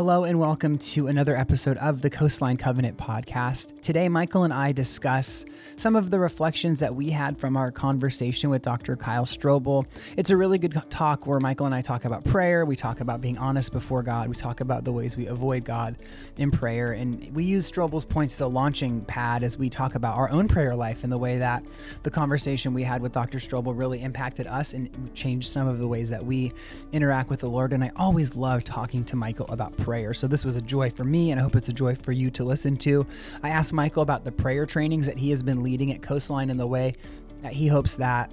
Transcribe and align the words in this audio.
Hello 0.00 0.24
and 0.24 0.40
welcome 0.40 0.78
to 0.78 1.08
another 1.08 1.36
episode 1.36 1.76
of 1.76 2.00
the 2.00 2.08
Coastline 2.08 2.56
Covenant 2.56 2.96
podcast. 2.96 3.78
Today, 3.82 4.08
Michael 4.08 4.44
and 4.44 4.52
I 4.52 4.72
discuss 4.72 5.44
some 5.76 5.94
of 5.94 6.10
the 6.10 6.18
reflections 6.18 6.80
that 6.80 6.94
we 6.94 7.10
had 7.10 7.36
from 7.36 7.54
our 7.54 7.70
conversation 7.70 8.48
with 8.48 8.62
Dr. 8.62 8.96
Kyle 8.96 9.26
Strobel. 9.26 9.84
It's 10.16 10.30
a 10.30 10.38
really 10.38 10.56
good 10.56 10.82
talk 10.88 11.26
where 11.26 11.38
Michael 11.38 11.66
and 11.66 11.74
I 11.74 11.82
talk 11.82 12.06
about 12.06 12.24
prayer, 12.24 12.64
we 12.64 12.76
talk 12.76 13.00
about 13.00 13.20
being 13.20 13.36
honest 13.36 13.72
before 13.72 14.02
God, 14.02 14.30
we 14.30 14.36
talk 14.36 14.62
about 14.62 14.84
the 14.84 14.92
ways 14.92 15.18
we 15.18 15.26
avoid 15.26 15.64
God 15.64 15.96
in 16.38 16.50
prayer, 16.50 16.92
and 16.92 17.34
we 17.34 17.44
use 17.44 17.70
Strobel's 17.70 18.06
points 18.06 18.32
as 18.32 18.40
a 18.40 18.46
launching 18.46 19.04
pad 19.04 19.42
as 19.42 19.58
we 19.58 19.68
talk 19.68 19.96
about 19.96 20.16
our 20.16 20.30
own 20.30 20.48
prayer 20.48 20.74
life 20.74 21.04
and 21.04 21.12
the 21.12 21.18
way 21.18 21.36
that 21.36 21.62
the 22.04 22.10
conversation 22.10 22.72
we 22.72 22.84
had 22.84 23.02
with 23.02 23.12
Dr. 23.12 23.36
Strobel 23.36 23.76
really 23.76 24.00
impacted 24.00 24.46
us 24.46 24.72
and 24.72 25.14
changed 25.14 25.50
some 25.50 25.68
of 25.68 25.78
the 25.78 25.86
ways 25.86 26.08
that 26.08 26.24
we 26.24 26.54
interact 26.90 27.28
with 27.28 27.40
the 27.40 27.50
Lord. 27.50 27.74
And 27.74 27.84
I 27.84 27.90
always 27.96 28.34
love 28.34 28.64
talking 28.64 29.04
to 29.04 29.14
Michael 29.14 29.46
about 29.50 29.76
prayer. 29.76 29.89
So 30.14 30.26
this 30.26 30.44
was 30.44 30.56
a 30.56 30.62
joy 30.62 30.90
for 30.90 31.04
me, 31.04 31.30
and 31.30 31.40
I 31.40 31.42
hope 31.42 31.56
it's 31.56 31.68
a 31.68 31.72
joy 31.72 31.94
for 31.94 32.12
you 32.12 32.30
to 32.30 32.44
listen 32.44 32.76
to. 32.78 33.06
I 33.42 33.50
asked 33.50 33.72
Michael 33.72 34.02
about 34.02 34.24
the 34.24 34.32
prayer 34.32 34.66
trainings 34.66 35.06
that 35.06 35.18
he 35.18 35.30
has 35.30 35.42
been 35.42 35.62
leading 35.62 35.92
at 35.92 36.02
Coastline 36.02 36.50
and 36.50 36.58
the 36.58 36.66
way 36.66 36.94
that 37.42 37.52
he 37.52 37.66
hopes 37.66 37.96
that 37.96 38.30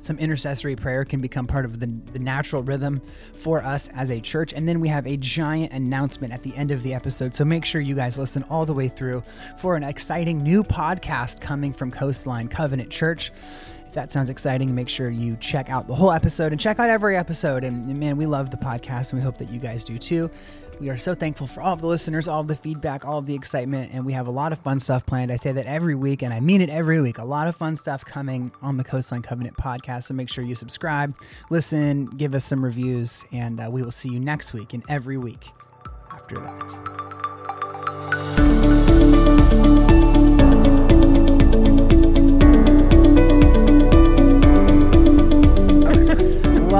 some 0.00 0.18
intercessory 0.18 0.74
prayer 0.74 1.04
can 1.04 1.20
become 1.20 1.46
part 1.46 1.64
of 1.64 1.78
the, 1.78 1.86
the 2.12 2.18
natural 2.18 2.62
rhythm 2.62 3.00
for 3.34 3.62
us 3.62 3.88
as 3.90 4.10
a 4.10 4.20
church. 4.20 4.52
And 4.52 4.68
then 4.68 4.80
we 4.80 4.88
have 4.88 5.06
a 5.06 5.16
giant 5.16 5.72
announcement 5.72 6.32
at 6.32 6.42
the 6.42 6.54
end 6.56 6.70
of 6.70 6.82
the 6.82 6.94
episode. 6.94 7.34
So 7.34 7.44
make 7.44 7.64
sure 7.64 7.80
you 7.80 7.94
guys 7.94 8.18
listen 8.18 8.42
all 8.44 8.66
the 8.66 8.72
way 8.74 8.88
through 8.88 9.22
for 9.58 9.76
an 9.76 9.82
exciting 9.82 10.42
new 10.42 10.64
podcast 10.64 11.40
coming 11.40 11.72
from 11.72 11.90
Coastline 11.90 12.48
Covenant 12.48 12.90
Church. 12.90 13.30
If 13.86 13.94
that 13.94 14.12
sounds 14.12 14.30
exciting, 14.30 14.74
make 14.74 14.88
sure 14.88 15.10
you 15.10 15.36
check 15.36 15.68
out 15.68 15.86
the 15.86 15.94
whole 15.94 16.12
episode 16.12 16.52
and 16.52 16.60
check 16.60 16.78
out 16.78 16.88
every 16.88 17.16
episode. 17.16 17.64
And, 17.64 17.88
and 17.90 17.98
man, 17.98 18.16
we 18.16 18.24
love 18.24 18.50
the 18.50 18.56
podcast 18.56 19.12
and 19.12 19.20
we 19.20 19.24
hope 19.24 19.36
that 19.38 19.50
you 19.50 19.58
guys 19.58 19.84
do 19.84 19.98
too. 19.98 20.30
We 20.80 20.88
are 20.88 20.96
so 20.96 21.14
thankful 21.14 21.46
for 21.46 21.60
all 21.60 21.74
of 21.74 21.82
the 21.82 21.86
listeners, 21.86 22.26
all 22.26 22.40
of 22.40 22.48
the 22.48 22.56
feedback, 22.56 23.04
all 23.04 23.18
of 23.18 23.26
the 23.26 23.34
excitement, 23.34 23.92
and 23.92 24.06
we 24.06 24.14
have 24.14 24.26
a 24.26 24.30
lot 24.30 24.50
of 24.50 24.58
fun 24.60 24.80
stuff 24.80 25.04
planned. 25.04 25.30
I 25.30 25.36
say 25.36 25.52
that 25.52 25.66
every 25.66 25.94
week, 25.94 26.22
and 26.22 26.32
I 26.32 26.40
mean 26.40 26.62
it 26.62 26.70
every 26.70 27.02
week. 27.02 27.18
A 27.18 27.24
lot 27.24 27.48
of 27.48 27.54
fun 27.54 27.76
stuff 27.76 28.02
coming 28.02 28.50
on 28.62 28.78
the 28.78 28.84
Coastline 28.84 29.20
Covenant 29.20 29.58
podcast. 29.58 30.04
So 30.04 30.14
make 30.14 30.30
sure 30.30 30.42
you 30.42 30.54
subscribe, 30.54 31.14
listen, 31.50 32.06
give 32.06 32.34
us 32.34 32.46
some 32.46 32.64
reviews, 32.64 33.26
and 33.30 33.60
uh, 33.60 33.68
we 33.70 33.82
will 33.82 33.92
see 33.92 34.08
you 34.08 34.20
next 34.20 34.54
week 34.54 34.72
and 34.72 34.82
every 34.88 35.18
week 35.18 35.48
after 36.10 36.36
that. 36.40 36.99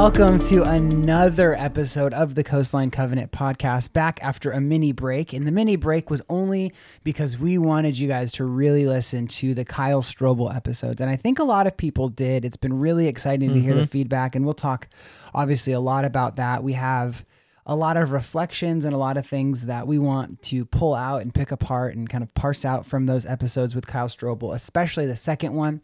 Welcome 0.01 0.41
to 0.45 0.62
another 0.62 1.55
episode 1.55 2.15
of 2.15 2.34
the 2.34 2.43
Coastline 2.43 2.91
Covenant 2.91 3.33
podcast. 3.33 3.93
Back 3.93 4.19
after 4.23 4.51
a 4.51 4.59
mini 4.59 4.92
break. 4.92 5.34
And 5.34 5.47
the 5.47 5.53
mini 5.53 5.77
break 5.77 6.09
was 6.09 6.23
only 6.31 6.73
because 7.05 7.37
we 7.37 7.59
wanted 7.59 7.98
you 7.98 8.09
guys 8.09 8.33
to 8.33 8.47
really 8.47 8.87
listen 8.87 9.27
to 9.27 9.53
the 9.53 9.67
Kyle 9.67 10.01
Strobel 10.01 10.57
episodes. 10.57 11.03
And 11.03 11.11
I 11.11 11.17
think 11.17 11.39
a 11.39 11.45
lot 11.45 11.67
of 11.67 11.77
people 11.77 12.09
did. 12.09 12.47
It's 12.47 12.57
been 12.57 12.79
really 12.79 13.09
exciting 13.09 13.53
to 13.53 13.61
hear 13.61 13.75
the 13.75 13.83
mm-hmm. 13.83 13.91
feedback. 13.91 14.34
And 14.34 14.47
we'll 14.47 14.55
talk, 14.55 14.89
obviously, 15.34 15.75
a 15.75 15.81
lot 15.81 16.07
about 16.07 16.37
that. 16.37 16.62
We 16.62 16.73
have 16.73 17.27
a 17.66 17.77
lot 17.77 17.97
of 17.97 18.11
reflections 18.11 18.84
and 18.84 18.94
a 18.94 18.98
lot 18.98 19.16
of 19.16 19.27
things 19.27 19.66
that 19.66 19.86
we 19.86 19.98
want 19.98 20.42
to 20.42 20.64
pull 20.64 20.94
out 20.94 21.22
and 21.22 21.34
pick 21.34 21.53
apart 21.53 21.94
and 21.94 22.08
kind 22.08 22.25
of 22.25 22.34
parse 22.34 22.64
out 22.64 22.86
from 22.86 23.06
those 23.06 23.27
episodes 23.27 23.75
with 23.75 23.86
Kyle 23.86 24.08
Strobel, 24.08 24.55
especially 24.55 25.06
the 25.06 25.17
second 25.17 25.55
one. 25.55 25.83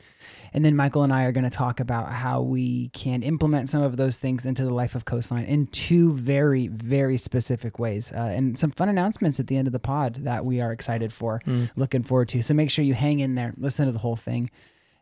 And 0.52 0.64
then 0.64 0.74
Michael 0.74 1.02
and 1.02 1.12
I 1.12 1.24
are 1.24 1.32
going 1.32 1.44
to 1.44 1.50
talk 1.50 1.80
about 1.80 2.10
how 2.10 2.40
we 2.40 2.88
can 2.88 3.22
implement 3.22 3.68
some 3.68 3.82
of 3.82 3.96
those 3.96 4.18
things 4.18 4.46
into 4.46 4.64
the 4.64 4.72
life 4.72 4.94
of 4.94 5.04
Coastline 5.04 5.44
in 5.44 5.66
two 5.66 6.14
very, 6.14 6.66
very 6.68 7.18
specific 7.18 7.78
ways. 7.78 8.10
Uh, 8.10 8.30
and 8.32 8.58
some 8.58 8.70
fun 8.70 8.88
announcements 8.88 9.38
at 9.38 9.46
the 9.46 9.56
end 9.56 9.68
of 9.68 9.72
the 9.72 9.78
pod 9.78 10.14
that 10.24 10.44
we 10.44 10.60
are 10.60 10.72
excited 10.72 11.12
for, 11.12 11.42
looking 11.76 12.02
forward 12.02 12.28
to. 12.30 12.42
So 12.42 12.54
make 12.54 12.70
sure 12.70 12.84
you 12.84 12.94
hang 12.94 13.20
in 13.20 13.34
there, 13.34 13.52
listen 13.58 13.86
to 13.86 13.92
the 13.92 13.98
whole 13.98 14.16
thing. 14.16 14.50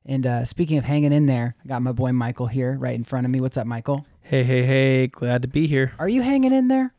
And 0.07 0.27
uh, 0.27 0.45
speaking 0.45 0.77
of 0.77 0.85
hanging 0.85 1.13
in 1.13 1.27
there, 1.27 1.55
I 1.65 1.69
got 1.69 1.83
my 1.83 1.93
boy 1.93 2.13
Michael 2.13 2.47
here 2.47 2.77
right 2.79 2.95
in 2.95 3.05
front 3.05 3.25
of 3.25 3.31
me. 3.31 3.41
What's 3.41 3.57
up, 3.57 3.67
Michael? 3.67 4.05
Hey, 4.27 4.43
hey, 4.43 4.63
hey, 4.63 5.07
glad 5.09 5.43
to 5.43 5.49
be 5.49 5.67
here. 5.67 5.93
Are 5.99 6.09
you 6.09 6.23
hanging 6.23 6.55
in 6.55 6.69
there? 6.69 6.95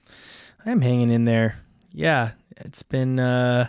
I'm 0.64 0.82
hanging 0.82 1.10
in 1.10 1.26
there. 1.26 1.58
Yeah, 1.92 2.34
it's 2.58 2.84
been 2.84 3.20
uh, 3.20 3.68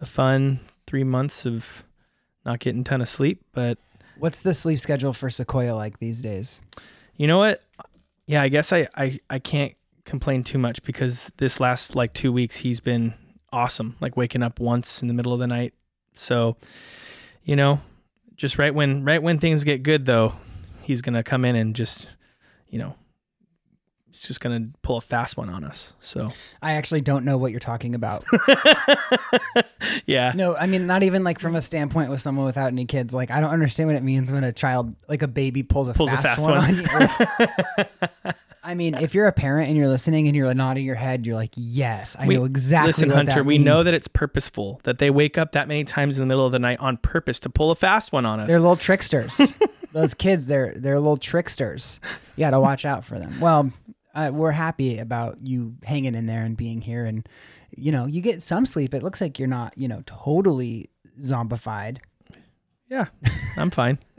a 0.00 0.06
fun 0.06 0.60
three 0.86 1.02
months 1.02 1.44
of 1.44 1.82
not 2.46 2.60
getting 2.60 2.82
a 2.82 2.84
ton 2.84 3.00
of 3.00 3.08
sleep, 3.08 3.44
but 3.52 3.78
What's 4.16 4.38
the 4.38 4.54
sleep 4.54 4.78
schedule 4.78 5.12
for 5.12 5.28
Sequoia 5.28 5.72
like 5.74 5.98
these 5.98 6.22
days? 6.22 6.60
you 7.16 7.26
know 7.26 7.38
what? 7.38 7.64
Yeah, 8.26 8.42
I 8.42 8.48
guess 8.48 8.72
I, 8.72 8.86
I, 8.96 9.18
I 9.28 9.40
can't 9.40 9.74
complain 10.04 10.44
too 10.44 10.58
much 10.58 10.80
because 10.84 11.32
this 11.38 11.58
last 11.58 11.96
like 11.96 12.12
two 12.12 12.32
weeks 12.32 12.54
he's 12.54 12.78
been 12.78 13.12
awesome, 13.52 13.96
like 14.00 14.16
waking 14.16 14.44
up 14.44 14.60
once 14.60 15.02
in 15.02 15.08
the 15.08 15.14
middle 15.14 15.32
of 15.32 15.40
the 15.40 15.48
night. 15.48 15.74
So, 16.14 16.56
you 17.42 17.56
know, 17.56 17.80
just 18.36 18.56
right 18.56 18.72
when 18.72 19.02
right 19.02 19.20
when 19.20 19.40
things 19.40 19.64
get 19.64 19.82
good 19.82 20.04
though, 20.04 20.32
he's 20.82 21.02
gonna 21.02 21.24
come 21.24 21.44
in 21.44 21.56
and 21.56 21.74
just, 21.74 22.06
you 22.74 22.80
know, 22.80 22.96
he's 24.10 24.22
just 24.22 24.40
gonna 24.40 24.66
pull 24.82 24.96
a 24.96 25.00
fast 25.00 25.36
one 25.36 25.48
on 25.48 25.62
us. 25.62 25.92
So 26.00 26.32
I 26.60 26.72
actually 26.72 27.02
don't 27.02 27.24
know 27.24 27.38
what 27.38 27.52
you're 27.52 27.60
talking 27.60 27.94
about. 27.94 28.24
yeah. 30.06 30.32
no, 30.34 30.56
I 30.56 30.66
mean, 30.66 30.88
not 30.88 31.04
even 31.04 31.22
like 31.22 31.38
from 31.38 31.54
a 31.54 31.62
standpoint 31.62 32.10
with 32.10 32.20
someone 32.20 32.46
without 32.46 32.68
any 32.68 32.84
kids. 32.84 33.14
Like, 33.14 33.30
I 33.30 33.40
don't 33.40 33.50
understand 33.50 33.88
what 33.88 33.96
it 33.96 34.02
means 34.02 34.32
when 34.32 34.42
a 34.42 34.52
child, 34.52 34.94
like 35.08 35.22
a 35.22 35.28
baby, 35.28 35.62
pulls 35.62 35.86
a, 35.88 35.94
Pulls 35.94 36.10
a 36.12 36.16
fast, 36.16 36.24
fast 36.24 36.40
one, 36.42 36.58
one. 36.58 36.88
on 36.88 37.86
you. 37.86 38.32
I 38.64 38.74
mean, 38.74 38.94
if 38.94 39.14
you're 39.14 39.26
a 39.26 39.32
parent 39.32 39.68
and 39.68 39.76
you're 39.76 39.88
listening 39.88 40.26
and 40.26 40.34
you're 40.34 40.52
nodding 40.54 40.86
your 40.86 40.94
head, 40.94 41.26
you're 41.26 41.36
like, 41.36 41.52
yes, 41.54 42.16
I 42.18 42.26
We- 42.26 42.36
know 42.36 42.44
exactly 42.44 42.88
Listen, 42.88 43.10
Hunter, 43.10 43.44
we 43.44 43.54
means. 43.58 43.66
know 43.66 43.82
that 43.84 43.92
it's 43.94 44.08
purposeful, 44.08 44.80
that 44.84 44.98
they 44.98 45.10
wake 45.10 45.36
up 45.38 45.52
that 45.52 45.68
many 45.68 45.84
times 45.84 46.16
in 46.16 46.22
the 46.22 46.26
middle 46.26 46.44
of 46.46 46.50
the 46.52 46.58
night 46.58 46.80
on 46.80 46.96
purpose 46.96 47.38
to 47.40 47.50
pull 47.50 47.70
a 47.70 47.76
fast 47.76 48.10
one 48.10 48.24
on 48.26 48.40
us. 48.40 48.48
They're 48.48 48.58
little 48.60 48.76
tricksters. 48.76 49.38
Those 49.94 50.12
kids, 50.12 50.46
they're 50.48 50.74
they're 50.76 50.98
little 50.98 51.16
tricksters. 51.16 52.00
You 52.36 52.40
got 52.40 52.50
to 52.50 52.60
watch 52.60 52.84
out 52.84 53.04
for 53.04 53.18
them. 53.18 53.38
Well, 53.40 53.70
uh, 54.14 54.30
we're 54.32 54.50
happy 54.50 54.98
about 54.98 55.38
you 55.42 55.76
hanging 55.84 56.14
in 56.16 56.26
there 56.26 56.42
and 56.42 56.56
being 56.56 56.80
here, 56.80 57.06
and 57.06 57.26
you 57.76 57.92
know, 57.92 58.04
you 58.04 58.20
get 58.20 58.42
some 58.42 58.66
sleep. 58.66 58.92
It 58.92 59.02
looks 59.04 59.20
like 59.20 59.38
you're 59.38 59.48
not, 59.48 59.72
you 59.78 59.88
know, 59.88 60.02
totally 60.04 60.90
zombified. 61.20 61.98
yeah, 62.88 63.06
I'm 63.56 63.70
fine. 63.70 63.98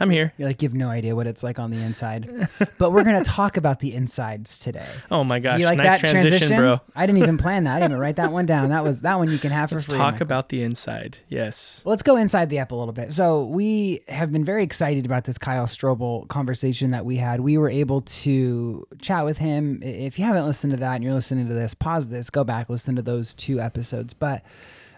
I'm 0.00 0.10
here. 0.10 0.32
You're 0.38 0.48
like 0.48 0.62
you 0.62 0.68
have 0.68 0.74
no 0.74 0.88
idea 0.88 1.14
what 1.16 1.26
it's 1.26 1.42
like 1.42 1.58
on 1.58 1.70
the 1.70 1.78
inside. 1.82 2.48
but 2.78 2.92
we're 2.92 3.04
gonna 3.04 3.24
talk 3.24 3.56
about 3.56 3.80
the 3.80 3.94
insides 3.94 4.58
today. 4.58 4.86
Oh 5.10 5.24
my 5.24 5.38
gosh, 5.40 5.58
you 5.60 5.66
like 5.66 5.78
nice 5.78 6.00
that 6.00 6.10
transition, 6.10 6.56
bro. 6.56 6.80
I 6.94 7.06
didn't 7.06 7.22
even 7.22 7.38
plan 7.38 7.64
that. 7.64 7.76
I 7.76 7.80
didn't 7.80 7.92
even 7.92 8.00
write 8.00 8.16
that 8.16 8.32
one 8.32 8.46
down. 8.46 8.70
That 8.70 8.84
was 8.84 9.00
that 9.02 9.18
one 9.18 9.30
you 9.30 9.38
can 9.38 9.50
have 9.50 9.70
for 9.70 9.76
Let's 9.76 9.86
free. 9.86 9.98
talk 9.98 10.14
Michael. 10.14 10.24
about 10.26 10.48
the 10.48 10.62
inside. 10.62 11.18
Yes. 11.28 11.82
Let's 11.84 12.02
go 12.02 12.16
inside 12.16 12.50
the 12.50 12.58
app 12.58 12.72
a 12.72 12.74
little 12.74 12.92
bit. 12.92 13.12
So 13.12 13.44
we 13.46 14.00
have 14.08 14.32
been 14.32 14.44
very 14.44 14.62
excited 14.64 15.04
about 15.06 15.24
this 15.24 15.38
Kyle 15.38 15.66
Strobel 15.66 16.28
conversation 16.28 16.90
that 16.92 17.04
we 17.04 17.16
had. 17.16 17.40
We 17.40 17.58
were 17.58 17.70
able 17.70 18.02
to 18.02 18.86
chat 19.00 19.24
with 19.24 19.38
him. 19.38 19.82
If 19.82 20.18
you 20.18 20.24
haven't 20.24 20.46
listened 20.46 20.72
to 20.72 20.78
that 20.78 20.94
and 20.96 21.04
you're 21.04 21.14
listening 21.14 21.48
to 21.48 21.54
this, 21.54 21.74
pause 21.74 22.08
this, 22.10 22.30
go 22.30 22.44
back, 22.44 22.68
listen 22.68 22.96
to 22.96 23.02
those 23.02 23.34
two 23.34 23.60
episodes. 23.60 24.14
But 24.14 24.42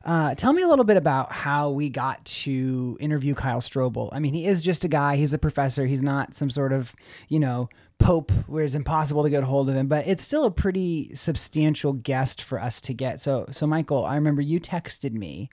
uh, 0.05 0.34
tell 0.34 0.53
me 0.53 0.62
a 0.62 0.69
little 0.69 0.84
bit 0.84 0.97
about 0.97 1.33
how 1.33 1.71
we 1.71 1.91
got 1.91 2.25
to 2.25 2.97
interview 3.00 3.34
Kyle 3.34 3.61
Strobel. 3.61 4.09
I 4.12 4.19
mean, 4.19 4.34
he 4.34 4.47
is 4.47 4.62
just 4.62 4.84
a 4.84 4.88
guy. 4.88 5.16
He's 5.16 5.34
a 5.34 5.38
professor. 5.38 5.87
He's 5.87 6.03
not 6.03 6.34
some 6.34 6.50
sort 6.50 6.72
of, 6.72 6.94
you 7.28 7.38
know, 7.38 7.69
pope 7.99 8.31
where 8.47 8.65
it's 8.65 8.75
impossible 8.75 9.22
to 9.22 9.31
get 9.31 9.43
a 9.43 9.47
hold 9.47 9.69
of 9.69 9.77
him. 9.77 9.88
But 9.88 10.06
it's 10.06 10.25
still 10.25 10.44
a 10.44 10.50
pretty 10.50 11.15
substantial 11.15 11.93
guest 11.93 12.43
for 12.43 12.59
us 12.61 12.81
to 12.83 12.94
get. 12.94 13.21
So, 13.21 13.47
so 13.50 13.66
Michael, 13.66 14.05
I 14.06 14.15
remember 14.15 14.43
you 14.43 14.59
texted 14.59 15.12
me 15.12 15.50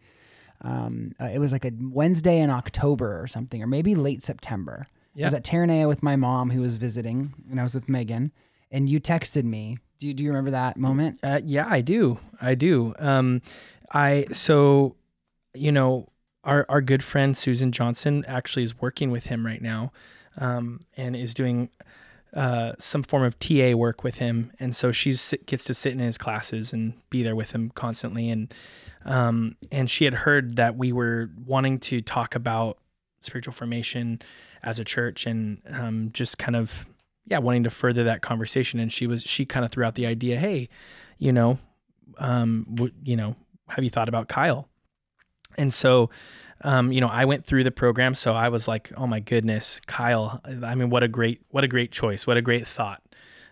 um, 0.61 1.13
uh, 1.21 1.25
it 1.25 1.39
was 1.39 1.51
like 1.51 1.65
a 1.65 1.71
Wednesday 1.79 2.39
in 2.39 2.49
October 2.49 3.21
or 3.21 3.27
something, 3.27 3.61
or 3.61 3.67
maybe 3.67 3.95
late 3.95 4.23
September. 4.23 4.85
I 5.19 5.23
was 5.23 5.33
at 5.33 5.43
Terranea 5.43 5.87
with 5.87 6.03
my 6.03 6.15
mom 6.15 6.51
who 6.51 6.61
was 6.61 6.75
visiting, 6.75 7.33
and 7.49 7.59
I 7.59 7.63
was 7.63 7.73
with 7.73 7.89
Megan, 7.89 8.31
and 8.71 8.87
you 8.87 8.99
texted 8.99 9.43
me. 9.43 9.79
Do 9.97 10.07
you, 10.07 10.13
do 10.13 10.23
you 10.23 10.29
remember 10.29 10.51
that 10.51 10.77
moment? 10.77 11.19
Uh, 11.23 11.41
yeah, 11.43 11.65
I 11.67 11.81
do. 11.81 12.19
I 12.39 12.53
do. 12.53 12.93
Um, 12.99 13.41
I 13.91 14.25
so, 14.31 14.95
you 15.53 15.71
know, 15.71 16.07
our 16.43 16.65
our 16.69 16.81
good 16.81 17.03
friend 17.03 17.35
Susan 17.35 17.71
Johnson 17.71 18.23
actually 18.27 18.63
is 18.63 18.79
working 18.79 19.11
with 19.11 19.25
him 19.25 19.45
right 19.45 19.61
now, 19.61 19.91
um, 20.37 20.81
and 20.95 21.15
is 21.15 21.33
doing 21.33 21.69
uh, 22.33 22.73
some 22.79 23.03
form 23.03 23.23
of 23.23 23.37
TA 23.39 23.75
work 23.75 24.03
with 24.03 24.17
him, 24.17 24.51
and 24.59 24.75
so 24.75 24.91
she 24.91 25.15
gets 25.45 25.63
to 25.65 25.73
sit 25.73 25.93
in 25.93 25.99
his 25.99 26.17
classes 26.17 26.73
and 26.73 26.93
be 27.09 27.23
there 27.23 27.35
with 27.35 27.51
him 27.51 27.71
constantly, 27.71 28.29
and 28.29 28.53
um, 29.05 29.55
and 29.71 29.89
she 29.89 30.05
had 30.05 30.13
heard 30.13 30.57
that 30.57 30.77
we 30.77 30.91
were 30.91 31.29
wanting 31.45 31.79
to 31.79 32.01
talk 32.01 32.35
about 32.35 32.77
spiritual 33.21 33.53
formation 33.53 34.21
as 34.63 34.79
a 34.79 34.83
church, 34.83 35.25
and 35.25 35.61
um, 35.71 36.09
just 36.13 36.37
kind 36.37 36.55
of 36.55 36.85
yeah, 37.25 37.39
wanting 37.39 37.63
to 37.63 37.69
further 37.69 38.05
that 38.05 38.21
conversation, 38.21 38.79
and 38.79 38.91
she 38.91 39.07
was 39.07 39.23
she 39.23 39.45
kind 39.45 39.65
of 39.65 39.71
threw 39.71 39.83
out 39.83 39.95
the 39.95 40.05
idea, 40.05 40.39
hey, 40.39 40.69
you 41.17 41.31
know, 41.31 41.57
um, 42.19 42.65
w- 42.73 42.93
you 43.03 43.15
know, 43.15 43.35
have 43.69 43.83
you 43.83 43.89
thought 43.89 44.09
about 44.09 44.27
Kyle? 44.27 44.67
And 45.57 45.73
so, 45.73 46.09
um, 46.61 46.91
you 46.91 47.01
know, 47.01 47.07
I 47.07 47.25
went 47.25 47.45
through 47.45 47.63
the 47.63 47.71
program, 47.71 48.15
so 48.15 48.33
I 48.33 48.49
was 48.49 48.67
like, 48.67 48.91
oh 48.97 49.07
my 49.07 49.19
goodness, 49.19 49.79
Kyle. 49.87 50.41
I 50.63 50.75
mean, 50.75 50.89
what 50.89 51.03
a 51.03 51.07
great, 51.07 51.41
what 51.49 51.63
a 51.63 51.67
great 51.67 51.91
choice, 51.91 52.25
what 52.27 52.37
a 52.37 52.41
great 52.41 52.67
thought. 52.67 53.01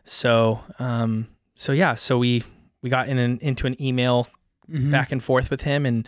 So, 0.03 0.59
um, 0.79 1.27
so 1.55 1.71
yeah, 1.71 1.95
so 1.95 2.17
we 2.17 2.43
we 2.81 2.89
got 2.89 3.07
in 3.07 3.17
an, 3.17 3.39
into 3.41 3.65
an 3.67 3.81
email 3.81 4.27
Mhm. 4.69 4.89
back 4.89 5.11
and 5.11 5.23
forth 5.23 5.51
with 5.51 5.61
him 5.61 5.85
and 5.85 6.07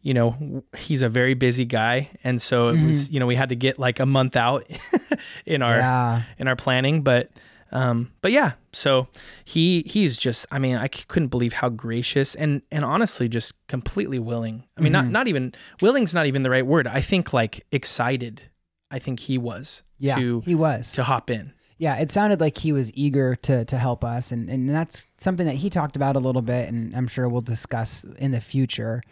you 0.00 0.14
know 0.14 0.62
he's 0.76 1.02
a 1.02 1.08
very 1.08 1.34
busy 1.34 1.64
guy 1.64 2.08
and 2.22 2.40
so 2.40 2.68
it 2.68 2.80
was 2.80 3.10
you 3.10 3.18
know 3.18 3.26
we 3.26 3.34
had 3.34 3.48
to 3.48 3.56
get 3.56 3.80
like 3.80 3.98
a 3.98 4.06
month 4.06 4.36
out 4.36 4.64
in 5.44 5.60
our 5.60 5.76
yeah. 5.78 6.22
in 6.38 6.46
our 6.46 6.54
planning 6.54 7.02
but 7.02 7.30
um 7.72 8.12
but 8.22 8.30
yeah 8.32 8.52
so 8.72 9.08
he 9.44 9.82
he's 9.86 10.16
just 10.16 10.46
i 10.50 10.58
mean 10.58 10.76
I 10.76 10.88
couldn't 10.88 11.28
believe 11.28 11.52
how 11.52 11.68
gracious 11.68 12.34
and 12.34 12.62
and 12.70 12.84
honestly 12.84 13.28
just 13.28 13.54
completely 13.66 14.18
willing 14.18 14.64
i 14.76 14.80
mean 14.80 14.92
not 14.92 15.08
not 15.08 15.26
even 15.28 15.52
willing's 15.80 16.14
not 16.14 16.26
even 16.26 16.42
the 16.42 16.50
right 16.50 16.66
word 16.66 16.86
i 16.86 17.00
think 17.00 17.32
like 17.32 17.64
excited 17.72 18.42
i 18.90 18.98
think 18.98 19.20
he 19.20 19.36
was 19.38 19.82
Yeah. 19.98 20.16
to 20.16 20.40
he 20.42 20.54
was. 20.54 20.92
to 20.92 21.02
hop 21.04 21.30
in 21.30 21.52
Yeah, 21.78 21.96
it 22.00 22.10
sounded 22.10 22.40
like 22.40 22.56
he 22.58 22.72
was 22.72 22.90
eager 22.94 23.36
to 23.42 23.64
to 23.66 23.76
help 23.76 24.02
us, 24.04 24.32
and 24.32 24.48
and 24.48 24.68
that's 24.70 25.06
something 25.18 25.44
that 25.46 25.56
he 25.56 25.68
talked 25.68 25.94
about 25.96 26.16
a 26.16 26.20
little 26.20 26.40
bit, 26.40 26.70
and 26.70 26.94
I'm 26.96 27.06
sure 27.06 27.28
we'll 27.28 27.42
discuss 27.42 28.02
in 28.18 28.30
the 28.30 28.40
future. 28.40 29.02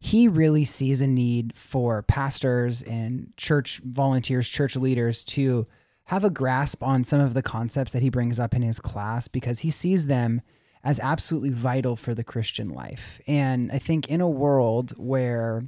He 0.00 0.28
really 0.28 0.64
sees 0.64 1.00
a 1.00 1.06
need 1.06 1.56
for 1.56 2.02
pastors 2.02 2.82
and 2.82 3.32
church 3.38 3.80
volunteers, 3.84 4.48
church 4.50 4.76
leaders 4.76 5.24
to 5.36 5.66
have 6.10 6.24
a 6.24 6.30
grasp 6.30 6.82
on 6.82 7.04
some 7.04 7.20
of 7.20 7.34
the 7.34 7.42
concepts 7.42 7.92
that 7.92 8.02
he 8.02 8.10
brings 8.10 8.40
up 8.40 8.52
in 8.52 8.62
his 8.62 8.80
class 8.80 9.28
because 9.28 9.60
he 9.60 9.70
sees 9.70 10.06
them 10.06 10.42
as 10.82 10.98
absolutely 10.98 11.50
vital 11.50 11.94
for 11.94 12.16
the 12.16 12.24
Christian 12.24 12.68
life. 12.68 13.20
And 13.28 13.70
I 13.70 13.78
think 13.78 14.08
in 14.08 14.20
a 14.20 14.28
world 14.28 14.92
where 14.96 15.62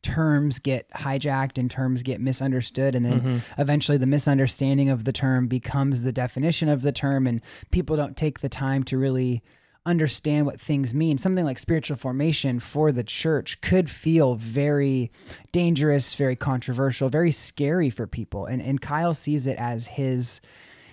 terms 0.00 0.60
get 0.60 0.88
hijacked 0.92 1.58
and 1.58 1.70
terms 1.70 2.02
get 2.02 2.22
misunderstood 2.22 2.94
and 2.94 3.04
then 3.04 3.20
mm-hmm. 3.20 3.60
eventually 3.60 3.98
the 3.98 4.06
misunderstanding 4.06 4.88
of 4.88 5.04
the 5.04 5.12
term 5.12 5.46
becomes 5.46 6.04
the 6.04 6.12
definition 6.12 6.70
of 6.70 6.80
the 6.80 6.90
term 6.90 7.26
and 7.26 7.42
people 7.70 7.96
don't 7.96 8.16
take 8.16 8.40
the 8.40 8.48
time 8.48 8.82
to 8.82 8.96
really 8.96 9.42
understand 9.86 10.46
what 10.46 10.60
things 10.60 10.94
mean. 10.94 11.18
Something 11.18 11.44
like 11.44 11.58
spiritual 11.58 11.96
formation 11.96 12.60
for 12.60 12.92
the 12.92 13.04
church 13.04 13.60
could 13.60 13.90
feel 13.90 14.34
very 14.34 15.10
dangerous 15.52 16.14
very 16.14 16.36
controversial 16.36 17.08
very 17.08 17.32
scary 17.32 17.90
for 17.90 18.06
people. 18.06 18.46
And 18.46 18.62
and 18.62 18.80
Kyle 18.80 19.14
sees 19.14 19.46
it 19.46 19.58
as 19.58 19.86
his 19.86 20.40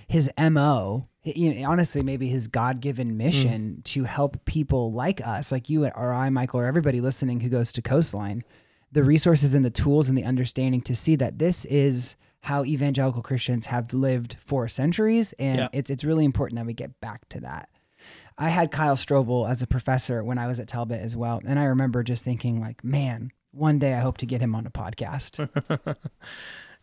his 0.08 0.32
mo 0.40 1.08
you 1.24 1.54
know, 1.54 1.70
honestly 1.70 2.02
maybe 2.02 2.30
his 2.30 2.48
god-given 2.48 3.10
hmm. 3.10 3.18
mission 3.18 3.82
to 3.84 4.06
help 4.06 4.46
people 4.46 4.94
like 4.94 5.20
us 5.28 5.52
like 5.52 5.70
you 5.70 5.86
or 5.86 6.14
i 6.14 6.30
michael 6.30 6.62
or 6.62 6.66
everybody 6.66 7.02
listening 7.02 7.42
who 7.42 7.50
goes 7.50 7.74
to 7.74 7.82
coastline 7.82 8.46
the 8.92 9.04
resources 9.04 9.54
and 9.54 9.66
the 9.66 9.70
tools 9.70 10.10
and 10.10 10.18
the 10.18 10.24
understanding 10.24 10.82
to 10.82 10.96
see 10.96 11.16
that 11.16 11.40
this 11.40 11.66
is 11.66 12.16
how 12.42 12.64
evangelical 12.64 13.22
christians 13.22 13.66
have 13.68 13.94
lived 13.94 14.38
for 14.40 14.68
centuries. 14.68 15.34
And 15.34 15.60
Yeah. 15.60 15.68
it's 15.74 15.90
it's 15.90 16.04
really 16.04 16.26
important 16.26 16.58
that 16.58 16.66
we 16.66 16.74
get 16.74 17.00
back 17.02 17.28
to 17.30 17.40
that 17.42 17.70
i 18.38 18.50
had 18.50 18.72
kyle 18.72 18.96
strobel 18.96 19.50
as 19.50 19.62
a 19.62 19.68
professor 19.68 20.24
when 20.24 20.38
i 20.38 20.48
was 20.48 20.60
at 20.60 20.68
talbot 20.68 21.02
as 21.02 21.16
well 21.16 21.42
and 21.48 21.60
i 21.60 21.64
remember 21.66 22.04
just 22.04 22.24
thinking 22.24 22.60
like 22.60 22.84
man 22.84 23.32
one 23.52 23.80
day 23.80 23.94
i 23.94 24.00
hope 24.00 24.18
to 24.18 24.26
get 24.26 24.42
him 24.42 24.54
on 24.56 24.66
a 24.66 24.72
podcast 24.72 25.48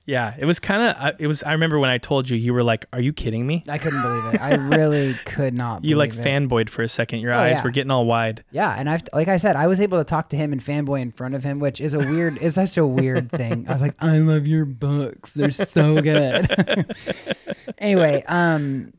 yeah 0.07 0.35
it 0.39 0.45
was 0.45 0.61
kind 0.61 0.83
of 0.97 1.15
it 1.19 1.27
was 1.27 1.43
i 1.45 1.53
remember 1.53 1.79
when 1.79 1.89
i 1.89 1.97
told 1.97 2.29
you 2.29 2.37
you 2.37 2.53
were 2.53 2.63
like 2.63 2.85
are 2.93 3.01
you 3.01 3.11
kidding 3.13 3.47
me 3.47 3.65
i 3.69 3.79
couldn't 3.79 4.03
believe 4.03 4.35
it 4.35 4.41
i 4.41 4.55
really 4.55 5.15
could 5.25 5.55
not 5.55 5.83
you 5.83 5.97
like 5.97 6.13
it. 6.13 6.17
fanboyed 6.17 6.69
for 6.69 6.83
a 6.83 6.89
second 6.89 7.21
your 7.21 7.33
Oh, 7.33 7.39
eyes 7.39 7.57
yeah. 7.57 7.63
were 7.65 7.71
getting 7.71 7.91
all 7.91 8.05
wide 8.05 8.45
Yeah, 8.51 8.75
and 8.79 8.91
I've 8.91 9.03
like 9.15 9.29
I 9.29 9.39
said, 9.39 9.57
I 9.57 9.67
was 9.67 9.81
able 9.81 9.97
to 9.99 10.05
talk 10.05 10.29
to 10.31 10.37
him 10.37 10.53
and 10.53 10.63
fanboy 10.63 11.01
in 11.01 11.11
front 11.11 11.35
of 11.35 11.43
him, 11.43 11.59
which 11.59 11.81
is 11.81 11.95
a 11.95 11.99
weird, 12.01 12.37
is 12.39 12.55
such 12.57 12.77
a 12.77 12.87
weird 12.87 13.31
thing. 13.31 13.67
I 13.69 13.73
was 13.73 13.81
like, 13.83 13.95
I 14.03 14.19
love 14.19 14.47
your 14.47 14.65
books; 14.67 15.33
they're 15.35 15.51
so 15.51 16.01
good. 16.03 16.95
anyway, 17.79 18.23
um, 18.29 18.93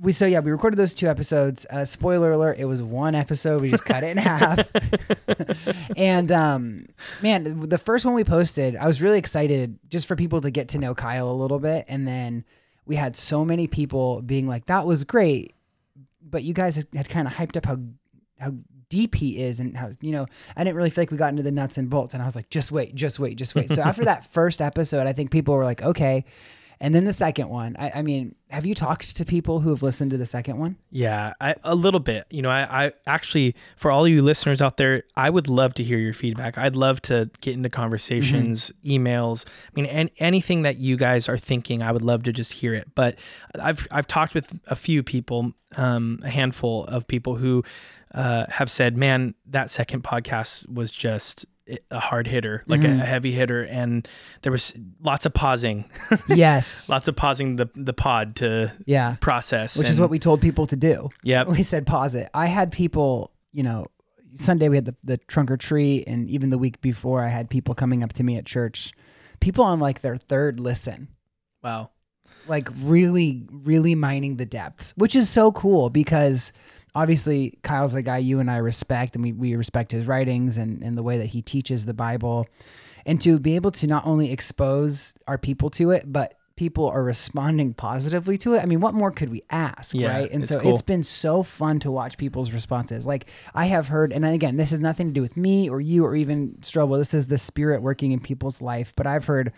we 0.00 0.12
so 0.12 0.26
yeah, 0.26 0.40
we 0.40 0.50
recorded 0.50 0.76
those 0.76 0.94
two 0.94 1.06
episodes. 1.06 1.66
Uh, 1.70 1.84
spoiler 1.84 2.32
alert: 2.32 2.58
it 2.58 2.64
was 2.64 2.82
one 2.82 3.14
episode. 3.14 3.62
We 3.62 3.70
just 3.70 3.84
cut 3.84 4.02
it 4.02 4.08
in 4.08 4.16
half. 4.18 4.68
and 5.96 6.32
um, 6.32 6.86
man, 7.22 7.60
the 7.60 7.78
first 7.78 8.04
one 8.04 8.14
we 8.14 8.24
posted, 8.24 8.76
I 8.76 8.86
was 8.86 9.00
really 9.00 9.18
excited 9.18 9.78
just 9.88 10.06
for 10.08 10.16
people 10.16 10.40
to 10.40 10.50
get 10.50 10.68
to 10.70 10.78
know 10.78 10.94
Kyle 10.94 11.30
a 11.30 11.32
little 11.32 11.60
bit, 11.60 11.84
and 11.88 12.08
then 12.08 12.44
we 12.86 12.96
had 12.96 13.14
so 13.16 13.44
many 13.44 13.66
people 13.66 14.20
being 14.22 14.46
like, 14.48 14.66
"That 14.66 14.86
was 14.86 15.04
great." 15.04 15.54
but 16.26 16.42
you 16.42 16.52
guys 16.52 16.74
had- 16.74 16.88
had 16.96 17.08
kind 17.08 17.28
of 17.28 17.34
hyped 17.34 17.56
up 17.56 17.64
how 17.64 17.78
how 18.40 18.52
deep 18.88 19.14
he 19.14 19.40
is 19.40 19.60
and 19.60 19.76
how 19.76 19.92
you 20.00 20.10
know 20.10 20.26
I 20.56 20.64
didn't 20.64 20.76
really 20.76 20.90
feel 20.90 21.02
like 21.02 21.12
we 21.12 21.16
got 21.16 21.28
into 21.28 21.44
the 21.44 21.52
nuts 21.52 21.78
and 21.78 21.88
bolts 21.88 22.12
and 22.12 22.20
I 22.20 22.26
was 22.26 22.34
like 22.34 22.50
just 22.50 22.72
wait 22.72 22.92
just 22.96 23.20
wait 23.20 23.36
just 23.38 23.54
wait 23.54 23.70
so 23.70 23.82
after 23.82 24.04
that 24.06 24.26
first 24.26 24.60
episode 24.60 25.06
I 25.06 25.12
think 25.12 25.30
people 25.30 25.54
were 25.54 25.64
like 25.64 25.82
okay 25.82 26.24
and 26.80 26.94
then 26.94 27.04
the 27.04 27.12
second 27.12 27.48
one 27.48 27.76
I, 27.78 27.92
I 27.96 28.02
mean 28.02 28.34
have 28.54 28.64
you 28.64 28.74
talked 28.76 29.16
to 29.16 29.24
people 29.24 29.58
who 29.58 29.70
have 29.70 29.82
listened 29.82 30.12
to 30.12 30.16
the 30.16 30.26
second 30.26 30.58
one 30.58 30.76
Yeah, 30.90 31.34
I, 31.40 31.56
a 31.64 31.74
little 31.74 31.98
bit. 31.98 32.26
You 32.30 32.42
know, 32.42 32.50
I, 32.50 32.86
I 32.86 32.92
actually, 33.04 33.56
for 33.76 33.90
all 33.90 34.06
you 34.06 34.22
listeners 34.22 34.62
out 34.62 34.76
there, 34.76 35.02
I 35.16 35.28
would 35.28 35.48
love 35.48 35.74
to 35.74 35.82
hear 35.82 35.98
your 35.98 36.14
feedback. 36.14 36.56
I'd 36.56 36.76
love 36.76 37.02
to 37.02 37.28
get 37.40 37.54
into 37.54 37.68
conversations, 37.68 38.70
emails. 38.84 39.44
I 39.46 39.80
mean, 39.80 39.86
an, 39.86 40.08
anything 40.18 40.62
that 40.62 40.76
you 40.76 40.96
guys 40.96 41.28
are 41.28 41.36
thinking, 41.36 41.82
I 41.82 41.90
would 41.90 42.02
love 42.02 42.22
to 42.24 42.32
just 42.32 42.52
hear 42.52 42.74
it. 42.74 42.94
But 42.94 43.18
I've 43.60 43.88
I've 43.90 44.06
talked 44.06 44.34
with 44.34 44.56
a 44.68 44.76
few 44.76 45.02
people, 45.02 45.52
um, 45.76 46.20
a 46.22 46.30
handful 46.30 46.84
of 46.84 47.08
people 47.08 47.34
who 47.34 47.64
uh, 48.14 48.46
have 48.50 48.70
said, 48.70 48.96
"Man, 48.96 49.34
that 49.46 49.70
second 49.70 50.04
podcast 50.04 50.72
was 50.72 50.92
just." 50.92 51.46
A 51.90 51.98
hard 51.98 52.26
hitter 52.26 52.62
like 52.66 52.84
a, 52.84 52.86
mm-hmm. 52.86 53.00
a 53.00 53.06
heavy 53.06 53.32
hitter 53.32 53.62
and 53.62 54.06
there 54.42 54.52
was 54.52 54.74
lots 55.02 55.24
of 55.24 55.32
pausing. 55.32 55.84
Yes. 56.28 56.88
Lots 56.88 57.08
of 57.08 57.16
pausing 57.16 57.56
the 57.56 57.68
the 57.74 57.92
pod 57.92 58.36
to 58.36 58.72
yeah. 58.86 59.16
process 59.20 59.76
which 59.76 59.88
is 59.88 59.98
what 59.98 60.10
we 60.10 60.18
told 60.18 60.40
people 60.40 60.66
to 60.66 60.76
do. 60.76 61.10
Yep. 61.22 61.48
We 61.48 61.62
said 61.62 61.86
pause 61.86 62.14
it. 62.14 62.28
I 62.34 62.46
had 62.46 62.70
people 62.70 63.32
you 63.52 63.62
know 63.62 63.86
Sunday 64.36 64.68
we 64.68 64.76
had 64.76 64.84
the, 64.84 64.96
the 65.04 65.16
trunk 65.16 65.50
or 65.50 65.56
treat 65.56 66.04
and 66.06 66.28
even 66.28 66.50
the 66.50 66.58
week 66.58 66.80
before 66.80 67.24
I 67.24 67.28
had 67.28 67.48
people 67.48 67.74
coming 67.74 68.02
up 68.02 68.12
to 68.14 68.22
me 68.22 68.36
at 68.36 68.44
church. 68.44 68.92
People 69.40 69.64
on 69.64 69.80
like 69.80 70.02
their 70.02 70.16
third 70.16 70.60
listen. 70.60 71.08
Wow. 71.62 71.90
Like 72.46 72.68
really 72.82 73.46
really 73.50 73.94
mining 73.94 74.36
the 74.36 74.46
depths 74.46 74.92
which 74.96 75.16
is 75.16 75.30
so 75.30 75.50
cool 75.52 75.88
because 75.88 76.52
obviously 76.94 77.58
kyle's 77.62 77.94
a 77.94 78.02
guy 78.02 78.18
you 78.18 78.38
and 78.40 78.50
i 78.50 78.56
respect 78.56 79.14
and 79.14 79.24
we, 79.24 79.32
we 79.32 79.54
respect 79.56 79.92
his 79.92 80.06
writings 80.06 80.56
and, 80.58 80.82
and 80.82 80.96
the 80.96 81.02
way 81.02 81.18
that 81.18 81.26
he 81.26 81.42
teaches 81.42 81.84
the 81.84 81.94
bible. 81.94 82.46
And 83.06 83.20
to 83.20 83.38
be 83.38 83.54
able 83.54 83.70
to 83.72 83.86
not 83.86 84.06
only 84.06 84.32
expose 84.32 85.14
our 85.28 85.36
people 85.36 85.68
to 85.70 85.90
it 85.90 86.04
but 86.06 86.38
people 86.56 86.86
are 86.88 87.02
responding 87.02 87.74
positively 87.74 88.38
to 88.38 88.54
it. 88.54 88.62
I 88.62 88.66
mean 88.66 88.80
what 88.80 88.94
more 88.94 89.10
could 89.10 89.28
we 89.28 89.42
ask 89.50 89.94
Yeah, 89.94 90.08
right? 90.08 90.30
And 90.30 90.44
it's 90.44 90.52
so 90.52 90.60
cool. 90.60 90.70
it's 90.72 90.82
been 90.82 91.02
so 91.02 91.42
fun 91.42 91.80
to 91.80 91.90
watch 91.90 92.16
people's 92.16 92.52
responses. 92.52 93.04
Like 93.06 93.26
i 93.54 93.66
have 93.66 93.88
heard 93.88 94.12
and 94.12 94.24
again 94.24 94.56
this 94.56 94.70
has 94.70 94.80
nothing 94.80 95.08
to 95.08 95.12
do 95.12 95.20
with 95.22 95.36
me 95.36 95.68
or 95.68 95.80
you 95.80 96.04
or 96.04 96.14
even 96.14 96.56
strobel. 96.60 96.96
This 96.98 97.12
is 97.12 97.26
the 97.26 97.38
spirit 97.38 97.82
working 97.82 98.12
in 98.12 98.20
people's 98.20 98.62
life. 98.62 98.92
But 98.96 99.06
i've 99.06 99.24
heard 99.26 99.52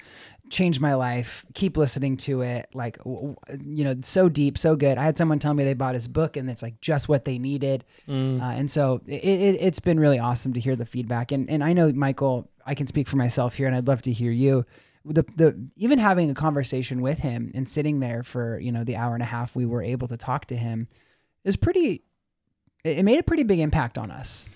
changed 0.51 0.81
my 0.81 0.95
life. 0.95 1.45
Keep 1.55 1.77
listening 1.77 2.17
to 2.19 2.43
it. 2.43 2.67
Like, 2.75 2.99
you 3.05 3.85
know, 3.85 3.97
so 4.03 4.29
deep, 4.29 4.59
so 4.59 4.77
good. 4.77 4.99
I 4.99 5.05
had 5.05 5.19
someone 5.19 5.39
tell 5.39 5.55
me 5.55 5.65
they 5.65 5.75
bought 5.75 5.95
his 5.95 6.09
book 6.09 6.37
and 6.37 6.51
it's 6.51 6.63
like 6.63 6.81
just 6.81 7.09
what 7.09 7.25
they 7.25 7.39
needed. 7.39 7.85
Mm. 8.09 8.41
Uh, 8.41 8.53
and 8.53 8.71
so 8.71 9.01
it, 9.07 9.25
it, 9.25 9.59
it's 9.61 9.81
been 9.81 10.01
really 10.01 10.19
awesome 10.19 10.53
to 10.55 10.61
hear 10.61 10.77
the 10.77 10.87
feedback. 10.87 11.33
And, 11.33 11.49
and 11.51 11.63
I 11.63 11.73
know, 11.73 11.93
Michael, 11.93 12.51
I 12.65 12.75
can 12.75 12.87
speak 12.87 13.09
for 13.09 13.17
myself 13.17 13.55
here 13.55 13.67
and 13.67 13.77
I'd 13.77 13.89
love 13.89 14.03
to 14.03 14.13
hear 14.13 14.33
you. 14.33 14.65
The, 15.05 15.25
the 15.37 15.71
even 15.77 16.01
having 16.01 16.31
a 16.31 16.35
conversation 16.35 17.01
with 17.01 17.21
him 17.21 17.53
and 17.55 17.69
sitting 17.69 18.01
there 18.01 18.25
for 18.25 18.59
you 18.59 18.73
know 18.73 18.83
the 18.83 18.97
hour 18.97 19.15
and 19.15 19.23
a 19.23 19.27
half 19.27 19.55
we 19.55 19.65
were 19.65 19.81
able 19.81 20.09
to 20.09 20.17
talk 20.17 20.47
to 20.47 20.57
him 20.57 20.89
is 21.45 21.55
pretty 21.55 22.03
it 22.83 22.99
it 22.99 23.05
made 23.05 23.21
a 23.21 23.23
pretty 23.23 23.45
big 23.45 23.61
impact 23.61 23.99
on 23.99 24.11
us 24.11 24.49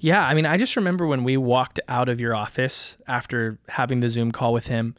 Yeah, 0.00 0.24
I 0.24 0.34
mean, 0.34 0.46
I 0.46 0.56
just 0.56 0.76
remember 0.76 1.06
when 1.06 1.24
we 1.24 1.36
walked 1.36 1.80
out 1.88 2.08
of 2.08 2.20
your 2.20 2.34
office 2.34 2.96
after 3.08 3.58
having 3.68 3.98
the 3.98 4.08
Zoom 4.08 4.30
call 4.30 4.52
with 4.52 4.68
him, 4.68 4.94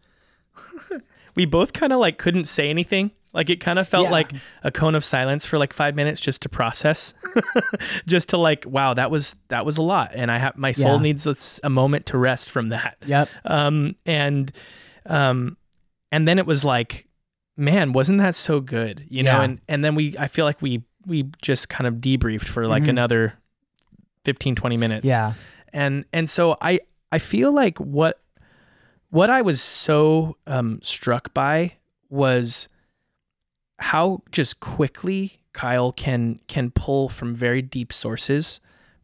we 1.36 1.46
both 1.46 1.74
kind 1.74 1.94
of 1.94 2.00
like 2.00 2.18
couldn't 2.18 2.46
say 2.46 2.70
anything. 2.70 3.12
Like 3.34 3.50
it 3.50 3.58
kind 3.60 3.78
of 3.80 3.88
felt 3.88 4.06
Yeah. 4.06 4.12
like 4.12 4.32
a 4.64 4.72
cone 4.72 4.96
of 4.96 5.06
silence 5.06 5.46
for 5.46 5.58
like 5.60 5.72
5 5.74 5.96
minutes 5.96 6.20
just 6.20 6.42
to 6.42 6.50
process. 6.50 7.14
just 8.08 8.30
to 8.30 8.38
like, 8.38 8.66
wow, 8.66 8.94
that 8.96 9.12
was 9.12 9.36
that 9.50 9.66
was 9.66 9.78
a 9.78 9.82
lot 9.84 10.12
and 10.16 10.32
I 10.32 10.38
have 10.40 10.58
my 10.58 10.72
soul 10.72 10.96
Yeah. 10.96 11.02
needs 11.02 11.60
a, 11.64 11.70
moment 11.70 12.08
to 12.08 12.18
rest 12.18 12.50
from 12.50 12.70
that. 12.70 12.98
yep 13.06 13.30
Um 13.46 13.96
and 14.06 14.52
um 15.06 15.58
and 16.12 16.28
then 16.28 16.40
it 16.40 16.46
was 16.48 16.66
like, 16.66 17.08
man, 17.56 17.94
wasn't 17.94 18.18
that 18.20 18.34
so 18.36 18.60
good? 18.60 19.06
You 19.10 19.24
know, 19.24 19.42
and 19.42 19.62
and 19.68 19.84
then 19.84 19.94
we 19.96 20.16
I 20.18 20.28
feel 20.28 20.46
like 20.46 20.62
we 20.62 20.84
we 21.06 21.24
just 21.42 21.70
kind 21.70 21.88
of 21.88 21.96
debriefed 21.96 22.46
for 22.46 22.68
like 22.68 22.84
Mhm. 22.84 22.90
another 22.90 23.34
15 24.26 24.54
20 24.56 24.78
minutes 24.78 25.08
yeah 25.08 25.34
and 25.72 26.04
and 26.12 26.30
so 26.30 26.58
i 26.62 26.80
i 27.12 27.18
feel 27.18 27.52
like 27.54 27.78
what 27.80 28.20
what 29.10 29.30
i 29.30 29.42
was 29.42 29.62
so 29.62 30.36
um 30.48 30.80
struck 30.82 31.34
by 31.34 31.74
was 32.10 32.68
how 33.80 34.22
just 34.32 34.60
quickly 34.60 35.40
kyle 35.54 35.92
can 35.92 36.40
can 36.48 36.72
pull 36.72 37.10
from 37.10 37.34
very 37.34 37.62
deep 37.62 37.92
sources 37.92 38.60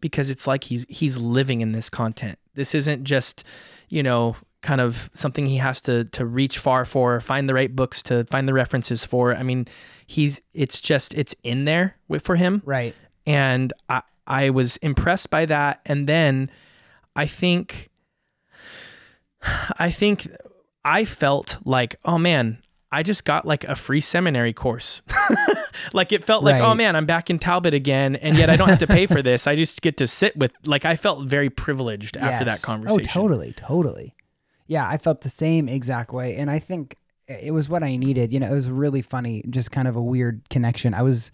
because 0.06 0.30
it's 0.30 0.46
like 0.46 0.64
he's 0.66 0.86
he's 0.88 1.18
living 1.18 1.62
in 1.62 1.72
this 1.72 1.90
content. 1.90 2.38
This 2.54 2.76
isn't 2.76 3.06
just 3.06 3.44
you 3.90 4.04
know 4.04 4.36
kind 4.62 4.80
of 4.80 5.10
something 5.14 5.48
he 5.48 5.58
has 5.58 5.82
to 5.82 6.06
to 6.06 6.26
reach 6.28 6.60
far 6.60 6.86
for 6.86 7.20
find 7.20 7.50
the 7.50 7.56
right 7.56 7.76
books 7.76 8.04
to 8.04 8.24
find 8.26 8.48
the 8.48 8.54
references 8.54 9.04
for. 9.04 9.34
I 9.36 9.42
mean 9.42 9.68
he's 10.06 10.42
it's 10.54 10.80
just 10.80 11.16
it's 11.16 11.34
in 11.42 11.66
there 11.66 11.98
with 12.08 12.22
for 12.24 12.36
him. 12.36 12.62
Right. 12.66 12.96
And 13.26 13.74
I 13.90 14.04
I 14.28 14.52
was 14.52 14.78
impressed 14.78 15.32
by 15.32 15.48
that. 15.48 15.82
And 15.88 16.08
then 16.08 16.52
I 17.16 17.26
think 17.26 17.90
I 19.78 19.92
think 19.92 20.28
I 20.84 21.06
felt 21.06 21.58
like, 21.66 21.96
oh 22.06 22.18
man, 22.18 22.60
I 22.92 23.04
just 23.04 23.26
got 23.26 23.46
like 23.46 23.64
a 23.66 23.76
free 23.76 24.02
seminary 24.02 24.54
course. 24.54 25.02
like 25.94 26.12
it 26.12 26.24
felt 26.24 26.44
like, 26.44 26.62
oh 26.62 26.74
man, 26.74 26.96
I'm 26.96 27.06
back 27.06 27.30
in 27.30 27.40
Talbot 27.40 27.74
again, 27.74 28.16
and 28.16 28.38
yet 28.38 28.50
I 28.50 28.56
don't 28.56 28.70
have 28.70 28.80
to 28.80 28.88
pay 28.88 29.06
for 29.06 29.22
this. 29.22 29.48
I 29.48 29.56
just 29.56 29.82
get 29.82 29.98
to 29.98 30.08
sit 30.08 30.38
with. 30.38 30.54
Like 30.66 30.86
I 30.86 30.96
felt 30.96 31.26
very 31.26 31.50
privileged 31.50 32.18
after 32.18 32.46
that 32.46 32.60
oh, 32.64 32.66
conversation. 32.66 33.02
Oh, 33.10 33.14
totally, 33.22 33.54
totally. 33.54 34.16
Yeah, 34.68 34.88
I 34.88 34.98
felt 34.98 35.22
the 35.22 35.30
same 35.30 35.68
exact 35.68 36.14
way, 36.14 36.36
and 36.38 36.50
I 36.50 36.60
think 36.60 36.96
it 37.28 37.52
was 37.52 37.68
what 37.68 37.84
I 37.84 37.96
needed. 37.98 38.32
You 38.32 38.40
know, 38.40 38.52
it 38.52 38.56
was 38.56 38.70
really 38.70 39.02
funny, 39.02 39.44
just 39.50 39.72
kind 39.72 39.88
of 39.88 39.96
a 39.96 40.02
weird 40.02 40.48
connection. 40.50 40.94
I 40.94 41.02
was 41.02 41.32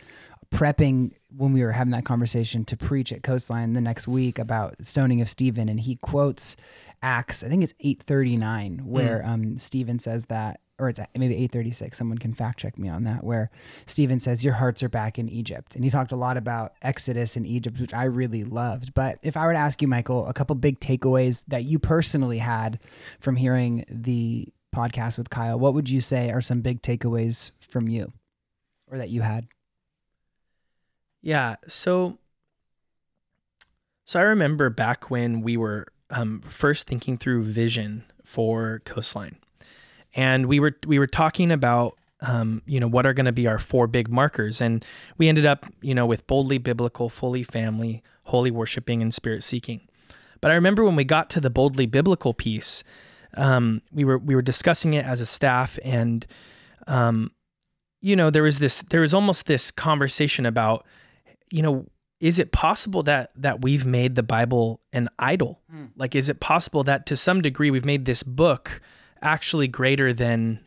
prepping 0.51 1.11
when 1.35 1.53
we 1.53 1.63
were 1.63 1.71
having 1.71 1.91
that 1.91 2.05
conversation 2.05 2.65
to 2.65 2.77
preach 2.77 3.13
at 3.13 3.23
Coastline 3.23 3.73
the 3.73 3.81
next 3.81 4.07
week 4.07 4.37
about 4.37 4.75
stoning 4.85 5.21
of 5.21 5.29
Stephen, 5.29 5.69
and 5.69 5.79
he 5.79 5.95
quotes 5.95 6.55
Acts. 7.01 7.43
I 7.43 7.49
think 7.49 7.63
it's 7.63 7.73
eight 7.79 8.03
thirty 8.03 8.37
nine, 8.37 8.81
where 8.85 9.25
um, 9.25 9.57
Stephen 9.57 9.99
says 9.99 10.25
that. 10.25 10.59
Or 10.79 10.89
it's 10.89 10.99
maybe 11.15 11.35
836. 11.35 11.95
Someone 11.95 12.17
can 12.17 12.33
fact 12.33 12.57
check 12.57 12.79
me 12.79 12.89
on 12.89 13.03
that. 13.03 13.23
Where 13.23 13.51
Stephen 13.85 14.19
says, 14.19 14.43
Your 14.43 14.55
hearts 14.55 14.81
are 14.81 14.89
back 14.89 15.19
in 15.19 15.29
Egypt. 15.29 15.75
And 15.75 15.83
he 15.83 15.91
talked 15.91 16.11
a 16.11 16.15
lot 16.15 16.37
about 16.37 16.73
Exodus 16.81 17.37
in 17.37 17.45
Egypt, 17.45 17.79
which 17.79 17.93
I 17.93 18.05
really 18.05 18.43
loved. 18.43 18.95
But 18.95 19.19
if 19.21 19.37
I 19.37 19.45
were 19.45 19.53
to 19.53 19.59
ask 19.59 19.79
you, 19.83 19.87
Michael, 19.87 20.25
a 20.25 20.33
couple 20.33 20.55
big 20.55 20.79
takeaways 20.79 21.43
that 21.49 21.65
you 21.65 21.77
personally 21.77 22.39
had 22.39 22.79
from 23.19 23.35
hearing 23.35 23.85
the 23.91 24.51
podcast 24.75 25.19
with 25.19 25.29
Kyle, 25.29 25.59
what 25.59 25.75
would 25.75 25.87
you 25.87 26.01
say 26.01 26.31
are 26.31 26.41
some 26.41 26.61
big 26.61 26.81
takeaways 26.81 27.51
from 27.59 27.87
you 27.87 28.11
or 28.89 28.97
that 28.97 29.11
you 29.11 29.21
had? 29.21 29.47
Yeah. 31.21 31.57
So, 31.67 32.17
so 34.05 34.19
I 34.19 34.23
remember 34.23 34.69
back 34.69 35.09
when 35.09 35.41
we 35.41 35.57
were 35.57 35.87
um, 36.11 36.41
first 36.41 36.87
thinking 36.87 37.17
through 37.17 37.43
vision 37.43 38.03
for 38.23 38.81
Coastline, 38.85 39.37
and 40.15 40.45
we 40.45 40.59
were 40.59 40.75
we 40.85 40.99
were 40.99 41.07
talking 41.07 41.51
about 41.51 41.97
um, 42.21 42.61
you 42.65 42.79
know 42.79 42.87
what 42.87 43.05
are 43.05 43.13
going 43.13 43.25
to 43.25 43.31
be 43.31 43.47
our 43.47 43.59
four 43.59 43.87
big 43.87 44.09
markers, 44.09 44.61
and 44.61 44.85
we 45.17 45.27
ended 45.27 45.45
up 45.45 45.65
you 45.81 45.95
know 45.95 46.05
with 46.05 46.27
boldly 46.27 46.57
biblical, 46.57 47.09
fully 47.09 47.43
family, 47.43 48.03
holy 48.23 48.51
worshiping, 48.51 49.01
and 49.01 49.13
spirit 49.13 49.43
seeking. 49.43 49.81
But 50.41 50.51
I 50.51 50.55
remember 50.55 50.83
when 50.83 50.95
we 50.95 51.03
got 51.03 51.29
to 51.31 51.39
the 51.39 51.49
boldly 51.49 51.85
biblical 51.85 52.33
piece, 52.33 52.83
um, 53.35 53.81
we 53.91 54.03
were 54.03 54.17
we 54.17 54.35
were 54.35 54.41
discussing 54.41 54.93
it 54.93 55.05
as 55.05 55.21
a 55.21 55.25
staff, 55.25 55.79
and 55.83 56.25
um, 56.87 57.31
you 58.01 58.15
know 58.15 58.29
there 58.29 58.43
was 58.43 58.59
this 58.59 58.81
there 58.89 59.01
was 59.01 59.13
almost 59.13 59.45
this 59.45 59.71
conversation 59.71 60.45
about 60.45 60.85
you 61.51 61.61
know 61.61 61.85
is 62.21 62.39
it 62.39 62.51
possible 62.53 63.03
that 63.03 63.31
that 63.35 63.61
we've 63.61 63.85
made 63.85 64.15
the 64.15 64.23
bible 64.23 64.79
an 64.93 65.09
idol 65.19 65.59
Mm. 65.73 65.89
like 65.97 66.15
is 66.15 66.29
it 66.29 66.39
possible 66.39 66.83
that 66.85 67.05
to 67.07 67.17
some 67.17 67.41
degree 67.41 67.69
we've 67.71 67.85
made 67.85 68.05
this 68.05 68.23
book 68.23 68.81
actually 69.21 69.67
greater 69.67 70.13
than 70.13 70.59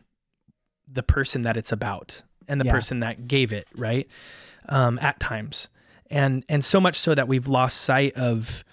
the 0.87 1.01
person 1.03 1.41
that 1.43 1.57
it's 1.57 1.71
about 1.71 2.21
and 2.47 2.59
the 2.61 2.65
Yeah. 2.65 2.71
person 2.73 2.99
that 2.99 3.27
gave 3.27 3.51
it 3.53 3.67
right 3.75 4.07
um, 4.69 4.99
at 5.01 5.19
times 5.19 5.69
and 6.11 6.45
and 6.49 6.63
so 6.63 6.79
much 6.79 6.95
so 6.99 7.15
that 7.15 7.27
we've 7.27 7.47
lost 7.47 7.81
sight 7.81 8.13
of 8.15 8.63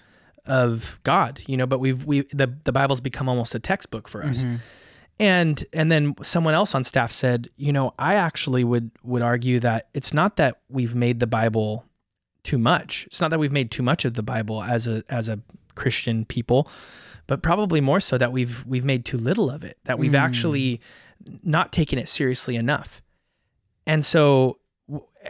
of 0.45 0.99
god 1.03 1.41
you 1.47 1.55
know 1.57 1.65
but 1.65 1.79
we've 1.79 2.03
we 2.05 2.21
the, 2.33 2.53
the 2.65 2.71
bible's 2.71 2.99
become 3.01 3.29
almost 3.29 3.55
a 3.55 3.59
textbook 3.59 4.07
for 4.07 4.23
us 4.23 4.43
Mhm. 4.43 4.59
and 5.19 5.65
and 5.73 5.91
then 5.91 6.15
someone 6.21 6.53
else 6.55 6.73
on 6.75 6.83
staff 6.83 7.11
said, 7.11 7.47
you 7.55 7.71
know, 7.71 7.93
I 7.99 8.15
actually 8.15 8.63
would 8.63 8.89
would 9.03 9.21
argue 9.21 9.59
that 9.61 9.87
it's 9.93 10.11
not 10.13 10.35
that 10.37 10.59
we've 10.69 10.95
made 10.95 11.19
the 11.19 11.27
Bible 11.27 11.85
too 12.43 12.57
much. 12.57 13.05
It's 13.07 13.21
not 13.21 13.31
that 13.31 13.39
we've 13.39 13.51
made 13.51 13.71
too 13.71 13.83
much 13.83 14.05
of 14.05 14.13
the 14.15 14.23
Bible 14.23 14.63
as 14.63 14.87
a 14.87 15.03
as 15.09 15.29
a 15.29 15.39
Christian 15.75 16.25
people, 16.25 16.67
but 17.27 17.41
probably 17.41 17.81
more 17.81 17.99
so 17.99 18.17
that 18.17 18.31
we've 18.31 18.63
we've 18.65 18.85
made 18.85 19.05
too 19.05 19.17
little 19.17 19.49
of 19.49 19.63
it. 19.63 19.77
That 19.85 19.97
we've 19.99 20.11
Mm. 20.11 20.19
actually 20.19 20.81
not 21.43 21.71
taken 21.71 21.97
it 21.99 22.09
seriously 22.09 22.55
enough. 22.55 23.01
And 23.87 24.05
so 24.05 24.59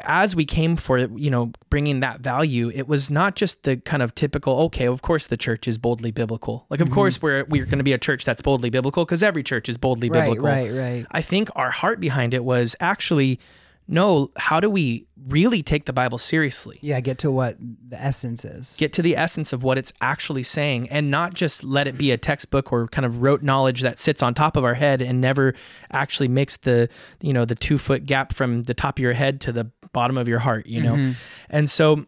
as 0.04 0.36
we 0.36 0.44
came 0.44 0.76
for 0.76 0.98
you 0.98 1.30
know 1.30 1.52
bringing 1.70 2.00
that 2.00 2.20
value 2.20 2.72
it 2.74 2.88
was 2.88 3.12
not 3.12 3.36
just 3.36 3.62
the 3.62 3.78
kind 3.78 4.02
of 4.02 4.16
typical 4.16 4.56
okay 4.62 4.88
of 4.88 5.04
course 5.04 5.28
the 5.28 5.38
church 5.38 5.68
is 5.68 5.78
boldly 5.78 6.10
biblical 6.10 6.66
like 6.72 6.80
of 6.82 6.90
Mhm. 6.90 6.94
course 6.94 7.22
we're 7.22 7.44
we're 7.46 7.66
going 7.66 7.78
to 7.78 7.84
be 7.84 7.94
a 7.94 8.00
church 8.00 8.26
that's 8.26 8.42
boldly 8.42 8.72
biblical 8.72 9.06
because 9.06 9.22
every 9.22 9.44
church 9.44 9.70
is 9.70 9.78
boldly 9.78 10.10
Right, 10.10 10.22
biblical 10.22 10.46
right, 10.48 10.72
right. 10.72 11.06
I 11.12 11.22
think 11.22 11.52
our 11.56 11.70
heart 11.70 12.00
behind 12.00 12.34
it 12.34 12.44
was 12.44 12.76
actually 12.80 13.40
no, 13.88 14.32
how 14.38 14.60
do 14.60 14.70
we 14.70 15.06
really 15.28 15.62
take 15.64 15.86
the 15.86 15.94
Bible 15.94 16.18
seriously? 16.18 16.78
Yeah, 16.82 17.00
get 17.02 17.18
to 17.20 17.32
what 17.32 17.58
the 17.60 18.02
essence 18.02 18.46
is. 18.46 18.76
Get 18.78 18.94
to 18.94 19.02
the 19.02 19.16
essence 19.18 19.52
of 19.54 19.64
what 19.64 19.78
it's 19.78 19.92
actually 20.02 20.44
saying 20.44 20.90
and 20.90 21.12
not 21.12 21.34
just 21.34 21.64
let 21.64 21.88
it 21.88 21.98
be 21.98 22.12
a 22.12 22.18
textbook 22.18 22.72
or 22.72 22.88
kind 22.88 23.06
of 23.06 23.22
rote 23.22 23.44
knowledge 23.44 23.82
that 23.82 23.98
sits 24.00 24.24
on 24.24 24.34
top 24.34 24.56
of 24.58 24.64
our 24.64 24.74
head 24.74 25.02
and 25.02 25.20
never 25.22 25.54
actually 25.92 26.28
makes 26.30 26.58
the, 26.58 26.90
you 27.22 27.34
know, 27.34 27.46
the 27.46 27.56
two 27.56 27.78
foot 27.78 28.06
gap 28.06 28.34
from 28.34 28.64
the 28.64 28.74
top 28.74 28.98
of 29.00 29.02
your 29.04 29.14
head 29.14 29.42
to 29.42 29.52
the 29.52 29.70
bottom 29.92 30.18
of 30.18 30.28
your 30.28 30.40
heart, 30.40 30.66
you 30.66 30.82
know? 30.82 30.96
Mhm. 30.96 31.16
And 31.50 31.70
so 31.70 32.06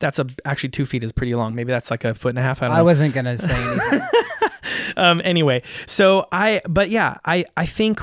that's 0.00 0.18
a, 0.18 0.26
actually 0.44 0.70
two 0.70 0.84
feet 0.86 1.02
is 1.02 1.12
pretty 1.12 1.34
long. 1.34 1.54
Maybe 1.54 1.70
that's 1.72 1.90
like 1.90 2.04
a 2.04 2.14
foot 2.14 2.30
and 2.30 2.38
a 2.38 2.42
half. 2.42 2.62
I 2.62 2.66
I 2.66 2.82
wasn't 2.82 3.14
gonna 3.14 3.38
say 3.38 3.54
anything. 3.54 4.08
um 4.96 5.20
anyway 5.24 5.62
so 5.86 6.26
i 6.32 6.60
but 6.68 6.90
yeah 6.90 7.16
i 7.24 7.44
i 7.56 7.64
think 7.64 8.00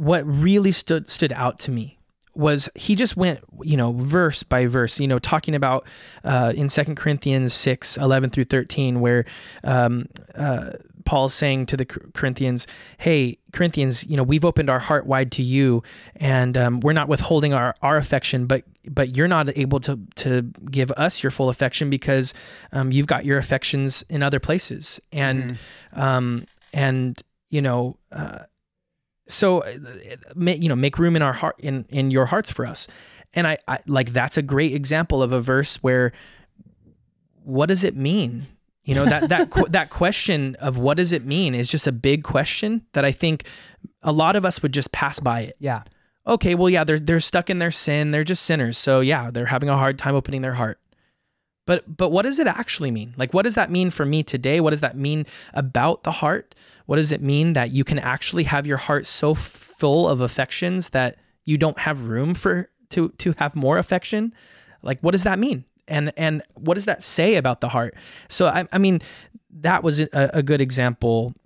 what 0.00 0.26
really 0.26 0.72
stood 0.72 1.08
stood 1.08 1.32
out 1.32 1.58
to 1.58 1.70
me 1.70 1.98
was 2.34 2.68
he 2.74 2.94
just 2.94 3.16
went 3.16 3.40
you 3.62 3.76
know 3.76 3.92
verse 3.92 4.42
by 4.42 4.66
verse 4.66 4.98
you 4.98 5.06
know 5.06 5.18
talking 5.18 5.54
about 5.54 5.86
uh 6.24 6.52
in 6.56 6.68
second 6.68 6.94
corinthians 6.96 7.52
6 7.52 7.96
11 7.98 8.30
through 8.30 8.44
13 8.44 9.00
where 9.00 9.24
um 9.64 10.06
uh 10.36 10.70
paul's 11.04 11.34
saying 11.34 11.66
to 11.66 11.76
the 11.76 11.84
corinthians 11.84 12.66
hey 12.98 13.36
corinthians 13.52 14.06
you 14.06 14.16
know 14.16 14.22
we've 14.22 14.44
opened 14.44 14.70
our 14.70 14.78
heart 14.78 15.06
wide 15.06 15.32
to 15.32 15.42
you 15.42 15.82
and 16.16 16.56
um, 16.56 16.80
we're 16.80 16.92
not 16.92 17.08
withholding 17.08 17.52
our 17.52 17.74
our 17.82 17.96
affection 17.96 18.46
but 18.46 18.64
but 18.88 19.16
you're 19.16 19.28
not 19.28 19.56
able 19.56 19.80
to 19.80 19.98
to 20.16 20.42
give 20.70 20.90
us 20.92 21.22
your 21.22 21.30
full 21.30 21.48
affection 21.48 21.90
because 21.90 22.32
um, 22.72 22.90
you've 22.92 23.06
got 23.06 23.24
your 23.24 23.38
affections 23.38 24.04
in 24.08 24.22
other 24.22 24.40
places. 24.40 25.00
And 25.12 25.58
um, 25.92 26.46
and 26.72 27.20
you 27.50 27.62
know, 27.62 27.96
uh, 28.12 28.40
so 29.30 29.60
uh, 29.60 29.76
you 30.36 30.68
know, 30.68 30.76
make 30.76 30.98
room 30.98 31.16
in 31.16 31.22
our 31.22 31.32
heart 31.32 31.56
in 31.58 31.86
in 31.88 32.10
your 32.10 32.26
hearts 32.26 32.50
for 32.50 32.66
us. 32.66 32.86
And 33.32 33.46
I, 33.46 33.58
I 33.68 33.78
like 33.86 34.12
that's 34.12 34.36
a 34.36 34.42
great 34.42 34.74
example 34.74 35.22
of 35.22 35.32
a 35.32 35.40
verse 35.40 35.76
where 35.82 36.12
what 37.44 37.66
does 37.66 37.84
it 37.84 37.96
mean? 37.96 38.46
You 38.84 38.94
know 38.94 39.04
that 39.04 39.28
that 39.28 39.50
qu- 39.50 39.68
that 39.68 39.90
question 39.90 40.56
of 40.56 40.76
what 40.76 40.96
does 40.96 41.12
it 41.12 41.24
mean 41.24 41.54
is 41.54 41.68
just 41.68 41.86
a 41.86 41.92
big 41.92 42.24
question 42.24 42.84
that 42.92 43.04
I 43.04 43.12
think 43.12 43.44
a 44.02 44.12
lot 44.12 44.36
of 44.36 44.44
us 44.44 44.62
would 44.62 44.72
just 44.72 44.92
pass 44.92 45.20
by 45.20 45.42
it. 45.42 45.56
Yeah. 45.58 45.82
Okay, 46.26 46.54
well, 46.54 46.68
yeah, 46.68 46.84
they're 46.84 46.98
they're 46.98 47.20
stuck 47.20 47.50
in 47.50 47.58
their 47.58 47.70
sin. 47.70 48.10
They're 48.10 48.24
just 48.24 48.44
sinners. 48.44 48.78
So 48.78 49.00
yeah, 49.00 49.30
they're 49.30 49.46
having 49.46 49.68
a 49.68 49.76
hard 49.76 49.98
time 49.98 50.14
opening 50.14 50.42
their 50.42 50.54
heart. 50.54 50.78
But 51.70 51.96
but 51.96 52.10
what 52.10 52.22
does 52.22 52.40
it 52.40 52.48
actually 52.48 52.90
mean? 52.90 53.14
Like 53.16 53.32
what 53.32 53.42
does 53.42 53.54
that 53.54 53.70
mean 53.70 53.90
for 53.90 54.04
me 54.04 54.24
today? 54.24 54.58
What 54.58 54.70
does 54.70 54.80
that 54.80 54.96
mean 54.96 55.24
about 55.54 56.02
the 56.02 56.10
heart? 56.10 56.56
What 56.86 56.96
does 56.96 57.12
it 57.12 57.22
mean 57.22 57.52
that 57.52 57.70
you 57.70 57.84
can 57.84 58.00
actually 58.00 58.42
have 58.42 58.66
your 58.66 58.76
heart 58.76 59.06
so 59.06 59.34
full 59.34 60.08
of 60.08 60.20
affections 60.20 60.88
that 60.88 61.18
you 61.44 61.56
don't 61.56 61.78
have 61.78 62.08
room 62.08 62.34
for 62.34 62.68
to 62.88 63.10
to 63.18 63.36
have 63.38 63.54
more 63.54 63.78
affection? 63.78 64.34
Like 64.82 64.98
what 64.98 65.12
does 65.12 65.22
that 65.22 65.38
mean? 65.38 65.64
And 65.86 66.12
and 66.16 66.42
what 66.56 66.74
does 66.74 66.86
that 66.86 67.04
say 67.04 67.36
about 67.36 67.60
the 67.60 67.68
heart? 67.68 67.94
So 68.26 68.48
I 68.48 68.66
I 68.72 68.78
mean 68.78 69.00
that 69.60 69.84
was 69.84 70.00
a, 70.00 70.08
a 70.12 70.42
good 70.42 70.60
example 70.60 71.36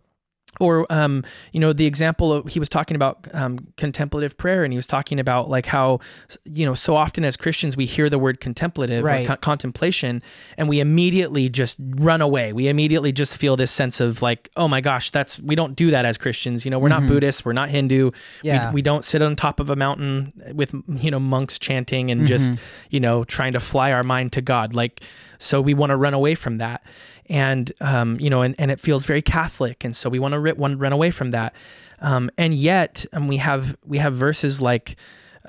or 0.61 0.87
um, 0.93 1.25
you 1.53 1.61
know 1.61 1.73
the 1.73 1.87
example 1.87 2.33
of 2.33 2.47
he 2.47 2.59
was 2.61 2.69
talking 2.69 2.95
about 2.95 3.27
um, 3.35 3.59
contemplative 3.77 4.37
prayer 4.37 4.63
and 4.65 4.73
he 4.73 4.77
was 4.77 4.87
talking 4.87 5.19
about 5.19 5.49
like 5.51 5.67
how 5.67 5.99
you 6.45 6.65
know 6.65 6.75
so 6.75 6.95
often 6.95 7.25
as 7.25 7.37
christians 7.37 7.77
we 7.77 7.87
hear 7.87 8.09
the 8.09 8.19
word 8.19 8.41
contemplative 8.41 9.05
Right. 9.05 9.41
contemplation 9.41 10.23
and 10.57 10.69
we 10.69 10.81
immediately 10.81 11.49
just 11.49 11.79
run 11.81 12.21
away. 12.21 12.53
We 12.53 12.69
immediately 12.69 13.13
just 13.13 13.37
feel 13.37 13.57
this 13.57 13.71
sense 13.71 14.01
of 14.01 14.23
like 14.23 14.51
oh 14.57 14.69
my 14.69 14.81
gosh 14.81 15.11
that's 15.11 15.39
we 15.41 15.55
don't 15.55 15.75
do 15.75 15.91
that 15.91 16.05
as 16.05 16.17
christians. 16.19 16.65
You 16.65 16.71
know 16.71 16.79
we're 16.79 16.89
not 16.89 17.07
buddhists 17.07 17.45
we're 17.45 17.53
not 17.53 17.69
hindu. 17.69 18.11
Yeah. 18.43 18.71
we, 18.71 18.75
we 18.77 18.83
don't 18.83 19.05
sit 19.05 19.23
on 19.23 19.37
top 19.37 19.61
of 19.61 19.71
a 19.71 19.77
mountain 19.77 20.33
with 20.55 20.75
you 20.89 21.11
know 21.11 21.21
monks 21.21 21.59
chanting 21.59 22.11
and 22.11 22.27
just 22.27 22.51
you 22.91 23.01
know 23.01 23.25
trying 23.25 23.53
to 23.55 23.61
fly 23.61 23.93
our 23.93 24.03
mind 24.03 24.33
to 24.35 24.41
god. 24.41 24.75
Like 24.75 25.03
so 25.39 25.61
we 25.61 25.75
want 25.75 25.91
to 25.91 25.97
run 25.97 26.15
away 26.15 26.35
from 26.35 26.59
that 26.59 26.83
and 27.28 27.73
um, 27.81 28.19
you 28.21 28.31
know 28.31 28.43
and, 28.43 28.54
and 28.59 28.71
it 28.71 28.81
feels 28.81 29.04
very 29.04 29.23
catholic 29.23 29.85
and 29.85 29.97
so 29.97 30.09
we 30.11 30.19
want 30.19 30.33
to 30.35 30.54
want 30.54 30.78
run 30.78 30.93
away 30.93 31.11
from 31.11 31.31
that 31.33 31.54
um, 32.00 32.31
and 32.37 32.54
yet 32.54 33.04
um, 33.12 33.28
we 33.28 33.37
have 33.38 33.76
we 33.85 33.99
have 33.99 34.14
verses 34.14 34.61
like 34.61 34.97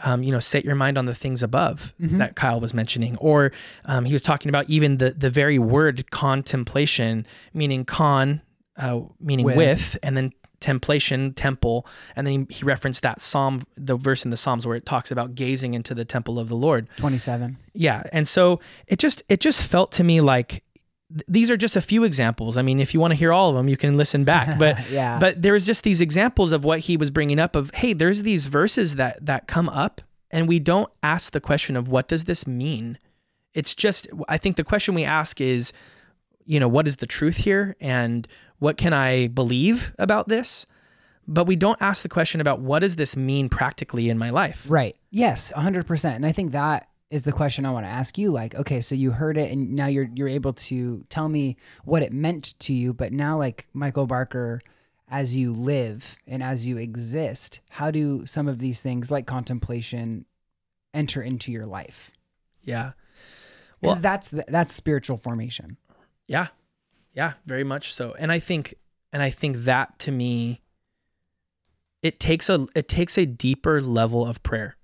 um, 0.03 0.23
you 0.23 0.31
know 0.31 0.39
set 0.39 0.65
your 0.65 0.75
mind 0.75 0.97
on 0.97 1.05
the 1.05 1.15
things 1.15 1.41
above 1.43 1.93
that 1.99 2.35
kyle 2.35 2.59
was 2.59 2.73
mentioning 2.73 3.17
or 3.17 3.51
um, 3.85 4.05
he 4.05 4.13
was 4.13 4.21
talking 4.21 4.49
about 4.49 4.69
even 4.69 4.97
the 4.97 5.11
the 5.11 5.29
very 5.29 5.59
word 5.59 6.09
contemplation 6.11 7.25
meaning 7.53 7.85
con 7.85 8.41
uh, 8.77 8.99
meaning 9.21 9.45
With. 9.45 9.55
with. 9.57 9.97
and 10.03 10.17
then 10.17 10.33
templation 10.61 11.33
temple 11.35 11.85
and 12.15 12.25
then 12.25 12.47
he, 12.49 12.55
he 12.55 12.65
referenced 12.65 13.03
that 13.03 13.21
psalm 13.21 13.61
the 13.77 13.95
verse 13.95 14.25
in 14.25 14.31
the 14.31 14.37
psalms 14.37 14.65
where 14.65 14.75
it 14.75 14.85
talks 14.85 15.11
about 15.11 15.35
gazing 15.35 15.73
into 15.75 15.93
the 15.93 16.05
temple 16.05 16.39
of 16.39 16.49
the 16.49 16.55
lord 16.55 16.87
27. 16.97 17.57
yeah 17.73 18.03
and 18.11 18.27
so 18.27 18.59
it 18.87 18.97
just 18.97 19.21
it 19.29 19.39
just 19.39 19.61
felt 19.61 19.91
to 19.91 20.03
me 20.03 20.21
like 20.21 20.63
these 21.27 21.51
are 21.51 21.57
just 21.57 21.75
a 21.75 21.81
few 21.81 22.03
examples 22.03 22.57
i 22.57 22.61
mean 22.61 22.79
if 22.79 22.93
you 22.93 22.99
want 22.99 23.11
to 23.11 23.15
hear 23.15 23.31
all 23.31 23.49
of 23.49 23.55
them 23.55 23.69
you 23.69 23.77
can 23.77 23.95
listen 23.95 24.23
back 24.23 24.57
but 24.57 24.77
Yeah. 24.89 25.19
but 25.19 25.39
there's 25.41 25.65
just 25.65 25.83
these 25.83 26.01
examples 26.01 26.51
of 26.51 26.63
what 26.63 26.79
he 26.79 26.97
was 26.97 27.11
bringing 27.11 27.39
up 27.39 27.55
of 27.55 27.71
hey 27.75 27.93
there's 27.93 28.23
these 28.23 28.45
verses 28.45 28.95
that 28.95 29.23
that 29.25 29.47
come 29.47 29.69
up 29.69 30.01
and 30.31 30.47
we 30.47 30.57
don't 30.59 30.91
ask 31.03 31.31
the 31.31 31.39
question 31.41 31.75
of 31.75 31.87
what 31.87 32.07
does 32.07 32.23
this 32.23 32.47
mean 32.47 32.97
it's 33.53 33.75
just 33.75 34.07
i 34.27 34.37
think 34.37 34.55
the 34.55 34.63
question 34.63 34.95
we 34.95 35.03
ask 35.03 35.39
is 35.39 35.71
you 36.45 36.59
know 36.59 36.67
what 36.67 36.87
is 36.87 36.95
the 36.97 37.05
truth 37.07 37.37
here 37.37 37.75
and 37.79 38.27
what 38.57 38.77
can 38.77 38.91
i 38.93 39.27
believe 39.27 39.93
about 39.99 40.27
this 40.27 40.65
but 41.27 41.45
we 41.45 41.55
don't 41.55 41.81
ask 41.81 42.01
the 42.03 42.09
question 42.09 42.41
about 42.41 42.59
what 42.61 42.79
does 42.79 42.95
this 42.95 43.15
mean 43.15 43.47
practically 43.49 44.09
in 44.09 44.17
my 44.17 44.29
life 44.31 44.65
Right. 44.67 44.95
Yes, 45.11 45.51
100%. 45.55 46.15
And 46.15 46.25
I 46.25 46.31
think 46.31 46.51
that 46.51 46.87
is 47.11 47.23
the 47.23 47.31
question 47.31 47.65
I 47.65 47.71
want 47.71 47.85
to 47.85 47.91
ask 47.91 48.17
you 48.17 48.31
like 48.31 48.55
okay, 48.55 48.81
so 48.81 48.95
you 48.95 49.11
heard 49.11 49.37
it 49.37 49.51
and 49.51 49.73
now 49.73 49.87
you're 49.87 50.09
you're 50.13 50.27
able 50.27 50.53
to 50.53 51.05
tell 51.09 51.29
me 51.29 51.57
what 51.83 52.03
it 52.03 52.11
meant 52.11 52.57
to 52.59 52.73
you, 52.73 52.93
but 52.93 53.11
now 53.13 53.37
like 53.37 53.67
Michael 53.73 54.07
Barker 54.07 54.61
as 55.07 55.35
you 55.35 55.53
live 55.53 56.17
and 56.27 56.41
as 56.41 56.65
you 56.65 56.77
exist, 56.77 57.59
how 57.69 57.91
do 57.91 58.25
some 58.25 58.47
of 58.47 58.57
these 58.59 58.81
things 58.81 59.11
like 59.11 59.27
contemplation 59.27 60.25
enter 60.93 61.21
into 61.21 61.51
your 61.51 61.65
life? 61.65 62.11
yeah 62.63 62.93
Cuz 63.81 63.87
Well- 63.87 63.95
that's 63.95 64.29
the, 64.31 64.43
that's 64.47 64.73
spiritual 64.73 65.17
formation. 65.17 65.77
Yeah. 66.27 66.47
Yeah, 67.13 67.33
very 67.45 67.63
much 67.63 67.93
so. 67.93 68.13
And 68.17 68.31
I 68.31 68.39
think 68.39 68.73
and 69.13 69.21
I 69.21 69.29
think 69.29 69.57
that 69.65 69.99
to 69.99 70.11
me 70.11 70.61
it 72.01 72.19
takes 72.19 72.49
a 72.49 72.65
it 72.75 72.87
takes 72.87 73.17
a 73.17 73.25
deeper 73.25 73.79
level 73.81 74.25
of 74.25 74.41
prayer. 74.43 74.75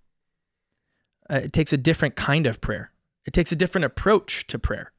Uh, 1.32 1.36
it 1.44 1.54
takes 1.54 1.72
a 1.74 1.78
different 1.78 2.16
kind 2.16 2.46
of 2.48 2.60
prayer. 2.62 2.92
It 3.26 3.34
takes 3.34 3.52
a 3.52 3.56
different 3.56 3.86
approach 3.86 4.46
to 4.48 4.60
prayer. 4.60 4.92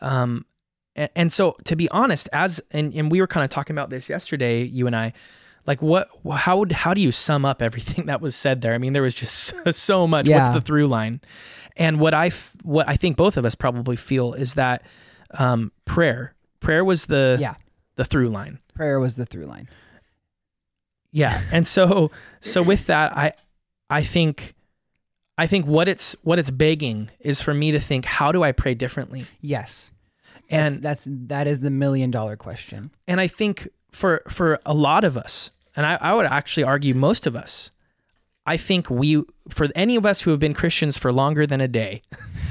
Um 0.00 0.46
and, 0.94 1.10
and 1.16 1.32
so 1.32 1.56
to 1.64 1.74
be 1.76 1.88
honest 1.90 2.28
as 2.32 2.60
and, 2.70 2.94
and 2.94 3.10
we 3.10 3.20
were 3.20 3.26
kind 3.26 3.44
of 3.44 3.50
talking 3.50 3.74
about 3.74 3.90
this 3.90 4.08
yesterday 4.08 4.62
you 4.62 4.86
and 4.86 4.94
I 4.96 5.12
like 5.66 5.82
what 5.82 6.08
how 6.32 6.58
would 6.58 6.72
how 6.72 6.94
do 6.94 7.00
you 7.00 7.10
sum 7.12 7.44
up 7.44 7.60
everything 7.62 8.06
that 8.10 8.20
was 8.20 8.36
said 8.36 8.60
there? 8.60 8.74
I 8.74 8.78
mean 8.78 8.92
there 8.92 9.02
was 9.02 9.14
just 9.14 9.54
so 9.74 10.06
much 10.06 10.26
Yeah. 10.28 10.38
what's 10.38 10.54
the 10.54 10.60
through 10.60 10.86
line? 10.86 11.20
And 11.76 11.98
what 12.00 12.14
I 12.14 12.26
f- 12.28 12.56
what 12.62 12.88
I 12.88 12.96
think 12.96 13.16
both 13.16 13.36
of 13.36 13.44
us 13.44 13.54
probably 13.54 13.96
feel 13.96 14.32
is 14.34 14.54
that 14.54 14.82
um, 15.32 15.72
prayer. 15.84 16.34
Prayer 16.60 16.84
was 16.84 17.06
the 17.06 17.36
Yeah. 17.40 17.54
the 17.96 18.04
through 18.04 18.28
line. 18.28 18.60
Prayer 18.74 19.00
was 19.00 19.16
the 19.16 19.26
through 19.26 19.46
line. 19.46 19.68
Yeah, 21.12 21.40
and 21.52 21.66
so 21.66 22.10
so 22.40 22.62
with 22.62 22.86
that, 22.86 23.16
I 23.16 23.32
I 23.90 24.02
think 24.02 24.54
I 25.38 25.46
think 25.46 25.66
what 25.66 25.88
it's 25.88 26.16
what 26.22 26.38
it's 26.38 26.50
begging 26.50 27.10
is 27.20 27.40
for 27.40 27.52
me 27.52 27.72
to 27.72 27.80
think, 27.80 28.04
how 28.04 28.32
do 28.32 28.42
I 28.42 28.52
pray 28.52 28.74
differently? 28.74 29.26
Yes. 29.40 29.92
And 30.48 30.74
That's, 30.74 31.04
that's 31.04 31.08
that 31.28 31.46
is 31.46 31.60
the 31.60 31.70
million 31.70 32.10
dollar 32.10 32.36
question. 32.36 32.90
and 33.08 33.20
I 33.20 33.26
think 33.26 33.68
for 33.92 34.22
for 34.28 34.60
a 34.64 34.74
lot 34.74 35.04
of 35.04 35.16
us, 35.16 35.50
and 35.74 35.84
I, 35.84 35.98
I 36.00 36.14
would 36.14 36.26
actually 36.26 36.64
argue 36.64 36.94
most 36.94 37.26
of 37.26 37.34
us, 37.34 37.70
I 38.46 38.56
think 38.56 38.88
we 38.88 39.24
for 39.48 39.68
any 39.74 39.96
of 39.96 40.06
us 40.06 40.20
who 40.22 40.30
have 40.30 40.38
been 40.40 40.54
Christians 40.54 40.96
for 40.96 41.12
longer 41.12 41.46
than 41.46 41.60
a 41.60 41.68
day, 41.68 42.02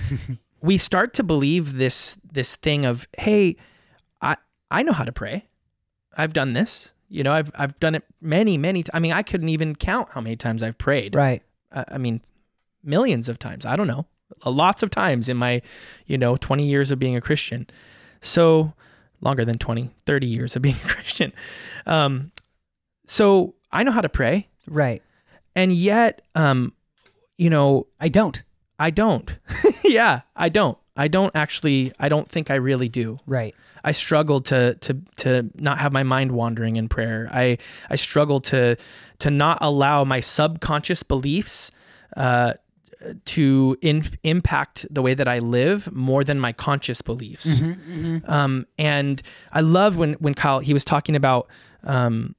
we 0.61 0.77
start 0.77 1.13
to 1.15 1.23
believe 1.23 1.77
this 1.77 2.19
this 2.31 2.55
thing 2.55 2.85
of, 2.85 3.07
hey, 3.17 3.55
I 4.21 4.35
I 4.69 4.83
know 4.83 4.91
how 4.93 5.05
to 5.05 5.11
pray. 5.13 5.45
I've 6.17 6.33
done 6.33 6.53
this. 6.53 6.91
You 7.09 7.23
know, 7.23 7.31
I've 7.33 7.51
I've 7.55 7.79
done 7.79 7.95
it 7.95 8.03
many, 8.19 8.57
many 8.57 8.83
times. 8.83 8.95
I 8.95 8.99
mean, 8.99 9.13
I 9.13 9.23
couldn't 9.23 9.49
even 9.49 9.75
count 9.75 10.09
how 10.11 10.21
many 10.21 10.35
times 10.35 10.61
I've 10.63 10.77
prayed. 10.77 11.15
Right. 11.15 11.43
I, 11.71 11.85
I 11.93 11.97
mean, 11.97 12.21
millions 12.85 13.29
of 13.29 13.39
times. 13.39 13.65
I 13.65 13.75
don't 13.75 13.87
know. 13.87 14.05
Lots 14.45 14.83
of 14.83 14.89
times 14.89 15.29
in 15.29 15.37
my, 15.37 15.61
you 16.07 16.17
know, 16.17 16.35
20 16.37 16.65
years 16.65 16.91
of 16.91 16.99
being 16.99 17.15
a 17.15 17.21
Christian. 17.21 17.67
So 18.21 18.73
longer 19.21 19.45
than 19.45 19.57
20, 19.57 19.89
30 20.05 20.27
years 20.27 20.55
of 20.55 20.61
being 20.63 20.75
a 20.75 20.87
Christian. 20.87 21.33
Um, 21.85 22.31
so 23.07 23.55
I 23.71 23.83
know 23.83 23.91
how 23.91 24.01
to 24.01 24.09
pray. 24.09 24.47
Right. 24.67 25.01
And 25.55 25.71
yet, 25.71 26.21
um, 26.33 26.73
you 27.37 27.49
know, 27.49 27.87
I 27.99 28.09
don't. 28.09 28.43
I 28.77 28.89
don't. 28.89 29.37
yeah, 29.83 30.21
I 30.35 30.49
don't. 30.49 30.77
I 30.97 31.07
don't 31.07 31.35
actually, 31.35 31.91
I 31.99 32.09
don't 32.09 32.29
think 32.29 32.49
I 32.49 32.55
really 32.55 32.89
do. 32.89 33.19
Right. 33.25 33.53
I 33.83 33.91
struggle 33.91 34.41
to 34.41 34.75
to 34.75 35.01
to 35.17 35.49
not 35.55 35.77
have 35.77 35.93
my 35.93 36.03
mind 36.03 36.31
wandering 36.31 36.75
in 36.75 36.89
prayer. 36.89 37.29
I 37.31 37.57
I 37.89 37.95
struggle 37.95 38.41
to 38.41 38.77
to 39.19 39.29
not 39.29 39.59
allow 39.61 40.03
my 40.03 40.21
subconscious 40.21 41.03
beliefs 41.03 41.71
uh, 42.17 42.53
to 43.25 43.77
in, 43.81 44.05
impact 44.23 44.85
the 44.89 45.01
way 45.01 45.13
that 45.13 45.27
I 45.27 45.39
live 45.39 45.93
more 45.95 46.23
than 46.23 46.39
my 46.39 46.51
conscious 46.53 47.01
beliefs. 47.01 47.61
Um, 48.27 48.65
and 48.77 49.21
I 49.51 49.61
love 49.61 49.95
when 49.97 50.13
when 50.13 50.33
Kyle 50.33 50.59
he 50.59 50.73
was 50.73 50.85
talking 50.85 51.15
about. 51.15 51.47
Um, 51.83 52.35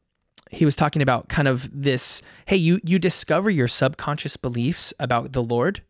he 0.52 0.64
was 0.64 0.76
talking 0.76 1.02
about 1.02 1.28
kind 1.28 1.48
of 1.48 1.68
this 1.72 2.22
hey 2.46 2.54
you 2.56 2.80
you 2.84 3.00
discover 3.00 3.50
your 3.50 3.66
subconscious 3.66 4.36
beliefs 4.36 4.94
about 5.00 5.32
the 5.32 5.42
lord 5.42 5.82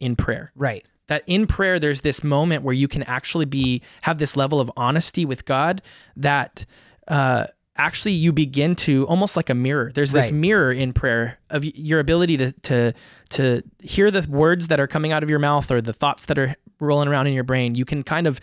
in 0.00 0.16
prayer 0.16 0.50
Right. 0.56 0.86
that 1.08 1.24
in 1.26 1.46
prayer 1.46 1.78
there's 1.78 2.00
this 2.00 2.24
moment 2.24 2.64
where 2.64 2.72
you 2.72 2.88
can 2.88 3.02
actually 3.02 3.44
be 3.44 3.82
have 4.00 4.16
this 4.16 4.34
level 4.34 4.60
of 4.60 4.70
honesty 4.78 5.26
with 5.26 5.44
God 5.44 5.82
that 6.16 6.64
uh, 7.06 7.48
actually 7.78 8.12
you 8.12 8.32
begin 8.32 8.74
to 8.74 9.06
almost 9.06 9.36
like 9.36 9.48
a 9.50 9.54
mirror. 9.54 9.90
There's 9.94 10.12
this 10.12 10.26
Right. 10.26 10.34
mirror 10.34 10.72
in 10.72 10.92
prayer 10.92 11.38
of 11.50 11.64
your 11.64 12.00
ability 12.00 12.36
to 12.38 12.52
to 12.52 12.92
to 13.30 13.62
hear 13.80 14.10
the 14.10 14.26
words 14.28 14.68
that 14.68 14.80
are 14.80 14.86
coming 14.86 15.12
out 15.12 15.22
of 15.22 15.30
your 15.30 15.38
mouth 15.38 15.70
or 15.70 15.80
the 15.80 15.92
thoughts 15.92 16.26
that 16.26 16.38
are 16.38 16.54
rolling 16.80 17.08
around 17.08 17.26
in 17.28 17.32
your 17.34 17.44
brain. 17.44 17.74
You 17.74 17.84
can 17.84 18.02
kind 18.02 18.26
of 18.26 18.40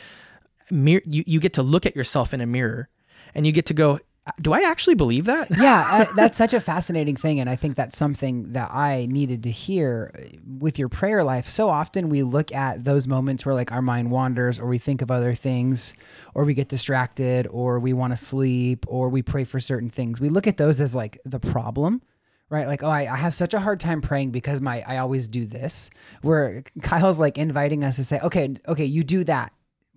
mirror. 0.71 1.02
You 1.06 1.24
you 1.28 1.39
get 1.39 1.54
to 1.54 1.63
look 1.63 1.86
at 1.86 1.95
yourself 1.95 2.34
in 2.34 2.41
a 2.41 2.45
mirror, 2.45 2.89
and 3.34 3.45
you 3.45 3.52
get 3.52 3.65
to 3.67 3.74
go. 3.74 4.00
Do 4.41 4.53
I 4.53 4.61
actually 4.61 4.95
believe 4.95 5.25
that? 5.25 5.49
yeah, 5.55 6.07
uh, 6.09 6.13
that's 6.15 6.38
such 6.38 6.53
a 6.53 6.59
fascinating 6.59 7.15
thing. 7.15 7.39
And 7.39 7.47
I 7.47 7.55
think 7.55 7.75
that's 7.75 7.95
something 7.95 8.53
that 8.53 8.71
I 8.73 9.07
needed 9.09 9.43
to 9.43 9.51
hear 9.51 10.11
uh, 10.15 10.38
with 10.59 10.79
your 10.79 10.89
prayer 10.89 11.23
life. 11.23 11.47
So 11.47 11.69
often 11.69 12.09
we 12.09 12.23
look 12.23 12.51
at 12.51 12.83
those 12.83 13.07
moments 13.07 13.45
where 13.45 13.53
like 13.53 13.71
our 13.71 13.83
mind 13.83 14.09
wanders 14.09 14.59
or 14.59 14.67
we 14.67 14.79
think 14.79 15.03
of 15.03 15.11
other 15.11 15.35
things 15.35 15.93
or 16.33 16.43
we 16.43 16.55
get 16.55 16.69
distracted 16.69 17.47
or 17.51 17.79
we 17.79 17.93
want 17.93 18.13
to 18.13 18.17
sleep 18.17 18.85
or 18.88 19.09
we 19.09 19.21
pray 19.21 19.43
for 19.43 19.59
certain 19.59 19.91
things. 19.91 20.19
We 20.19 20.29
look 20.29 20.47
at 20.47 20.57
those 20.57 20.79
as 20.79 20.95
like 20.95 21.19
the 21.23 21.39
problem. 21.39 22.01
Right, 22.47 22.67
like 22.67 22.83
oh, 22.83 22.89
I, 22.89 23.11
I 23.11 23.15
have 23.15 23.33
such 23.33 23.55
a 23.55 23.59
hard 23.59 23.79
time 23.79 24.01
praying 24.01 24.29
because 24.29 24.61
my 24.61 24.83
I 24.85 24.97
always 24.97 25.27
do 25.27 25.47
this. 25.47 25.89
Where 26.21 26.63
Kyle's 26.83 27.19
like 27.19 27.39
inviting 27.39 27.83
us 27.83 27.95
to 27.95 28.03
say, 28.03 28.19
okay, 28.21 28.55
okay, 28.67 28.85
you 28.85 29.03
do 29.03 29.23
that. 29.23 29.51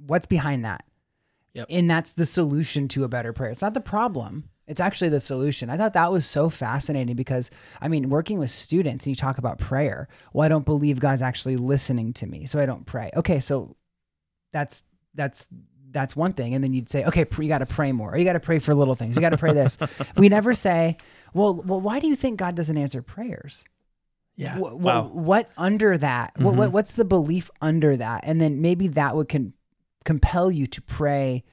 What's 0.07 0.25
behind 0.25 0.65
that? 0.65 0.83
Yep. 1.59 1.67
And 1.71 1.91
that's 1.91 2.13
the 2.13 2.25
solution 2.25 2.87
to 2.89 3.03
a 3.03 3.09
better 3.09 3.33
prayer. 3.33 3.51
It's 3.51 3.63
not 3.63 3.75
the 3.75 3.81
problem. 3.81 4.49
It's 4.69 4.81
actually 4.81 5.09
the 5.09 5.21
solution. 5.21 5.71
I 5.71 5.77
thought 5.77 5.95
that 5.95 6.13
was 6.13 6.25
so 6.25 6.51
fascinating 6.51 7.17
because 7.17 7.51
I 7.81 7.89
mean, 7.89 8.11
working 8.11 8.39
with 8.39 8.51
students 8.51 9.07
and 9.07 9.11
you 9.11 9.17
talk 9.17 9.39
about 9.39 9.59
prayer. 9.59 10.07
Well, 10.33 10.45
I 10.45 10.49
don't 10.49 10.65
believe 10.65 11.01
God's 11.01 11.23
actually 11.23 11.57
listening 11.57 12.13
to 12.15 12.27
me, 12.27 12.47
so 12.47 12.61
I 12.61 12.67
don't 12.67 12.87
pray. 12.87 13.11
Okay, 13.17 13.41
so 13.41 13.77
that's 14.53 14.85
that's 15.15 15.49
that's 15.91 16.15
one 16.15 16.33
thing. 16.33 16.55
And 16.55 16.63
then 16.63 16.75
you'd 16.75 16.91
say, 16.91 17.05
okay, 17.07 17.27
you 17.41 17.49
got 17.49 17.59
to 17.59 17.67
pray 17.67 17.91
more. 17.91 18.13
Or 18.13 18.19
you 18.19 18.25
got 18.25 18.35
to 18.35 18.41
pray 18.41 18.61
for 18.61 18.73
little 18.73 18.95
things. 18.95 19.17
You 19.17 19.21
got 19.21 19.31
to 19.31 19.39
pray 19.39 19.53
this. 19.53 19.79
we 20.17 20.29
never 20.29 20.55
say, 20.55 20.97
well, 21.35 21.55
well, 21.55 21.81
why 21.81 21.99
do 21.99 22.07
you 22.07 22.15
think 22.15 22.39
God 22.39 22.55
doesn't 22.55 22.77
answer 22.77 23.03
prayers? 23.03 23.65
Yeah. 24.37 24.57
Wh- 24.59 24.79
wow. 24.79 25.09
What 25.09 25.51
under 25.57 25.99
that? 25.99 26.35
What, 26.39 26.55
what 26.55 26.71
what's 26.71 26.95
the 26.95 27.05
belief 27.05 27.51
under 27.61 27.97
that? 27.97 28.23
And 28.25 28.41
then 28.41 28.63
maybe 28.63 28.87
that 28.89 29.17
would 29.17 29.29
can 29.29 29.55
compel 30.09 30.51
you 30.51 30.67
to 30.67 30.81
pray 30.81 31.45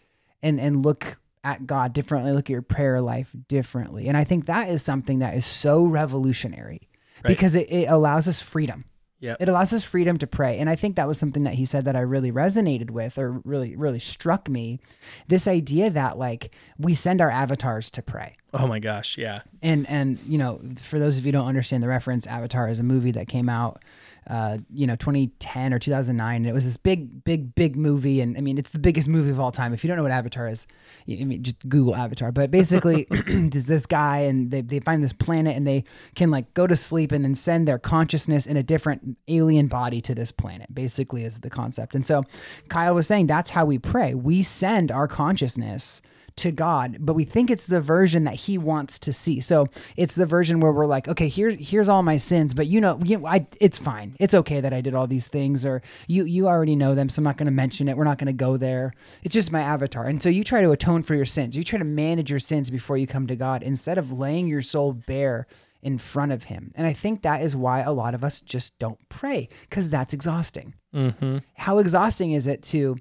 and 0.42 0.62
and 0.62 0.82
look 0.86 1.18
at 1.44 1.68
God 1.68 1.92
differently, 1.94 2.32
look 2.32 2.46
at 2.46 2.54
your 2.54 2.62
prayer 2.62 3.02
life 3.02 3.36
differently. 3.50 4.08
And 4.08 4.16
I 4.18 4.24
think 4.24 4.46
that 4.46 4.70
is 4.70 4.82
something 4.82 5.20
that 5.20 5.36
is 5.36 5.46
so 5.46 5.84
revolutionary 5.86 6.88
Right. 7.24 7.28
because 7.30 7.54
it, 7.56 7.70
it 7.72 7.88
allows 7.90 8.28
us 8.28 8.40
freedom. 8.42 8.86
Yep. 9.20 9.38
It 9.42 9.50
allows 9.50 9.74
us 9.74 9.84
freedom 9.84 10.18
to 10.20 10.28
pray. 10.28 10.58
And 10.60 10.70
I 10.70 10.76
think 10.76 10.96
that 10.96 11.08
was 11.08 11.18
something 11.18 11.44
that 11.44 11.56
he 11.56 11.66
said 11.66 11.86
that 11.86 11.96
I 11.96 12.02
really 12.02 12.32
resonated 12.32 12.92
with 12.92 13.18
or 13.18 13.42
really, 13.44 13.76
really 13.76 14.00
struck 14.00 14.48
me. 14.50 14.80
This 15.28 15.48
idea 15.48 15.90
that 15.90 16.18
like 16.18 16.54
we 16.78 16.94
send 16.94 17.22
our 17.22 17.32
avatars 17.32 17.90
to 17.92 18.02
pray. 18.02 18.36
Oh 18.54 18.68
my 18.68 18.80
gosh. 18.80 19.18
Yeah. 19.18 19.42
And 19.62 19.88
and 19.90 20.20
you 20.28 20.38
know, 20.38 20.62
for 20.78 21.00
those 21.00 21.18
of 21.18 21.26
you 21.26 21.30
who 21.30 21.38
don't 21.40 21.48
understand 21.48 21.82
the 21.84 21.88
reference, 21.88 22.28
Avatar 22.28 22.68
is 22.70 22.80
a 22.80 22.84
movie 22.84 23.12
that 23.12 23.28
came 23.28 23.50
out, 23.50 23.82
uh, 24.28 24.58
you 24.74 24.88
know, 24.88 24.96
2010 24.96 25.74
or 25.74 25.80
2009, 25.80 26.36
and 26.38 26.48
it 26.48 26.54
was 26.54 26.66
this 26.66 26.78
big, 26.78 27.24
big, 27.24 27.54
big 27.54 27.76
movie. 27.78 28.22
And 28.22 28.38
I 28.38 28.42
mean, 28.42 28.58
it's 28.58 28.72
the 28.72 28.80
biggest 28.80 29.08
movie 29.08 29.30
of 29.30 29.40
all 29.40 29.52
time. 29.52 29.74
If 29.74 29.84
you 29.84 29.88
don't 29.88 29.98
know 29.98 30.04
what 30.04 30.12
Avatar 30.12 30.48
is, 30.48 30.66
you- 31.06 31.20
I 31.22 31.26
mean, 31.26 31.44
just 31.44 31.68
Google 31.70 31.96
Avatar. 31.96 32.32
But 32.32 32.50
basically, 32.52 33.06
there's 33.28 33.68
this 33.68 33.86
guy, 33.86 34.20
and 34.20 34.50
they 34.52 34.62
they 34.62 34.80
find 34.80 35.04
this 35.04 35.14
planet, 35.14 35.56
and 35.56 35.68
they 35.68 35.84
can 36.16 36.32
like 36.32 36.54
go 36.54 36.66
to 36.68 36.76
sleep 36.76 37.12
and 37.12 37.24
then 37.24 37.36
send 37.36 37.68
their 37.68 37.78
consciousness 37.80 38.46
in 38.48 38.58
a 38.58 38.64
different 38.64 39.18
alien 39.28 39.68
body 39.68 40.02
to 40.02 40.16
this 40.16 40.32
planet. 40.32 40.74
Basically, 40.74 41.24
is 41.24 41.40
the 41.40 41.50
concept. 41.50 41.94
And 41.96 42.06
so, 42.08 42.24
Kyle 42.70 42.96
was 42.96 43.06
saying 43.08 43.28
that's 43.28 43.52
how 43.52 43.66
we 43.66 43.78
pray. 43.78 44.14
We 44.16 44.42
send 44.44 44.92
our 44.92 45.08
consciousness 45.08 46.02
to 46.38 46.52
God, 46.52 46.98
but 47.00 47.14
we 47.14 47.24
think 47.24 47.50
it's 47.50 47.68
the 47.68 47.82
version 47.82 48.26
that 48.26 48.36
He 48.36 48.58
wants 48.58 49.00
to 49.00 49.14
see. 49.14 49.40
So 49.40 49.68
it's 49.96 50.16
the 50.16 50.26
version 50.26 50.60
where 50.60 50.72
we're 50.72 50.86
like, 50.86 51.08
okay, 51.08 51.28
here, 51.28 51.50
here's 51.50 51.90
all 51.90 52.04
my 52.04 52.18
sins, 52.18 52.54
but 52.54 52.68
you 52.68 52.82
know, 52.82 53.00
you, 53.04 53.26
I, 53.26 53.48
it's 53.62 53.78
fine. 53.78 54.16
It's 54.20 54.34
okay 54.34 54.62
that 54.62 54.74
I 54.74 54.82
did 54.82 54.94
all 54.94 55.08
these 55.08 55.28
things, 55.28 55.66
or 55.66 55.82
you, 56.08 56.26
you 56.26 56.48
already 56.48 56.76
know 56.76 56.96
them, 56.96 57.10
so 57.10 57.20
I'm 57.20 57.24
not 57.24 57.38
going 57.38 57.46
to 57.46 57.52
mention 57.52 57.88
it. 57.88 57.96
We're 57.96 58.04
not 58.04 58.18
going 58.18 58.28
to 58.28 58.34
go 58.34 58.58
there. 58.58 58.94
It's 59.24 59.34
just 59.34 59.52
my 59.52 59.62
avatar. 59.62 60.06
And 60.06 60.22
so 60.22 60.30
you 60.30 60.44
try 60.44 60.62
to 60.62 60.72
atone 60.72 61.04
for 61.04 61.16
your 61.16 61.26
sins. 61.26 61.56
You 61.56 61.64
try 61.64 61.80
to 61.80 61.86
manage 61.86 62.30
your 62.30 62.40
sins 62.40 62.70
before 62.70 62.98
you 62.98 63.08
come 63.08 63.28
to 63.28 63.36
God 63.36 63.64
instead 63.64 63.98
of 63.98 64.12
laying 64.12 64.48
your 64.48 64.62
soul 64.62 64.94
bare 64.94 65.48
in 65.82 66.00
front 66.00 66.32
of 66.32 66.46
Him. 66.46 66.72
And 66.76 66.88
I 66.88 66.94
think 66.94 67.22
that 67.22 67.42
is 67.42 67.56
why 67.56 67.82
a 67.82 67.92
lot 67.92 68.16
of 68.16 68.24
us 68.24 68.42
just 68.42 68.78
don't 68.80 68.98
pray 69.08 69.48
because 69.70 69.90
that's 69.90 70.14
exhausting. 70.14 70.74
Mm-hmm. 70.94 71.38
How 71.54 71.78
exhausting 71.78 72.32
is 72.32 72.48
it 72.48 72.64
to 72.64 72.98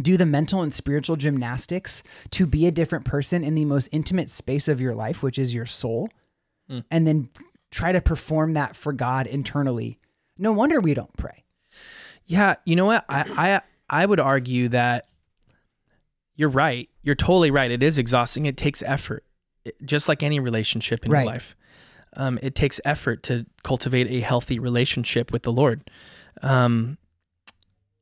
do 0.00 0.16
the 0.16 0.26
mental 0.26 0.60
and 0.62 0.74
spiritual 0.74 1.16
gymnastics 1.16 2.02
to 2.30 2.46
be 2.46 2.66
a 2.66 2.72
different 2.72 3.04
person 3.04 3.44
in 3.44 3.54
the 3.54 3.64
most 3.64 3.88
intimate 3.92 4.28
space 4.30 4.66
of 4.68 4.80
your 4.80 4.94
life, 4.94 5.22
which 5.22 5.38
is 5.38 5.54
your 5.54 5.66
soul, 5.66 6.08
Mm. 6.70 6.84
and 6.90 7.06
then 7.06 7.28
try 7.70 7.92
to 7.92 8.00
perform 8.00 8.54
that 8.54 8.74
for 8.74 8.92
God 8.92 9.26
internally? 9.26 9.98
No 10.38 10.50
wonder 10.52 10.80
we 10.80 10.94
don't 10.94 11.14
pray. 11.16 11.44
Yeah, 12.26 12.54
you 12.64 12.74
know 12.76 12.86
what? 12.86 13.04
I 13.08 13.60
I 13.90 14.02
I 14.02 14.06
would 14.06 14.18
argue 14.20 14.68
that 14.70 15.06
you're 16.36 16.48
right. 16.48 16.88
You're 17.02 17.14
totally 17.14 17.50
right. 17.50 17.70
It 17.70 17.82
is 17.82 17.98
exhausting. 17.98 18.46
It 18.46 18.56
takes 18.56 18.82
effort, 18.82 19.24
It- 19.64 19.76
just 19.84 20.08
like 20.08 20.22
any 20.22 20.40
relationship 20.40 21.04
in 21.04 21.12
Right. 21.12 21.22
your 21.24 21.32
life. 21.32 21.54
Um, 22.16 22.38
it 22.42 22.54
takes 22.54 22.80
effort 22.84 23.22
to 23.24 23.44
cultivate 23.62 24.08
a 24.08 24.20
healthy 24.20 24.58
relationship 24.58 25.32
with 25.32 25.42
the 25.42 25.52
Lord. 25.52 25.88
Um, 26.42 26.96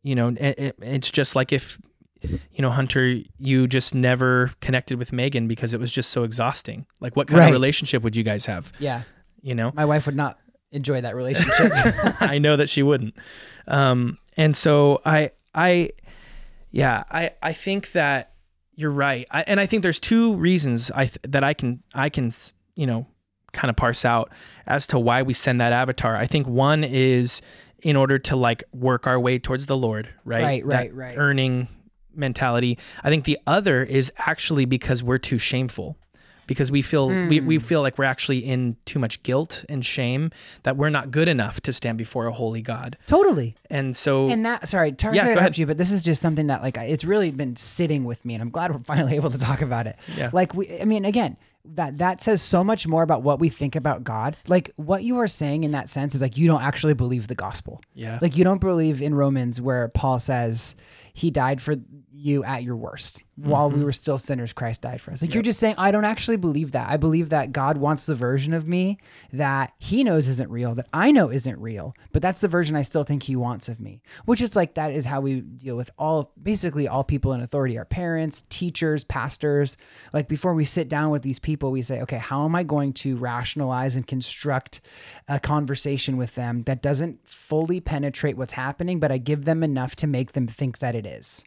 you 0.02 0.14
know, 0.14 0.28
it, 0.28 0.58
it, 0.58 0.76
it's 0.80 1.10
just 1.10 1.34
like 1.36 1.52
if 1.52 1.78
you 2.22 2.62
know 2.62 2.70
Hunter, 2.70 3.18
you 3.38 3.66
just 3.66 3.94
never 3.94 4.52
connected 4.60 4.98
with 4.98 5.12
Megan 5.12 5.48
because 5.48 5.74
it 5.74 5.80
was 5.80 5.90
just 5.90 6.10
so 6.10 6.22
exhausting. 6.24 6.86
Like, 7.00 7.16
what 7.16 7.26
kind 7.28 7.38
Right. 7.40 7.46
of 7.48 7.52
relationship 7.52 8.02
would 8.02 8.14
you 8.16 8.22
guys 8.22 8.46
have? 8.46 8.72
Yeah. 8.78 9.02
You 9.42 9.54
know, 9.56 9.72
My 9.74 9.84
wife 9.84 10.06
would 10.06 10.14
not 10.16 10.38
enjoy 10.70 11.00
that 11.00 11.16
relationship. 11.16 11.72
I 12.20 12.38
know 12.38 12.56
that 12.56 12.68
she 12.68 12.82
wouldn't. 12.82 13.14
Um, 13.66 14.18
and 14.36 14.56
so 14.56 15.00
I, 15.04 15.32
I, 15.54 15.90
yeah, 16.70 17.02
I, 17.10 17.32
I 17.42 17.52
think 17.52 17.92
that 17.92 18.34
you're 18.76 18.90
right. 18.92 19.26
I, 19.30 19.42
and 19.46 19.58
I 19.60 19.66
think 19.66 19.82
there's 19.82 20.00
two 20.00 20.34
reasons 20.36 20.90
I 20.92 21.06
th- 21.06 21.18
that 21.28 21.42
I 21.44 21.54
can, 21.54 21.82
I 21.92 22.08
can, 22.08 22.30
you 22.76 22.86
know, 22.86 23.06
kind 23.52 23.68
of 23.68 23.76
parse 23.76 24.04
out 24.04 24.30
as 24.66 24.86
to 24.88 24.98
why 24.98 25.22
we 25.22 25.34
send 25.34 25.60
that 25.60 25.72
avatar. 25.72 26.16
I 26.16 26.26
think 26.26 26.46
one 26.46 26.84
is 26.84 27.42
in 27.82 27.96
order 27.96 28.18
to 28.18 28.36
like 28.36 28.64
work 28.72 29.06
our 29.06 29.18
way 29.20 29.38
towards 29.38 29.66
the 29.66 29.76
Lord, 29.76 30.08
right? 30.24 30.42
Right, 30.42 30.64
right, 30.66 30.90
That 30.90 30.94
right. 30.96 31.14
Earning 31.16 31.68
mentality. 32.14 32.78
I 33.02 33.08
think 33.10 33.24
the 33.24 33.38
other 33.46 33.82
is 33.82 34.12
actually 34.18 34.64
because 34.64 35.02
we're 35.02 35.18
too 35.18 35.38
shameful. 35.38 35.96
Because 36.48 36.72
we 36.72 36.82
feel 36.82 37.08
we, 37.28 37.40
we 37.40 37.56
Hmm. 37.56 37.62
feel 37.62 37.82
like 37.82 37.96
we're 37.98 38.04
actually 38.04 38.38
in 38.40 38.76
too 38.84 38.98
much 38.98 39.22
guilt 39.22 39.64
and 39.68 39.86
shame 39.86 40.32
that 40.64 40.76
we're 40.76 40.90
not 40.90 41.12
good 41.12 41.28
enough 41.28 41.60
to 41.62 41.72
stand 41.72 41.96
before 41.96 42.26
a 42.26 42.32
holy 42.32 42.60
God. 42.60 42.98
totally. 43.06 43.54
And 43.70 43.96
so 43.96 44.28
And 44.28 44.44
that, 44.44 44.68
sorry, 44.68 44.92
sorry 45.00 45.16
Yeah, 45.16 45.24
to 45.24 45.32
interrupt 45.32 45.56
you, 45.56 45.66
but 45.66 45.78
this 45.78 45.92
is 45.92 46.02
just 46.02 46.20
something 46.20 46.48
that 46.48 46.60
like 46.60 46.76
it's 46.76 47.04
really 47.04 47.30
been 47.30 47.54
sitting 47.54 48.04
with 48.04 48.24
me, 48.24 48.34
and 48.34 48.42
I'm 48.42 48.50
glad 48.50 48.72
we're 48.72 48.80
finally 48.80 49.14
able 49.20 49.30
to 49.30 49.38
talk 49.38 49.62
about 49.62 49.86
it. 49.86 49.96
Yeah. 50.16 50.30
Like 50.32 50.52
we, 50.52 50.80
I 50.80 50.84
mean, 50.84 51.04
again, 51.04 51.36
that 51.64 51.98
that 51.98 52.20
says 52.20 52.42
so 52.42 52.64
much 52.64 52.86
more 52.86 53.02
about 53.02 53.22
what 53.22 53.38
we 53.38 53.48
think 53.48 53.76
about 53.76 54.04
God. 54.04 54.36
Like 54.48 54.72
what 54.76 55.04
you 55.04 55.18
are 55.18 55.28
saying 55.28 55.64
in 55.64 55.72
that 55.72 55.88
sense 55.88 56.14
is 56.14 56.22
like 56.22 56.36
you 56.36 56.46
don't 56.46 56.62
actually 56.62 56.94
believe 56.94 57.28
the 57.28 57.34
gospel. 57.34 57.80
Yeah. 57.94 58.18
Like 58.20 58.36
you 58.36 58.44
don't 58.44 58.60
believe 58.60 59.00
in 59.00 59.14
Romans 59.14 59.60
where 59.60 59.88
Paul 59.88 60.18
says 60.18 60.74
he 61.12 61.30
died 61.30 61.62
for 61.62 61.76
you 62.12 62.44
at 62.44 62.62
your 62.62 62.76
worst. 62.76 63.22
While 63.36 63.70
Mm-hmm. 63.70 63.78
we 63.78 63.84
were 63.86 63.92
still 63.92 64.18
sinners, 64.18 64.52
Christ 64.52 64.82
died 64.82 65.00
for 65.00 65.10
us. 65.10 65.22
Like 65.22 65.32
you're 65.32 65.42
just 65.42 65.58
saying, 65.58 65.76
I 65.78 65.90
don't 65.90 66.04
actually 66.04 66.36
believe 66.36 66.72
that. 66.72 66.90
I 66.90 66.98
believe 66.98 67.30
that 67.30 67.50
God 67.50 67.78
wants 67.78 68.04
the 68.04 68.14
version 68.14 68.52
of 68.52 68.68
me 68.68 68.98
that 69.32 69.72
he 69.78 70.04
knows 70.04 70.28
isn't 70.28 70.50
real, 70.50 70.74
that 70.74 70.88
I 70.92 71.12
know 71.12 71.30
isn't 71.30 71.58
real, 71.58 71.94
but 72.12 72.20
that's 72.20 72.42
the 72.42 72.48
version 72.48 72.76
I 72.76 72.82
still 72.82 73.04
think 73.04 73.22
he 73.22 73.34
wants 73.34 73.70
of 73.70 73.80
me. 73.80 74.02
Which 74.26 74.42
is 74.42 74.54
like 74.54 74.74
that 74.74 74.92
is 74.92 75.06
how 75.06 75.22
we 75.22 75.40
deal 75.40 75.76
with 75.76 75.90
all 75.96 76.30
basically 76.42 76.86
all 76.86 77.04
people 77.04 77.32
in 77.32 77.40
authority, 77.40 77.78
our 77.78 77.86
parents, 77.86 78.42
teachers, 78.50 79.02
pastors. 79.02 79.78
Like 80.12 80.28
before 80.28 80.52
we 80.52 80.66
sit 80.66 80.90
down 80.90 81.10
with 81.10 81.22
these 81.22 81.38
people, 81.38 81.70
we 81.70 81.80
say, 81.80 82.02
okay, 82.02 82.18
how 82.18 82.44
am 82.44 82.54
I 82.54 82.64
going 82.64 82.92
to 82.94 83.16
rationalize 83.16 83.96
and 83.96 84.06
construct 84.06 84.82
a 85.26 85.40
conversation 85.40 86.18
with 86.18 86.34
them 86.34 86.64
that 86.64 86.82
doesn't 86.82 87.26
fully 87.26 87.80
penetrate 87.80 88.36
what's 88.36 88.52
happening, 88.52 89.00
but 89.00 89.10
I 89.10 89.16
give 89.16 89.46
them 89.46 89.62
enough 89.62 89.96
to 89.96 90.06
make 90.06 90.32
them 90.32 90.46
think 90.46 90.80
that 90.80 90.94
it 90.94 91.06
is. 91.06 91.42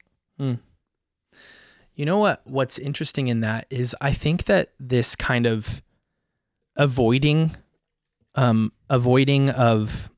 You 1.96 2.06
know 2.06 2.18
what 2.20 2.42
what's 2.46 2.78
interesting 2.78 3.28
in 3.30 3.40
that 3.42 3.68
is 3.70 3.96
I 4.02 4.12
think 4.12 4.46
that 4.46 4.72
this 4.80 5.16
kind 5.16 5.46
of 5.46 5.82
avoiding 6.76 7.56
um 8.36 8.72
avoiding 8.90 9.50
of 9.50 10.10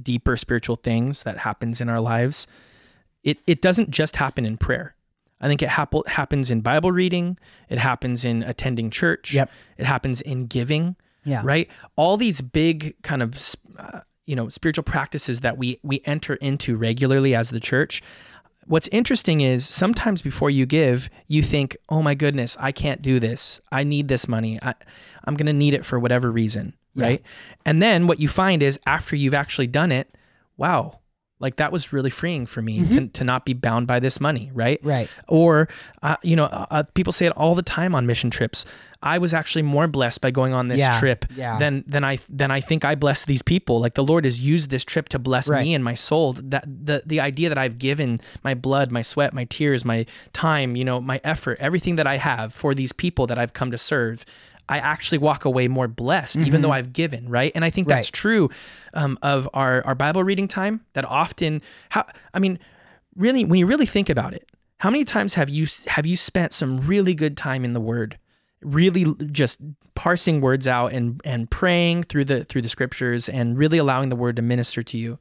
deeper 0.00 0.36
spiritual 0.36 0.76
things 0.76 1.24
that 1.24 1.38
happens 1.38 1.80
in 1.80 1.88
our 1.88 2.00
lives 2.00 2.46
it 3.24 3.38
it 3.46 3.60
doesn't 3.60 3.90
just 3.90 4.16
happen 4.16 4.44
in 4.46 4.56
prayer. 4.56 4.94
I 5.40 5.46
think 5.48 5.62
it 5.62 5.68
happen, 5.68 6.02
happens 6.06 6.50
in 6.50 6.62
Bible 6.62 6.90
reading, 6.90 7.38
it 7.68 7.78
happens 7.78 8.24
in 8.24 8.42
attending 8.42 8.90
church, 8.90 9.32
Yep. 9.34 9.50
it 9.76 9.86
happens 9.86 10.20
in 10.20 10.46
giving, 10.46 10.96
Yeah. 11.24 11.42
right? 11.44 11.68
All 11.94 12.16
these 12.16 12.40
big 12.40 13.00
kind 13.02 13.22
of 13.22 13.38
uh, 13.78 14.00
you 14.24 14.34
know 14.36 14.48
spiritual 14.48 14.84
practices 14.84 15.40
that 15.40 15.58
we 15.58 15.78
we 15.82 16.00
enter 16.04 16.34
into 16.36 16.76
regularly 16.76 17.34
as 17.34 17.50
the 17.50 17.60
church. 17.60 18.02
What's 18.68 18.88
interesting 18.88 19.40
is 19.40 19.66
sometimes 19.66 20.22
before 20.22 20.50
you 20.50 20.66
give, 20.66 21.08
you 21.26 21.42
think, 21.42 21.76
"Oh 21.88 22.02
my 22.02 22.14
goodness, 22.14 22.56
I 22.60 22.70
can't 22.70 23.02
do 23.02 23.18
this. 23.18 23.60
I 23.72 23.82
need 23.82 24.08
this 24.08 24.28
money. 24.28 24.58
I, 24.62 24.74
I'm 25.24 25.34
going 25.34 25.46
to 25.46 25.52
need 25.52 25.74
it 25.74 25.84
for 25.84 25.98
whatever 25.98 26.30
reason." 26.30 26.74
Yeah. 26.94 27.06
Right? 27.06 27.22
And 27.64 27.82
then 27.82 28.06
what 28.06 28.20
you 28.20 28.28
find 28.28 28.62
is 28.62 28.78
after 28.86 29.16
you've 29.16 29.34
actually 29.34 29.68
done 29.68 29.90
it, 29.92 30.14
wow, 30.56 31.00
like 31.40 31.56
that 31.56 31.70
was 31.70 31.92
really 31.92 32.10
freeing 32.10 32.46
for 32.46 32.60
me 32.62 32.84
to, 32.88 33.06
to 33.08 33.24
not 33.24 33.44
be 33.44 33.52
bound 33.54 33.86
by 33.86 34.00
this 34.00 34.20
money, 34.20 34.50
right? 34.54 34.80
Right. 34.82 35.08
Or, 35.28 35.68
uh, 36.02 36.16
you 36.22 36.34
know, 36.36 36.44
uh, 36.46 36.66
uh, 36.70 36.82
people 36.94 37.12
say 37.12 37.26
it 37.26 37.32
all 37.36 37.54
the 37.54 37.62
time 37.62 37.94
on 37.94 38.06
mission 38.06 38.28
trips. 38.30 38.64
I 39.02 39.18
was 39.18 39.32
actually 39.32 39.62
more 39.62 39.86
blessed 39.86 40.20
by 40.20 40.32
going 40.32 40.52
on 40.52 40.66
this 40.66 40.80
Yeah, 40.80 40.98
trip 40.98 41.24
yeah. 41.36 41.56
than 41.58 41.84
than 41.86 42.02
I 42.02 42.18
than 42.28 42.50
I 42.50 42.60
think 42.60 42.84
I 42.84 42.96
bless 42.96 43.24
these 43.26 43.42
people. 43.42 43.78
Like 43.80 43.94
the 43.94 44.02
Lord 44.02 44.24
has 44.24 44.40
used 44.40 44.70
this 44.70 44.84
trip 44.84 45.08
to 45.10 45.18
bless 45.20 45.48
Right. 45.48 45.62
me 45.64 45.74
and 45.74 45.84
my 45.84 45.94
soul. 45.94 46.32
That 46.32 46.64
the 46.66 47.02
the 47.06 47.20
idea 47.20 47.48
that 47.48 47.58
I've 47.58 47.78
given 47.78 48.20
my 48.42 48.54
blood, 48.54 48.90
my 48.90 49.02
sweat, 49.02 49.32
my 49.32 49.44
tears, 49.44 49.84
my 49.84 50.06
time, 50.32 50.74
you 50.74 50.84
know, 50.84 51.00
my 51.00 51.20
effort, 51.22 51.58
everything 51.60 51.94
that 51.96 52.08
I 52.08 52.16
have 52.16 52.52
for 52.52 52.74
these 52.74 52.92
people 52.92 53.28
that 53.28 53.38
I've 53.38 53.52
come 53.52 53.70
to 53.70 53.78
serve. 53.78 54.24
I 54.68 54.78
actually 54.78 55.18
walk 55.18 55.44
away 55.44 55.66
more 55.68 55.88
blessed, 55.88 56.38
even 56.38 56.60
though 56.62 56.70
I've 56.72 56.92
given, 56.92 57.28
right? 57.28 57.52
And 57.54 57.64
I 57.64 57.70
think 57.70 57.88
that's 57.88 58.10
Mm-hmm. 58.10 58.28
Right. 58.28 58.48
true 58.48 58.50
um, 58.94 59.18
of 59.22 59.48
our 59.54 59.82
our 59.86 59.94
Bible 59.94 60.22
reading 60.24 60.48
time. 60.48 60.84
That 60.92 61.04
often, 61.04 61.62
how 61.88 62.04
I 62.34 62.38
mean, 62.38 62.58
really, 63.16 63.44
when 63.44 63.58
you 63.58 63.66
really 63.66 63.86
think 63.86 64.08
about 64.10 64.34
it, 64.34 64.48
how 64.78 64.90
many 64.90 65.04
times 65.04 65.34
have 65.34 65.48
you 65.48 65.66
have 65.86 66.06
you 66.06 66.16
spent 66.16 66.52
some 66.52 66.80
really 66.86 67.14
good 67.14 67.36
time 67.36 67.64
in 67.64 67.72
the 67.72 67.80
Word, 67.80 68.18
really 68.62 69.06
just 69.32 69.58
parsing 69.94 70.40
words 70.40 70.66
out 70.66 70.92
and 70.92 71.20
and 71.24 71.50
praying 71.50 72.04
through 72.04 72.26
the 72.26 72.44
through 72.44 72.62
the 72.62 72.68
Scriptures 72.68 73.28
and 73.28 73.56
really 73.58 73.78
allowing 73.78 74.08
the 74.10 74.16
Word 74.16 74.36
to 74.36 74.42
minister 74.42 74.82
to 74.82 74.98
you, 74.98 75.18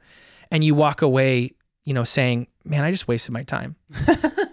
and 0.52 0.64
you 0.64 0.76
walk 0.76 1.02
away, 1.02 1.52
you 1.86 1.94
know, 1.94 2.04
saying, 2.04 2.48
"Man, 2.66 2.84
I 2.84 2.92
just 2.92 3.08
wasted 3.08 3.32
my 3.34 3.44
time." 3.44 3.76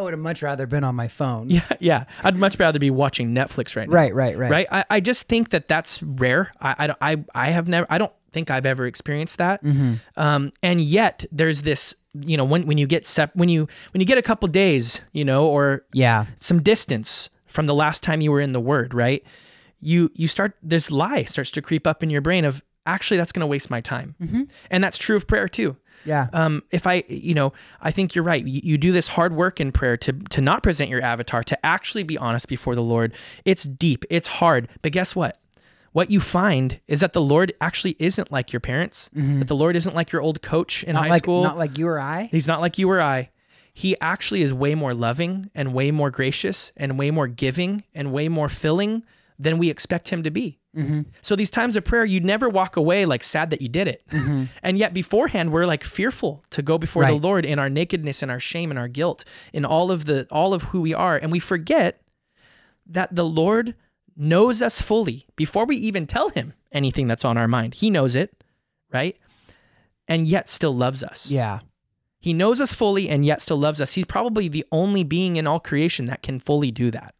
I 0.00 0.02
would 0.04 0.12
have 0.12 0.20
much 0.20 0.42
rather 0.42 0.66
been 0.66 0.82
on 0.84 0.94
my 0.94 1.08
phone. 1.08 1.50
Yeah, 1.50 1.60
yeah. 1.78 2.04
I'd 2.24 2.36
much 2.36 2.58
rather 2.58 2.78
be 2.78 2.90
watching 2.90 3.34
Netflix 3.34 3.76
right 3.76 3.88
now. 3.88 3.94
Right, 3.94 4.14
right, 4.14 4.36
right. 4.36 4.50
right? 4.50 4.66
I, 4.70 4.84
I 4.90 5.00
just 5.00 5.28
think 5.28 5.50
that 5.50 5.68
that's 5.68 6.02
rare. 6.02 6.50
I, 6.60 6.74
I, 6.78 6.86
don't- 6.86 6.98
I, 7.00 7.24
I 7.34 7.50
have 7.50 7.68
never, 7.68 7.86
I 7.90 7.98
don't 7.98 8.12
think 8.32 8.50
I've 8.50 8.66
ever 8.66 8.86
experienced 8.86 9.38
that. 9.38 9.62
Mm-hmm. 9.62 9.94
Um, 10.16 10.52
and 10.62 10.80
yet 10.80 11.24
there's 11.32 11.62
this, 11.62 11.94
you 12.14 12.36
know, 12.36 12.44
when, 12.44 12.66
when 12.66 12.78
you 12.78 12.86
get 12.86 13.06
sep- 13.06 13.34
when 13.36 13.48
you, 13.48 13.68
when 13.92 14.00
you 14.00 14.06
get 14.06 14.18
a 14.18 14.22
couple 14.22 14.48
days, 14.48 15.00
you 15.12 15.24
know, 15.24 15.46
or 15.46 15.84
Yeah. 15.92 16.26
some 16.40 16.62
distance 16.62 17.30
from 17.46 17.66
the 17.66 17.74
last 17.74 18.02
time 18.02 18.20
you 18.20 18.30
were 18.32 18.40
in 18.40 18.52
the 18.52 18.60
word, 18.60 18.94
right? 18.94 19.22
You, 19.80 20.10
you 20.14 20.28
start, 20.28 20.56
this 20.62 20.90
lie 20.90 21.24
starts 21.24 21.50
to 21.52 21.62
creep 21.62 21.86
up 21.86 22.02
in 22.02 22.10
your 22.10 22.20
brain 22.20 22.44
of 22.44 22.62
actually 22.90 23.16
that's 23.16 23.32
going 23.32 23.40
to 23.40 23.46
waste 23.46 23.70
my 23.70 23.80
time. 23.80 24.14
And 24.70 24.82
that's 24.84 24.98
true 24.98 25.16
of 25.16 25.26
prayer 25.26 25.48
too. 25.48 25.76
Yeah. 26.04 26.28
Um, 26.32 26.62
if 26.70 26.86
I, 26.86 27.04
you 27.08 27.34
know, 27.34 27.52
I 27.80 27.90
think 27.90 28.14
you're 28.14 28.24
right. 28.24 28.44
You, 28.44 28.60
you 28.64 28.78
do 28.78 28.90
this 28.90 29.06
hard 29.08 29.34
work 29.34 29.60
in 29.60 29.70
prayer 29.70 29.96
to 29.98 30.12
to 30.12 30.40
not 30.40 30.62
present 30.62 30.88
your 30.90 31.02
avatar, 31.02 31.42
to 31.44 31.66
actually 31.66 32.04
be 32.04 32.16
honest 32.16 32.48
before 32.48 32.74
the 32.74 32.82
Lord. 32.82 33.14
It's 33.44 33.64
deep, 33.64 34.04
it's 34.08 34.28
hard, 34.28 34.68
but 34.82 34.92
guess 34.92 35.14
what? 35.14 35.38
What 35.92 36.10
you 36.10 36.20
find 36.20 36.80
is 36.86 37.00
that 37.00 37.12
the 37.12 37.20
Lord 37.20 37.52
actually 37.60 37.96
isn't 37.98 38.30
like 38.30 38.52
your 38.52 38.60
parents. 38.60 39.10
That 39.12 39.48
the 39.48 39.56
Lord 39.56 39.76
isn't 39.76 39.94
like 39.94 40.12
your 40.12 40.22
old 40.22 40.40
coach 40.40 40.84
in 40.84 40.94
not 40.94 41.04
high 41.04 41.10
like 41.10 41.22
school. 41.24 41.42
not 41.42 41.58
like 41.58 41.76
you 41.76 41.88
or 41.88 41.98
I. 42.00 42.28
He's 42.30 42.46
not 42.46 42.60
like 42.60 42.78
you 42.78 42.88
or 42.88 43.00
I. 43.00 43.30
He 43.74 43.96
actually 44.00 44.42
is 44.42 44.54
way 44.54 44.74
more 44.74 44.94
loving 44.94 45.50
and 45.54 45.74
way 45.74 45.90
more 45.90 46.10
gracious 46.10 46.72
and 46.76 46.98
way 46.98 47.10
more 47.10 47.26
giving 47.28 47.82
and 47.94 48.12
way 48.12 48.28
more 48.28 48.48
filling 48.48 49.02
than 49.38 49.58
we 49.58 49.68
expect 49.68 50.10
him 50.10 50.22
to 50.22 50.30
be. 50.30 50.59
Mm-hmm. 50.76 51.02
So 51.20 51.34
these 51.34 51.50
times 51.50 51.74
of 51.74 51.84
prayer, 51.84 52.04
you'd 52.04 52.24
never 52.24 52.48
walk 52.48 52.76
away 52.76 53.04
like 53.04 53.24
sad 53.24 53.50
that 53.50 53.60
you 53.60 53.68
did 53.68 53.88
it. 53.88 54.04
Mm-hmm. 54.10 54.44
And 54.62 54.78
yet 54.78 54.94
beforehand, 54.94 55.52
we're 55.52 55.66
like 55.66 55.82
fearful 55.82 56.44
to 56.50 56.62
go 56.62 56.78
before 56.78 57.04
the 57.06 57.14
Lord 57.14 57.44
in 57.44 57.58
our 57.58 57.68
nakedness 57.68 58.22
and 58.22 58.30
our 58.30 58.40
shame 58.40 58.70
and 58.70 58.78
our 58.78 58.88
guilt 58.88 59.24
in 59.52 59.64
all 59.64 59.90
of 59.90 60.04
the 60.04 60.28
all 60.30 60.54
of 60.54 60.64
who 60.64 60.80
we 60.80 60.94
are. 60.94 61.16
And 61.16 61.32
we 61.32 61.40
forget 61.40 62.02
that 62.86 63.14
the 63.14 63.24
Lord 63.24 63.74
knows 64.16 64.62
us 64.62 64.80
fully 64.80 65.26
before 65.34 65.64
we 65.64 65.76
even 65.76 66.06
tell 66.06 66.28
him 66.28 66.52
anything 66.72 67.06
that's 67.06 67.24
on 67.24 67.36
our 67.36 67.48
mind. 67.48 67.74
He 67.74 67.90
knows 67.90 68.14
it, 68.14 68.44
right? 68.92 69.16
And 70.06 70.28
yet 70.28 70.48
still 70.48 70.74
loves 70.74 71.02
us. 71.02 71.30
Yeah. 71.30 71.60
He 72.20 72.32
knows 72.32 72.60
us 72.60 72.72
fully 72.72 73.08
and 73.08 73.24
yet 73.24 73.40
still 73.40 73.56
loves 73.56 73.80
us. 73.80 73.94
He's 73.94 74.04
probably 74.04 74.46
the 74.46 74.66
only 74.70 75.04
being 75.04 75.36
in 75.36 75.46
all 75.46 75.58
creation 75.58 76.04
that 76.06 76.22
can 76.22 76.38
fully 76.38 76.70
do 76.70 76.90
that. 76.90 77.14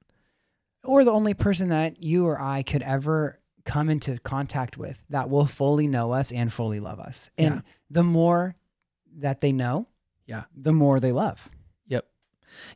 Or 0.85 1.05
the 1.05 1.13
only 1.13 1.35
person 1.35 1.71
that 1.71 2.03
you 2.03 2.27
or 2.27 2.41
I 2.41 2.63
could 2.63 2.83
ever 2.83 3.40
come 3.65 3.89
into 3.91 4.19
contact 4.21 4.77
with 4.79 5.03
that 5.11 5.29
will 5.31 5.47
fully 5.47 5.87
know 5.87 6.13
us 6.13 6.33
and 6.33 6.53
fully 6.53 6.81
love 6.81 6.99
us. 7.01 7.31
And 7.39 7.57
Yeah. 7.57 7.61
the 7.91 8.03
more 8.05 8.57
that 9.19 9.41
they 9.41 9.53
know, 9.53 9.87
Yeah. 10.27 10.45
the 10.57 10.73
more 10.73 11.01
they 11.01 11.13
love. 11.13 11.49
Yep. 11.89 12.07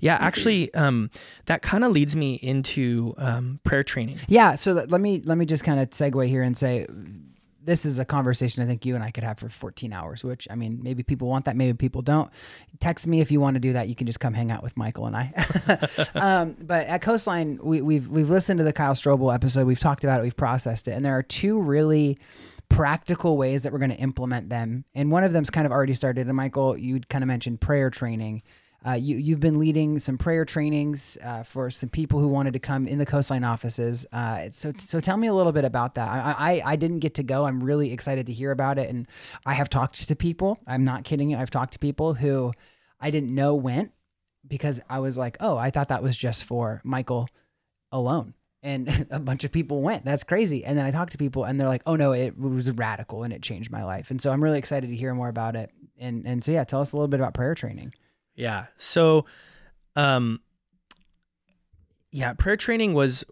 Yeah, 0.00 0.16
actually, 0.20 0.72
um, 0.74 1.10
that 1.46 1.62
kind 1.62 1.84
of 1.84 1.92
leads 1.92 2.14
me 2.14 2.34
into 2.34 3.14
um, 3.18 3.60
prayer 3.64 3.82
training. 3.82 4.18
Yeah. 4.28 4.54
So 4.56 4.72
let 4.72 5.00
me 5.00 5.20
let 5.24 5.38
me 5.38 5.46
just 5.46 5.64
kind 5.64 5.80
of 5.80 5.90
segue 5.90 6.26
here 6.28 6.42
and 6.42 6.56
say 6.56 6.86
this 7.64 7.84
is 7.84 7.98
a 7.98 8.04
conversation 8.04 8.62
I 8.62 8.66
think 8.66 8.84
you 8.84 8.94
and 8.94 9.02
I 9.02 9.10
could 9.10 9.24
have 9.24 9.38
for 9.38 9.48
14 9.48 9.92
hours. 9.92 10.22
Which 10.22 10.46
I 10.50 10.54
mean, 10.54 10.80
maybe 10.82 11.02
people 11.02 11.28
want 11.28 11.46
that, 11.46 11.56
maybe 11.56 11.76
people 11.76 12.02
don't. 12.02 12.30
Text 12.80 13.06
me 13.06 13.20
if 13.20 13.30
you 13.30 13.40
want 13.40 13.54
to 13.54 13.60
do 13.60 13.72
that. 13.74 13.88
You 13.88 13.94
can 13.94 14.06
just 14.06 14.20
come 14.20 14.34
hang 14.34 14.50
out 14.50 14.62
with 14.62 14.76
Michael 14.76 15.06
and 15.06 15.16
I. 15.16 15.32
um, 16.14 16.56
but 16.60 16.86
at 16.86 17.02
Coastline, 17.02 17.58
we, 17.62 17.80
we've 17.80 18.08
we've 18.08 18.30
listened 18.30 18.58
to 18.58 18.64
the 18.64 18.72
Kyle 18.72 18.94
Strobel 18.94 19.34
episode. 19.34 19.66
We've 19.66 19.78
talked 19.78 20.04
about 20.04 20.20
it. 20.20 20.22
We've 20.22 20.36
processed 20.36 20.88
it, 20.88 20.92
and 20.92 21.04
there 21.04 21.16
are 21.16 21.22
two 21.22 21.60
really 21.60 22.18
practical 22.68 23.36
ways 23.36 23.62
that 23.62 23.72
we're 23.72 23.78
going 23.78 23.90
to 23.90 23.98
implement 23.98 24.48
them. 24.48 24.84
And 24.94 25.10
one 25.10 25.24
of 25.24 25.32
them's 25.32 25.50
kind 25.50 25.66
of 25.66 25.72
already 25.72 25.94
started. 25.94 26.26
And 26.26 26.36
Michael, 26.36 26.76
you 26.76 27.00
kind 27.00 27.22
of 27.22 27.28
mentioned 27.28 27.60
prayer 27.60 27.90
training. 27.90 28.42
Uh, 28.86 28.92
you 28.92 29.16
you've 29.16 29.40
been 29.40 29.58
leading 29.58 29.98
some 29.98 30.18
prayer 30.18 30.44
trainings 30.44 31.16
uh, 31.24 31.42
for 31.42 31.70
some 31.70 31.88
people 31.88 32.20
who 32.20 32.28
wanted 32.28 32.52
to 32.52 32.58
come 32.58 32.86
in 32.86 32.98
the 32.98 33.06
coastline 33.06 33.42
offices. 33.42 34.04
Uh, 34.12 34.48
so 34.52 34.72
so 34.78 35.00
tell 35.00 35.16
me 35.16 35.26
a 35.26 35.34
little 35.34 35.52
bit 35.52 35.64
about 35.64 35.94
that. 35.94 36.08
I, 36.08 36.34
I 36.38 36.72
I 36.72 36.76
didn't 36.76 36.98
get 36.98 37.14
to 37.14 37.22
go. 37.22 37.46
I'm 37.46 37.62
really 37.62 37.92
excited 37.92 38.26
to 38.26 38.32
hear 38.32 38.50
about 38.50 38.78
it, 38.78 38.90
and 38.90 39.08
I 39.46 39.54
have 39.54 39.70
talked 39.70 40.06
to 40.06 40.16
people. 40.16 40.58
I'm 40.66 40.84
not 40.84 41.04
kidding 41.04 41.30
you. 41.30 41.38
I've 41.38 41.50
talked 41.50 41.72
to 41.72 41.78
people 41.78 42.14
who 42.14 42.52
I 43.00 43.10
didn't 43.10 43.34
know 43.34 43.54
went 43.54 43.92
because 44.46 44.80
I 44.88 44.98
was 45.00 45.16
like, 45.16 45.36
oh, 45.40 45.56
I 45.56 45.70
thought 45.70 45.88
that 45.88 46.02
was 46.02 46.16
just 46.16 46.44
for 46.44 46.80
Michael 46.84 47.28
alone. 47.90 48.34
And 48.62 49.06
a 49.10 49.20
bunch 49.20 49.44
of 49.44 49.52
people 49.52 49.82
went. 49.82 50.04
That's 50.04 50.24
crazy. 50.24 50.64
And 50.64 50.76
then 50.76 50.86
I 50.86 50.90
talked 50.90 51.12
to 51.12 51.18
people 51.18 51.44
and 51.44 51.58
they're 51.58 51.68
like, 51.68 51.82
oh 51.86 51.96
no, 51.96 52.12
it 52.12 52.38
was 52.38 52.70
radical 52.70 53.22
and 53.22 53.32
it 53.32 53.42
changed 53.42 53.70
my 53.70 53.84
life. 53.84 54.10
And 54.10 54.20
so 54.20 54.30
I'm 54.30 54.42
really 54.42 54.58
excited 54.58 54.88
to 54.88 54.96
hear 54.96 55.14
more 55.14 55.28
about 55.28 55.56
it. 55.56 55.70
And 55.98 56.26
and 56.26 56.42
so 56.42 56.52
yeah, 56.52 56.64
tell 56.64 56.80
us 56.80 56.92
a 56.92 56.96
little 56.96 57.08
bit 57.08 57.20
about 57.20 57.34
prayer 57.34 57.54
training. 57.54 57.94
Yeah. 58.34 58.66
So, 58.76 59.26
um, 59.96 60.40
yeah, 62.10 62.32
prayer 62.34 62.56
training 62.56 62.94
was, 62.94 63.24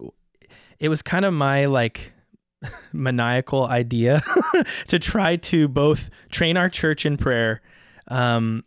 it 0.79 0.89
was 0.89 1.03
kind 1.03 1.25
of 1.25 1.33
my 1.33 1.67
like 1.67 2.13
maniacal 2.93 3.67
idea 3.67 4.23
to 4.89 4.99
try 4.99 5.37
to 5.37 5.69
both 5.69 6.11
train 6.31 6.57
our 6.57 6.69
church 6.69 7.07
in 7.07 7.17
prayer, 7.17 7.63
um, 8.09 8.65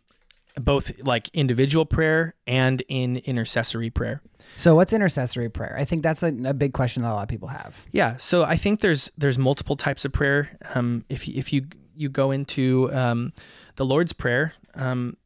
both 0.56 0.92
like 1.04 1.28
individual 1.34 1.84
prayer 1.84 2.34
and 2.46 2.82
in 2.88 3.18
intercessory 3.18 3.90
prayer. 3.90 4.22
So 4.56 4.74
what's 4.74 4.92
intercessory 4.92 5.50
prayer? 5.50 5.76
I 5.78 5.84
think 5.84 6.02
that's 6.02 6.22
a, 6.22 6.28
a 6.46 6.54
big 6.54 6.72
question 6.72 7.02
that 7.02 7.10
a 7.10 7.14
lot 7.14 7.22
of 7.24 7.28
people 7.28 7.48
have. 7.48 7.76
Yeah, 7.92 8.16
so 8.16 8.44
I 8.44 8.56
think 8.56 8.80
there's 8.80 9.10
there's 9.18 9.38
multiple 9.38 9.76
types 9.76 10.06
of 10.06 10.12
prayer. 10.12 10.56
Um, 10.74 11.04
if 11.10 11.28
you, 11.28 11.34
if 11.36 11.52
you 11.52 11.66
you 11.94 12.08
go 12.08 12.30
into 12.30 12.90
um, 12.94 13.32
the 13.76 13.84
Lord's 13.84 14.14
prayer, 14.14 14.54
um, 14.74 15.16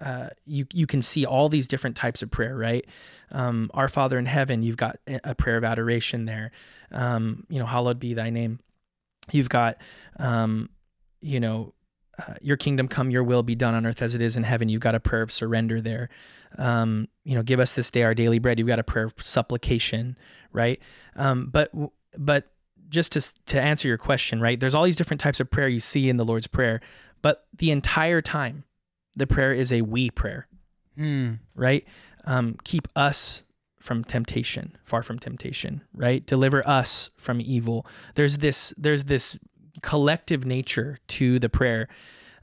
uh, 0.00 0.28
you 0.44 0.66
you 0.72 0.86
can 0.86 1.02
see 1.02 1.26
all 1.26 1.48
these 1.48 1.68
different 1.68 1.96
types 1.96 2.22
of 2.22 2.30
prayer, 2.30 2.56
right? 2.56 2.86
Um, 3.30 3.70
Our 3.74 3.88
Father 3.88 4.18
in 4.18 4.26
heaven, 4.26 4.62
you've 4.62 4.76
got 4.76 4.96
a 5.06 5.34
prayer 5.34 5.56
of 5.56 5.64
adoration 5.64 6.24
there. 6.24 6.50
Um, 6.90 7.44
you 7.48 7.58
know, 7.58 7.66
hallowed 7.66 7.98
be 7.98 8.14
Thy 8.14 8.30
name. 8.30 8.60
You've 9.30 9.48
got, 9.48 9.76
um, 10.18 10.70
you 11.20 11.38
know, 11.40 11.74
uh, 12.18 12.34
Your 12.40 12.56
kingdom 12.56 12.88
come, 12.88 13.10
Your 13.10 13.22
will 13.22 13.42
be 13.42 13.54
done 13.54 13.74
on 13.74 13.86
earth 13.86 14.02
as 14.02 14.14
it 14.14 14.22
is 14.22 14.36
in 14.36 14.42
heaven. 14.42 14.68
You've 14.68 14.80
got 14.80 14.94
a 14.94 15.00
prayer 15.00 15.22
of 15.22 15.30
surrender 15.30 15.80
there. 15.80 16.08
Um, 16.58 17.06
you 17.24 17.34
know, 17.34 17.42
give 17.42 17.60
us 17.60 17.74
this 17.74 17.90
day 17.90 18.02
our 18.02 18.14
daily 18.14 18.38
bread. 18.38 18.58
You've 18.58 18.68
got 18.68 18.78
a 18.78 18.84
prayer 18.84 19.04
of 19.04 19.14
supplication, 19.20 20.16
right? 20.52 20.80
Um, 21.14 21.46
but 21.52 21.70
but 22.16 22.50
just 22.88 23.12
to 23.12 23.44
to 23.46 23.60
answer 23.60 23.86
your 23.86 23.98
question, 23.98 24.40
right? 24.40 24.58
There's 24.58 24.74
all 24.74 24.84
these 24.84 24.96
different 24.96 25.20
types 25.20 25.40
of 25.40 25.50
prayer 25.50 25.68
you 25.68 25.80
see 25.80 26.08
in 26.08 26.16
the 26.16 26.24
Lord's 26.24 26.48
prayer, 26.48 26.80
but 27.22 27.46
the 27.56 27.70
entire 27.70 28.20
time, 28.20 28.64
the 29.16 29.26
prayer 29.26 29.52
is 29.52 29.72
a 29.72 29.82
we 29.82 30.10
prayer, 30.10 30.46
Hmm. 30.96 31.34
right? 31.54 31.84
Um, 32.24 32.56
keep 32.64 32.86
us 32.96 33.44
from 33.78 34.04
temptation, 34.04 34.76
far 34.84 35.02
from 35.02 35.18
temptation, 35.18 35.82
right? 35.94 36.24
Deliver 36.26 36.66
us 36.68 37.10
from 37.16 37.40
evil. 37.40 37.86
There's 38.14 38.38
this 38.38 38.74
there's 38.76 39.04
this 39.04 39.38
collective 39.82 40.44
nature 40.44 40.98
to 41.08 41.38
the 41.38 41.48
prayer, 41.48 41.88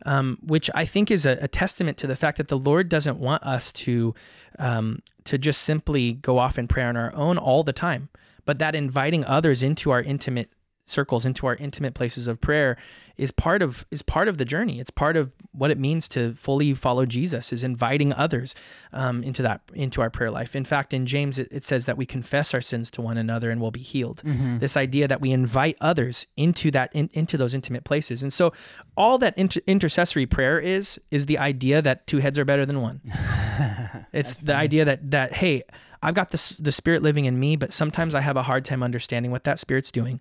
um, 0.05 0.37
which 0.41 0.69
I 0.73 0.85
think 0.85 1.11
is 1.11 1.25
a, 1.25 1.37
a 1.41 1.47
testament 1.47 1.97
to 1.99 2.07
the 2.07 2.15
fact 2.15 2.37
that 2.37 2.47
the 2.47 2.57
Lord 2.57 2.89
doesn't 2.89 3.19
want 3.19 3.43
us 3.43 3.71
to 3.73 4.15
um, 4.57 4.99
to 5.25 5.37
just 5.37 5.61
simply 5.61 6.13
go 6.13 6.39
off 6.39 6.57
in 6.57 6.67
prayer 6.67 6.89
on 6.89 6.97
our 6.97 7.13
own 7.15 7.37
all 7.37 7.63
the 7.63 7.73
time, 7.73 8.09
but 8.45 8.57
that 8.59 8.73
inviting 8.75 9.23
others 9.25 9.61
into 9.61 9.91
our 9.91 10.01
intimate 10.01 10.49
circles, 10.85 11.25
into 11.25 11.45
our 11.45 11.55
intimate 11.55 11.93
places 11.93 12.27
of 12.27 12.39
prayer, 12.41 12.77
is 13.17 13.31
part 13.31 13.61
of 13.61 13.85
is 13.91 14.01
part 14.01 14.27
of 14.27 14.37
the 14.37 14.45
journey. 14.45 14.79
It's 14.79 14.89
part 14.89 15.17
of 15.17 15.33
what 15.51 15.71
it 15.71 15.77
means 15.77 16.07
to 16.09 16.33
fully 16.35 16.73
follow 16.73 17.05
Jesus. 17.05 17.51
Is 17.51 17.63
inviting 17.63 18.13
others 18.13 18.55
um, 18.93 19.23
into 19.23 19.41
that 19.41 19.61
into 19.73 20.01
our 20.01 20.09
prayer 20.09 20.31
life. 20.31 20.55
In 20.55 20.63
fact, 20.63 20.93
in 20.93 21.05
James 21.05 21.39
it, 21.39 21.47
it 21.51 21.63
says 21.63 21.85
that 21.85 21.97
we 21.97 22.05
confess 22.05 22.53
our 22.53 22.61
sins 22.61 22.91
to 22.91 23.01
one 23.01 23.17
another 23.17 23.49
and 23.49 23.59
we'll 23.61 23.71
be 23.71 23.79
healed. 23.79 24.21
This 24.59 24.77
idea 24.77 25.07
that 25.07 25.21
we 25.21 25.31
invite 25.31 25.77
others 25.81 26.27
into 26.35 26.71
that 26.71 26.91
in, 26.93 27.09
into 27.13 27.37
those 27.37 27.53
intimate 27.53 27.83
places. 27.83 28.23
And 28.23 28.31
so, 28.31 28.53
all 28.95 29.17
that 29.17 29.37
inter- 29.37 29.61
intercessory 29.65 30.25
prayer 30.25 30.59
is 30.59 30.99
is 31.11 31.25
the 31.25 31.37
idea 31.37 31.81
that 31.81 32.07
two 32.07 32.19
heads 32.19 32.37
are 32.37 32.45
better 32.45 32.65
than 32.65 32.81
one. 32.81 33.01
it's 34.13 34.35
the 34.35 34.55
idea 34.55 34.85
that 34.85 35.11
that 35.11 35.33
hey, 35.33 35.63
I've 36.01 36.15
got 36.15 36.29
this 36.29 36.49
the 36.49 36.71
spirit 36.71 37.01
living 37.01 37.25
in 37.25 37.39
me, 37.39 37.55
but 37.55 37.73
sometimes 37.73 38.13
I 38.15 38.21
have 38.21 38.37
a 38.37 38.43
hard 38.43 38.65
time 38.65 38.83
understanding 38.83 39.31
what 39.31 39.43
that 39.45 39.59
spirit's 39.59 39.91
doing. 39.91 40.19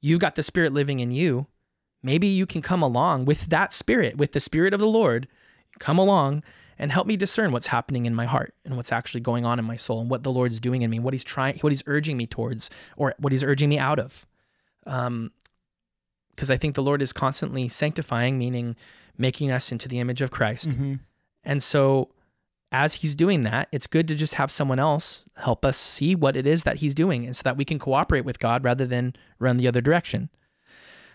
You've 0.00 0.20
got 0.20 0.34
the 0.34 0.42
spirit 0.42 0.72
living 0.72 1.00
in 1.00 1.10
you. 1.10 1.46
Maybe 2.02 2.26
you 2.26 2.46
can 2.46 2.62
come 2.62 2.82
along 2.82 3.26
with 3.26 3.46
that 3.46 3.72
spirit, 3.72 4.16
with 4.16 4.32
the 4.32 4.40
spirit 4.40 4.72
of 4.72 4.80
the 4.80 4.86
Lord, 4.86 5.28
come 5.78 5.98
along 5.98 6.42
and 6.78 6.90
help 6.90 7.06
me 7.06 7.16
discern 7.16 7.52
what's 7.52 7.66
happening 7.66 8.06
in 8.06 8.14
my 8.14 8.24
heart 8.24 8.54
and 8.64 8.76
what's 8.76 8.90
actually 8.90 9.20
going 9.20 9.44
on 9.44 9.58
in 9.58 9.64
my 9.66 9.76
soul 9.76 10.00
and 10.00 10.08
what 10.08 10.22
the 10.22 10.32
Lord's 10.32 10.60
doing 10.60 10.80
in 10.80 10.90
me, 10.90 10.98
what 10.98 11.12
he's 11.12 11.24
trying, 11.24 11.58
what 11.58 11.70
he's 11.70 11.82
urging 11.86 12.16
me 12.16 12.26
towards 12.26 12.70
or 12.96 13.14
what 13.18 13.32
he's 13.32 13.44
urging 13.44 13.68
me 13.68 13.78
out 13.78 13.98
of. 13.98 14.26
Um, 14.86 15.30
because 16.30 16.50
I 16.50 16.56
think 16.56 16.74
the 16.74 16.82
Lord 16.82 17.02
is 17.02 17.12
constantly 17.12 17.68
sanctifying, 17.68 18.38
meaning 18.38 18.76
making 19.18 19.50
us 19.50 19.70
into 19.72 19.88
the 19.88 20.00
image 20.00 20.22
of 20.22 20.30
Christ. 20.30 20.70
Mm-hmm. 20.70 20.94
And 21.44 21.62
so, 21.62 22.08
as 22.72 22.94
he's 22.94 23.14
doing 23.14 23.42
that, 23.42 23.68
it's 23.72 23.86
good 23.86 24.08
to 24.08 24.14
just 24.14 24.34
have 24.34 24.50
someone 24.50 24.78
else 24.78 25.24
help 25.36 25.66
us 25.66 25.76
see 25.76 26.14
what 26.14 26.36
it 26.36 26.46
is 26.46 26.62
that 26.64 26.78
he's 26.78 26.94
doing, 26.94 27.26
and 27.26 27.36
so 27.36 27.42
that 27.44 27.58
we 27.58 27.66
can 27.66 27.78
cooperate 27.78 28.24
with 28.24 28.38
God 28.38 28.64
rather 28.64 28.86
than 28.86 29.14
run 29.38 29.58
the 29.58 29.68
other 29.68 29.82
direction. 29.82 30.30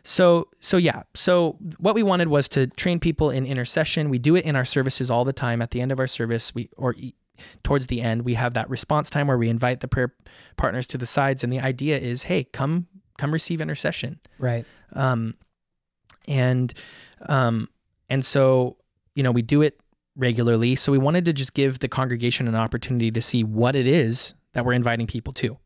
So, 0.08 0.48
so 0.60 0.78
yeah. 0.78 1.02
So 1.16 1.58
what 1.80 1.96
we 1.96 2.04
wanted 2.04 2.28
was 2.28 2.48
to 2.50 2.68
train 2.68 3.00
people 3.00 3.32
in 3.32 3.46
intercession. 3.46 4.10
We 4.10 4.20
do 4.20 4.36
it 4.36 4.46
in 4.46 4.56
our 4.56 4.64
services 4.64 5.10
all 5.12 5.26
the 5.26 5.34
time. 5.34 5.62
At 5.62 5.72
the 5.72 5.82
end 5.82 5.92
of 5.92 6.00
our 6.00 6.08
service, 6.08 6.54
we 6.54 6.70
or 6.78 6.94
e- 6.96 7.16
towards 7.64 7.88
the 7.88 8.02
end, 8.02 8.22
we 8.22 8.36
have 8.36 8.54
that 8.54 8.70
response 8.70 9.10
time 9.10 9.26
where 9.28 9.38
we 9.38 9.50
invite 9.50 9.80
the 9.80 9.88
prayer 9.88 10.14
partners 10.58 10.86
to 10.88 10.98
the 11.00 11.06
sides, 11.08 11.44
and 11.44 11.52
the 11.52 11.60
idea 11.60 11.98
is, 11.98 12.24
hey, 12.24 12.44
come, 12.44 12.86
come 13.18 13.32
receive 13.34 13.62
intercession 13.62 14.20
Right. 14.38 14.64
um, 14.94 15.34
and 16.28 16.74
um, 17.28 17.68
and 18.10 18.24
so 18.24 18.78
you 19.16 19.24
know 19.24 19.32
we 19.32 19.42
do 19.42 19.62
it 19.64 19.80
regularly. 20.16 20.76
So 20.76 20.92
we 20.92 20.98
wanted 20.98 21.26
to 21.26 21.34
just 21.34 21.54
give 21.56 21.80
the 21.80 21.88
congregation 21.88 22.48
an 22.48 22.56
opportunity 22.56 23.12
to 23.12 23.22
see 23.22 23.44
what 23.44 23.76
it 23.76 23.88
is 23.88 24.34
that 24.54 24.66
we're 24.66 24.74
inviting 24.74 25.08
people 25.08 25.34
to. 25.34 25.58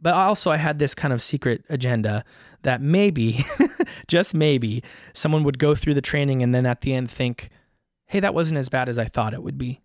But 0.00 0.14
also, 0.14 0.50
I 0.50 0.56
had 0.56 0.78
this 0.78 0.94
kind 0.94 1.12
of 1.12 1.22
secret 1.22 1.64
agenda 1.68 2.24
that 2.64 2.80
maybe, 2.82 3.44
just 4.08 4.34
maybe, 4.34 4.82
someone 5.12 5.44
would 5.44 5.58
go 5.58 5.74
through 5.74 5.94
the 5.94 6.02
training 6.02 6.42
and 6.42 6.54
then 6.54 6.66
at 6.66 6.80
the 6.82 6.92
end 6.92 7.10
think, 7.10 7.48
"Hey, 8.06 8.20
that 8.20 8.34
wasn't 8.34 8.58
as 8.58 8.68
bad 8.68 8.88
as 8.88 8.98
I 8.98 9.06
thought 9.06 9.32
it 9.32 9.42
would 9.42 9.56
be." 9.56 9.80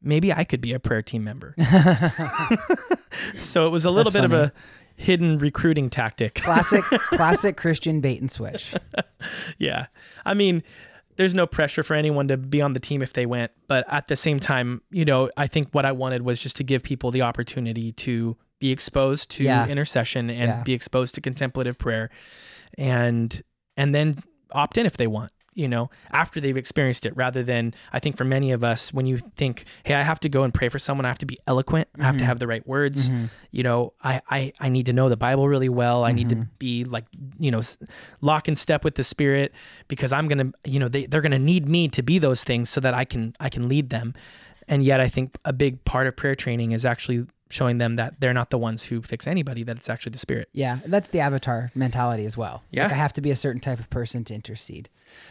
Maybe 0.00 0.32
I 0.32 0.44
could 0.44 0.60
be 0.60 0.72
a 0.72 0.78
prayer 0.78 1.02
team 1.02 1.24
member. 1.24 1.54
so 3.36 3.66
it 3.66 3.70
was 3.70 3.84
a 3.84 3.90
little 3.90 4.12
That's 4.12 4.28
bit 4.28 4.30
funny. 4.30 4.42
of 4.44 4.48
a 4.50 4.52
hidden 4.96 5.38
recruiting 5.38 5.90
tactic. 5.90 6.36
classic 6.36 6.84
classic 6.84 7.56
Christian 7.56 8.00
bait 8.00 8.20
and 8.20 8.30
switch. 8.30 8.74
yeah. 9.58 9.86
I 10.24 10.34
mean, 10.34 10.62
there's 11.16 11.34
no 11.34 11.46
pressure 11.46 11.82
for 11.82 11.94
anyone 11.94 12.28
to 12.28 12.36
be 12.36 12.62
on 12.62 12.74
the 12.74 12.80
team 12.80 13.02
if 13.02 13.12
they 13.12 13.26
went, 13.26 13.50
but 13.66 13.84
at 13.92 14.06
the 14.06 14.14
same 14.14 14.38
time, 14.38 14.82
you 14.90 15.04
know, 15.04 15.30
I 15.36 15.48
think 15.48 15.68
what 15.72 15.84
I 15.84 15.92
wanted 15.92 16.22
was 16.22 16.38
just 16.40 16.56
to 16.56 16.64
give 16.64 16.82
people 16.84 17.10
the 17.10 17.22
opportunity 17.22 17.90
to 17.92 18.36
be 18.58 18.70
exposed 18.72 19.30
to 19.30 19.44
Yeah. 19.44 19.66
intercession 19.66 20.30
and 20.30 20.48
Yeah. 20.48 20.62
be 20.62 20.72
exposed 20.72 21.14
to 21.16 21.20
contemplative 21.20 21.78
prayer 21.78 22.10
and 22.76 23.42
and 23.76 23.94
then 23.94 24.18
opt 24.52 24.78
in 24.78 24.86
if 24.86 24.96
they 24.96 25.06
want 25.06 25.30
you 25.54 25.68
know 25.68 25.90
after 26.12 26.40
they've 26.40 26.56
experienced 26.56 27.04
it 27.06 27.16
rather 27.16 27.42
than 27.42 27.74
i 27.92 27.98
think 27.98 28.16
for 28.16 28.24
many 28.24 28.52
of 28.52 28.62
us 28.62 28.92
when 28.92 29.06
you 29.06 29.18
think 29.36 29.64
hey 29.84 29.94
i 29.94 30.02
have 30.02 30.20
to 30.20 30.28
go 30.28 30.42
and 30.44 30.52
pray 30.54 30.68
for 30.68 30.78
someone 30.78 31.04
i 31.04 31.08
have 31.08 31.18
to 31.18 31.26
be 31.26 31.36
eloquent 31.46 31.88
i 31.98 32.04
have 32.04 32.16
to 32.16 32.24
Mhm. 32.24 32.26
have 32.26 32.38
the 32.38 32.46
right 32.46 32.66
words 32.66 33.10
Mhm. 33.10 33.30
you 33.50 33.62
know 33.62 33.92
I, 34.02 34.20
I 34.28 34.52
i 34.60 34.68
need 34.68 34.86
to 34.86 34.92
know 34.92 35.08
the 35.08 35.16
bible 35.16 35.48
really 35.48 35.68
well 35.68 36.04
i 36.04 36.12
need 36.12 36.28
to 36.30 36.36
Mhm. 36.36 36.48
be 36.58 36.84
like 36.84 37.04
you 37.38 37.50
know 37.50 37.62
lock 38.20 38.48
in 38.48 38.56
step 38.56 38.84
with 38.84 38.94
the 38.96 39.04
spirit 39.04 39.52
because 39.88 40.12
i'm 40.12 40.28
gonna 40.28 40.52
you 40.64 40.78
know 40.78 40.88
they, 40.88 41.06
they're 41.06 41.22
gonna 41.22 41.38
need 41.38 41.68
me 41.68 41.88
to 41.88 42.02
be 42.02 42.18
those 42.18 42.44
things 42.44 42.68
so 42.70 42.80
that 42.80 42.94
i 42.94 43.04
can 43.04 43.34
i 43.40 43.48
can 43.48 43.68
lead 43.68 43.90
them 43.90 44.14
and 44.68 44.84
yet 44.84 45.00
i 45.00 45.08
think 45.08 45.36
a 45.44 45.52
big 45.52 45.84
part 45.84 46.06
of 46.06 46.14
prayer 46.16 46.34
training 46.36 46.72
is 46.72 46.84
actually 46.84 47.26
showing 47.50 47.78
them 47.78 47.96
that 47.96 48.20
they're 48.20 48.34
not 48.34 48.50
the 48.50 48.58
ones 48.58 48.82
who 48.82 49.02
fix 49.02 49.26
anybody 49.26 49.62
that 49.62 49.76
it's 49.76 49.88
actually 49.88 50.10
the 50.10 50.18
spirit 50.18 50.48
Yeah, 50.52 50.78
that's 50.86 51.08
the 51.08 51.20
avatar 51.20 51.70
mentality 51.74 52.24
as 52.24 52.36
well. 52.36 52.62
Yeah. 52.70 52.84
Like 52.84 52.92
I 52.92 52.96
have 52.96 53.12
to 53.14 53.20
be 53.20 53.30
a 53.30 53.36
certain 53.36 53.60
type 53.60 53.78
of 53.78 53.90
person 53.90 54.24
to 54.24 54.34
intercede. 54.34 54.88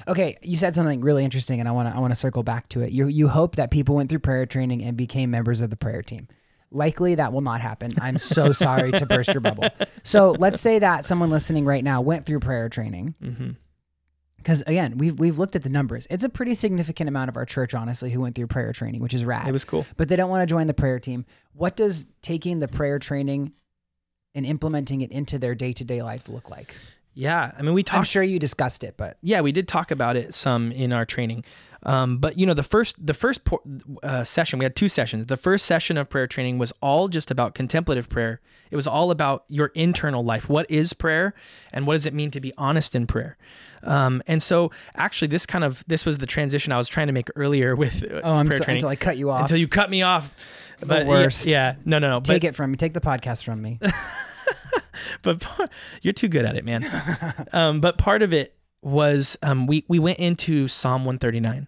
Okay, 0.07 0.37
you 0.41 0.57
said 0.57 0.73
something 0.75 1.01
really 1.01 1.23
interesting 1.23 1.59
and 1.59 1.69
I 1.69 1.71
want 1.71 1.89
to 1.89 1.95
I 1.95 1.99
want 1.99 2.11
to 2.11 2.15
circle 2.15 2.43
back 2.43 2.69
to 2.69 2.81
it. 2.81 2.91
You 2.91 3.07
you 3.07 3.27
hope 3.27 3.55
that 3.55 3.71
people 3.71 3.95
went 3.95 4.09
through 4.09 4.19
prayer 4.19 4.45
training 4.45 4.83
and 4.83 4.97
became 4.97 5.31
members 5.31 5.61
of 5.61 5.69
the 5.69 5.77
prayer 5.77 6.01
team. 6.01 6.27
Likely 6.71 7.15
that 7.15 7.31
will 7.31 7.41
not 7.41 7.61
happen. 7.61 7.93
I'm 8.01 8.17
so 8.17 8.51
sorry 8.51 8.91
to 8.91 9.05
burst 9.05 9.33
your 9.33 9.41
bubble. 9.41 9.69
So, 10.03 10.31
let's 10.31 10.59
say 10.59 10.79
that 10.79 11.05
someone 11.05 11.29
listening 11.29 11.65
right 11.65 11.83
now 11.83 12.01
went 12.01 12.25
through 12.25 12.41
prayer 12.41 12.67
training 12.67 13.15
mm-hmm. 13.23 13.51
Because 14.47 14.61
again, 14.61 14.97
we've 14.97 15.19
we've 15.19 15.37
looked 15.37 15.57
at 15.57 15.63
the 15.63 15.69
numbers. 15.69 16.07
It's 16.09 16.23
a 16.23 16.29
pretty 16.29 16.55
significant 16.55 17.09
amount 17.09 17.27
of 17.27 17.35
our 17.35 17.43
church 17.45 17.73
honestly 17.73 18.11
who 18.11 18.21
went 18.21 18.35
through 18.35 18.47
prayer 18.47 18.71
training, 18.71 19.01
which 19.01 19.13
is 19.13 19.25
rad. 19.25 19.45
it 19.45 19.51
was 19.51 19.65
cool 19.65 19.85
but 19.97 20.07
they 20.07 20.15
don't 20.15 20.29
want 20.29 20.41
to 20.41 20.45
join 20.51 20.67
the 20.67 20.73
prayer 20.73 21.01
team. 21.01 21.25
What 21.51 21.75
does 21.75 22.05
taking 22.21 22.59
the 22.59 22.69
prayer 22.69 22.97
training 22.97 23.51
and 24.33 24.45
implementing 24.45 25.01
it 25.01 25.11
into 25.11 25.37
their 25.37 25.53
day-to-day 25.53 26.01
life 26.01 26.29
look 26.29 26.49
like? 26.49 26.73
yeah 27.13 27.51
i 27.57 27.61
mean 27.63 27.73
we 27.73 27.81
talked. 27.83 27.97
I'm 27.97 28.03
sure 28.05 28.23
you 28.23 28.39
discussed 28.39 28.85
it, 28.85 28.93
but 28.95 29.17
yeah, 29.21 29.41
we 29.41 29.51
did 29.51 29.67
talk 29.67 29.91
about 29.91 30.15
it 30.15 30.33
some 30.33 30.71
in 30.71 30.93
our 30.93 31.03
training. 31.03 31.43
Um, 31.87 32.17
but 32.17 32.37
you 32.37 32.45
know, 32.45 32.53
the 32.53 32.63
first 32.63 33.03
the 33.03 33.13
first 33.13 33.45
por- 33.45 33.61
uh, 34.03 34.23
session 34.25 34.59
we 34.59 34.65
had 34.65 34.75
two 34.75 34.89
sessions. 34.89 35.25
The 35.27 35.37
first 35.37 35.65
session 35.65 35.97
of 35.97 36.09
prayer 36.09 36.27
training 36.27 36.57
was 36.57 36.73
all 36.81 37.07
just 37.07 37.31
about 37.31 37.55
contemplative 37.55 38.09
prayer. 38.09 38.41
It 38.69 38.75
was 38.75 38.87
all 38.87 39.09
about 39.09 39.45
your 39.47 39.67
internal 39.67 40.23
life. 40.23 40.49
What 40.49 40.69
is 40.69 40.91
prayer, 40.91 41.33
and 41.71 41.87
what 41.87 41.93
does 41.93 42.05
it 42.05 42.13
mean 42.13 42.29
to 42.31 42.41
be 42.41 42.51
honest 42.57 42.93
in 42.93 43.07
prayer? 43.07 43.37
Um, 43.83 44.21
and 44.27 44.43
so, 44.43 44.71
actually, 44.95 45.29
this 45.29 45.45
kind 45.45 45.63
of 45.63 45.83
this 45.87 46.05
was 46.05 46.17
the 46.17 46.25
transition 46.25 46.73
I 46.73 46.77
was 46.77 46.89
trying 46.89 47.07
to 47.07 47.13
make 47.13 47.29
earlier 47.37 47.73
with 47.73 48.03
uh, 48.03 48.19
oh, 48.21 48.33
I'm 48.33 48.47
prayer 48.47 48.57
so, 48.57 48.65
training 48.65 48.79
until 48.79 48.89
I 48.89 48.97
cut 48.97 49.17
you 49.17 49.29
off. 49.29 49.41
until 49.43 49.57
you 49.57 49.69
cut 49.69 49.89
me 49.89 50.01
off. 50.01 50.35
But 50.85 51.07
yeah- 51.07 51.29
Yeah, 51.45 51.75
no, 51.85 51.99
no, 51.99 52.09
no. 52.09 52.19
take 52.19 52.41
but, 52.41 52.49
it 52.49 52.55
from 52.55 52.71
me. 52.71 52.77
Take 52.77 52.93
the 52.93 53.01
podcast 53.01 53.43
from 53.45 53.61
me. 53.61 53.79
but 55.21 55.39
par- 55.39 55.67
you're 56.01 56.13
too 56.13 56.27
good 56.27 56.45
at 56.45 56.55
it, 56.55 56.65
man. 56.65 56.85
um, 57.53 57.79
but 57.81 57.97
part 57.97 58.21
of 58.21 58.33
it 58.33 58.55
was 58.81 59.37
um, 59.41 59.67
we 59.67 59.85
we 59.87 59.99
went 59.99 60.19
into 60.19 60.67
Psalm 60.67 61.05
139. 61.05 61.67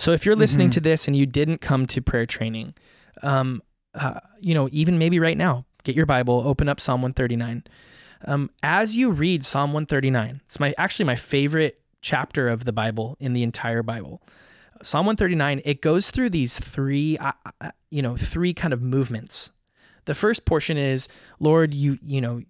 So 0.00 0.12
if 0.12 0.24
you're 0.24 0.34
listening 0.34 0.70
Mhm. 0.70 0.72
to 0.72 0.80
this 0.80 1.06
and 1.06 1.14
you 1.14 1.26
didn't 1.26 1.58
come 1.58 1.84
to 1.88 2.00
prayer 2.00 2.24
training, 2.24 2.72
um, 3.22 3.62
uh, 3.94 4.20
you 4.40 4.54
know, 4.54 4.66
even 4.72 4.98
maybe 4.98 5.18
right 5.18 5.36
now, 5.36 5.66
get 5.84 5.94
your 5.94 6.06
Bible, 6.06 6.42
open 6.46 6.70
up 6.70 6.80
Psalm 6.80 7.02
139. 7.02 7.64
Um, 8.24 8.50
as 8.62 8.96
you 8.96 9.10
read 9.10 9.44
Psalm 9.44 9.74
139, 9.74 10.40
it's 10.46 10.58
my 10.58 10.72
actually 10.78 11.04
my 11.04 11.16
favorite 11.16 11.82
chapter 12.00 12.48
of 12.48 12.64
the 12.64 12.72
Bible 12.72 13.18
in 13.20 13.34
the 13.34 13.42
entire 13.42 13.82
Bible. 13.82 14.22
Psalm 14.80 15.04
139, 15.04 15.60
it 15.66 15.82
goes 15.82 16.10
through 16.10 16.30
these 16.30 16.58
three, 16.58 17.18
uh, 17.18 17.32
uh, 17.60 17.70
you 17.90 18.00
know, 18.00 18.16
three 18.16 18.54
kind 18.54 18.72
of 18.72 18.80
movements. 18.80 19.50
The 20.06 20.14
first 20.14 20.46
portion 20.46 20.78
is, 20.78 21.08
Lord, 21.40 21.74
you, 21.74 21.98
you 22.00 22.22
know, 22.22 22.40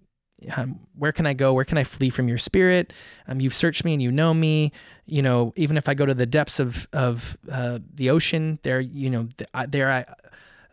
um, 0.56 0.80
where 0.96 1.12
can 1.12 1.26
I 1.26 1.34
go? 1.34 1.52
Where 1.52 1.64
can 1.64 1.78
I 1.78 1.84
flee 1.84 2.10
from 2.10 2.28
your 2.28 2.38
spirit? 2.38 2.92
Um, 3.28 3.40
you've 3.40 3.54
searched 3.54 3.84
me 3.84 3.92
and 3.92 4.02
you 4.02 4.10
know 4.12 4.32
me. 4.34 4.72
You 5.06 5.22
know, 5.22 5.52
even 5.56 5.76
if 5.76 5.88
I 5.88 5.94
go 5.94 6.06
to 6.06 6.14
the 6.14 6.26
depths 6.26 6.58
of 6.60 6.86
of 6.92 7.36
uh, 7.50 7.78
the 7.94 8.10
ocean, 8.10 8.58
there, 8.62 8.80
you 8.80 9.10
know, 9.10 9.28
th- 9.36 9.50
I- 9.54 9.66
there 9.66 9.90
I 9.90 10.04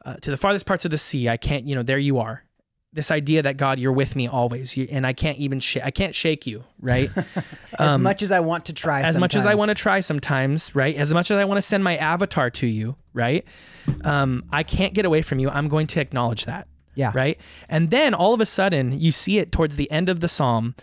uh, 0.05 0.15
to 0.21 0.31
the 0.31 0.37
farthest 0.37 0.65
parts 0.65 0.85
of 0.85 0.91
the 0.91 0.97
sea, 0.97 1.27
I 1.29 1.37
can't. 1.37 1.65
You 1.67 1.75
know, 1.75 1.83
there 1.83 1.97
you 1.99 2.19
are. 2.19 2.43
This 2.93 3.11
idea 3.11 3.41
that 3.43 3.57
God, 3.57 3.77
you're 3.79 3.91
with 3.91 4.15
me 4.15 4.27
always, 4.27 4.75
you, 4.77 4.87
and 4.89 5.05
I 5.05 5.11
can't 5.13 5.37
even 5.37 5.59
sh- 5.59 5.77
I 5.83 5.91
can't 5.91 6.15
shake 6.15 6.47
you, 6.47 6.63
right? 6.79 7.11
as 7.79 7.91
Um, 7.91 8.01
much 8.03 8.21
as 8.23 8.31
I 8.31 8.39
want 8.39 8.65
to 8.67 8.73
try, 8.73 9.01
as 9.01 9.17
much 9.17 9.35
as 9.35 9.45
I 9.45 9.55
want 9.55 9.69
to 9.69 9.75
try 9.75 9.99
sometimes, 9.99 10.73
right? 10.73 10.95
As 10.95 11.13
much 11.13 11.29
as 11.29 11.37
I 11.37 11.43
want 11.45 11.57
to 11.57 11.61
send 11.61 11.83
my 11.83 11.97
avatar 11.97 12.49
to 12.51 12.65
you, 12.65 12.95
right? 13.13 13.43
Um, 14.03 14.45
I 14.51 14.63
can't 14.63 14.93
get 14.93 15.05
away 15.05 15.21
from 15.21 15.39
you. 15.39 15.49
I'm 15.49 15.67
going 15.67 15.87
to 15.87 15.99
acknowledge 16.01 16.45
that 16.45 16.67
Yeah. 16.97 17.11
right? 17.13 17.39
And 17.69 17.91
then 17.91 18.13
all 18.13 18.33
of 18.33 18.41
a 18.41 18.45
sudden, 18.45 18.99
you 18.99 19.11
see 19.11 19.39
it 19.39 19.51
towards 19.51 19.75
the 19.75 19.89
end 19.91 20.09
of 20.09 20.19
the 20.19 20.27
psalm. 20.27 20.75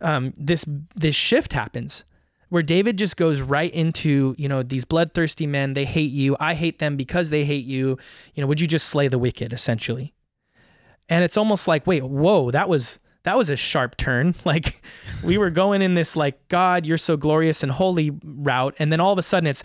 Um, 0.00 0.32
this 0.36 0.64
this 0.94 1.16
shift 1.16 1.52
happens 1.52 2.04
where 2.48 2.62
David 2.62 2.96
just 2.96 3.16
goes 3.16 3.40
right 3.40 3.72
into 3.72 4.34
you 4.38 4.48
know 4.48 4.62
these 4.62 4.84
bloodthirsty 4.84 5.46
men. 5.46 5.74
They 5.74 5.84
hate 5.84 6.12
you. 6.12 6.36
I 6.38 6.54
hate 6.54 6.78
them 6.78 6.96
because 6.96 7.30
they 7.30 7.44
hate 7.44 7.64
you. 7.64 7.98
You 8.34 8.40
know, 8.40 8.46
would 8.46 8.60
you 8.60 8.66
just 8.66 8.88
slay 8.88 9.08
the 9.08 9.18
wicked 9.18 9.52
essentially? 9.52 10.14
And 11.08 11.24
it's 11.24 11.36
almost 11.36 11.68
like, 11.68 11.86
wait, 11.86 12.02
whoa, 12.04 12.50
that 12.50 12.68
was 12.68 12.98
that 13.26 13.36
was 13.36 13.50
a 13.50 13.56
sharp 13.56 13.96
turn. 13.96 14.34
Like 14.44 14.80
we 15.22 15.36
were 15.38 15.50
going 15.50 15.82
in 15.82 15.94
this 15.94 16.14
like 16.16 16.48
God, 16.48 16.86
you're 16.86 16.98
so 16.98 17.16
glorious 17.16 17.62
and 17.62 17.70
holy 17.72 18.10
route, 18.24 18.74
and 18.78 18.92
then 18.92 19.00
all 19.00 19.12
of 19.12 19.18
a 19.18 19.22
sudden 19.22 19.46
it's, 19.48 19.62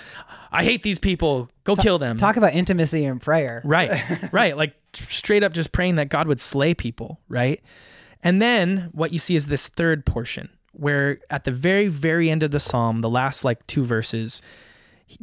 I 0.51 0.63
hate 0.63 0.81
these 0.83 0.97
people. 0.99 1.49
Go 1.63 1.75
kill 1.75 1.99
them. 1.99 2.17
Talk 2.17 2.35
about 2.37 2.53
intimacy 2.53 3.05
and 3.05 3.21
prayer. 3.21 3.61
Right, 3.65 3.91
right. 4.33 4.57
Like 4.57 4.73
straight 4.93 5.43
up 5.43 5.53
just 5.53 5.71
praying 5.71 5.95
that 5.95 6.09
God 6.09 6.27
would 6.27 6.41
slay 6.41 6.73
people, 6.73 7.19
right? 7.29 7.61
And 8.23 8.41
then 8.41 8.89
what 8.91 9.11
you 9.13 9.19
see 9.19 9.35
is 9.35 9.47
this 9.47 9.67
third 9.67 10.05
portion 10.05 10.49
where 10.73 11.19
at 11.29 11.43
the 11.43 11.51
very, 11.51 11.87
very 11.87 12.29
end 12.29 12.43
of 12.43 12.51
the 12.51 12.59
psalm, 12.59 13.01
the 13.01 13.09
last 13.09 13.43
like 13.45 13.65
two 13.67 13.83
verses, 13.83 14.41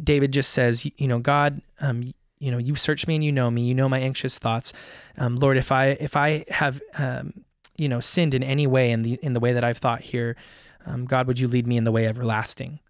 David 0.02 0.32
just 0.32 0.50
says, 0.52 0.84
you- 0.84 0.92
you 0.98 1.08
know, 1.08 1.18
God, 1.18 1.60
um, 1.80 2.12
you 2.38 2.50
know, 2.52 2.58
you've 2.58 2.78
searched 2.80 3.08
me 3.08 3.14
and 3.16 3.24
you 3.24 3.32
know 3.32 3.50
me, 3.50 3.62
you 3.62 3.74
know 3.74 3.88
my 3.88 3.98
anxious 3.98 4.38
thoughts. 4.38 4.72
Um, 5.16 5.36
Lord, 5.36 5.56
if 5.56 5.72
I 5.72 5.86
if 6.00 6.14
I 6.16 6.44
have 6.48 6.80
um, 6.96 7.32
you 7.78 7.88
know 7.88 8.00
sinned 8.00 8.34
in 8.34 8.42
any 8.42 8.66
way 8.66 8.90
in 8.90 9.02
the 9.02 9.14
in 9.22 9.32
the 9.32 9.40
way 9.40 9.52
that 9.54 9.64
I've 9.64 9.78
thought 9.78 10.02
here, 10.02 10.36
um, 10.84 11.06
God, 11.06 11.26
would 11.26 11.40
you 11.40 11.48
lead 11.48 11.66
me 11.66 11.76
in 11.76 11.84
the 11.84 11.92
way 11.92 12.06
everlasting? 12.06 12.80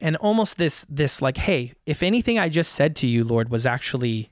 And 0.00 0.16
almost 0.16 0.58
this 0.58 0.84
this 0.90 1.22
like, 1.22 1.38
hey, 1.38 1.72
if 1.86 2.02
anything 2.02 2.38
I 2.38 2.48
just 2.48 2.72
said 2.72 2.96
to 2.96 3.06
you, 3.06 3.24
Lord, 3.24 3.48
was 3.48 3.64
actually 3.64 4.28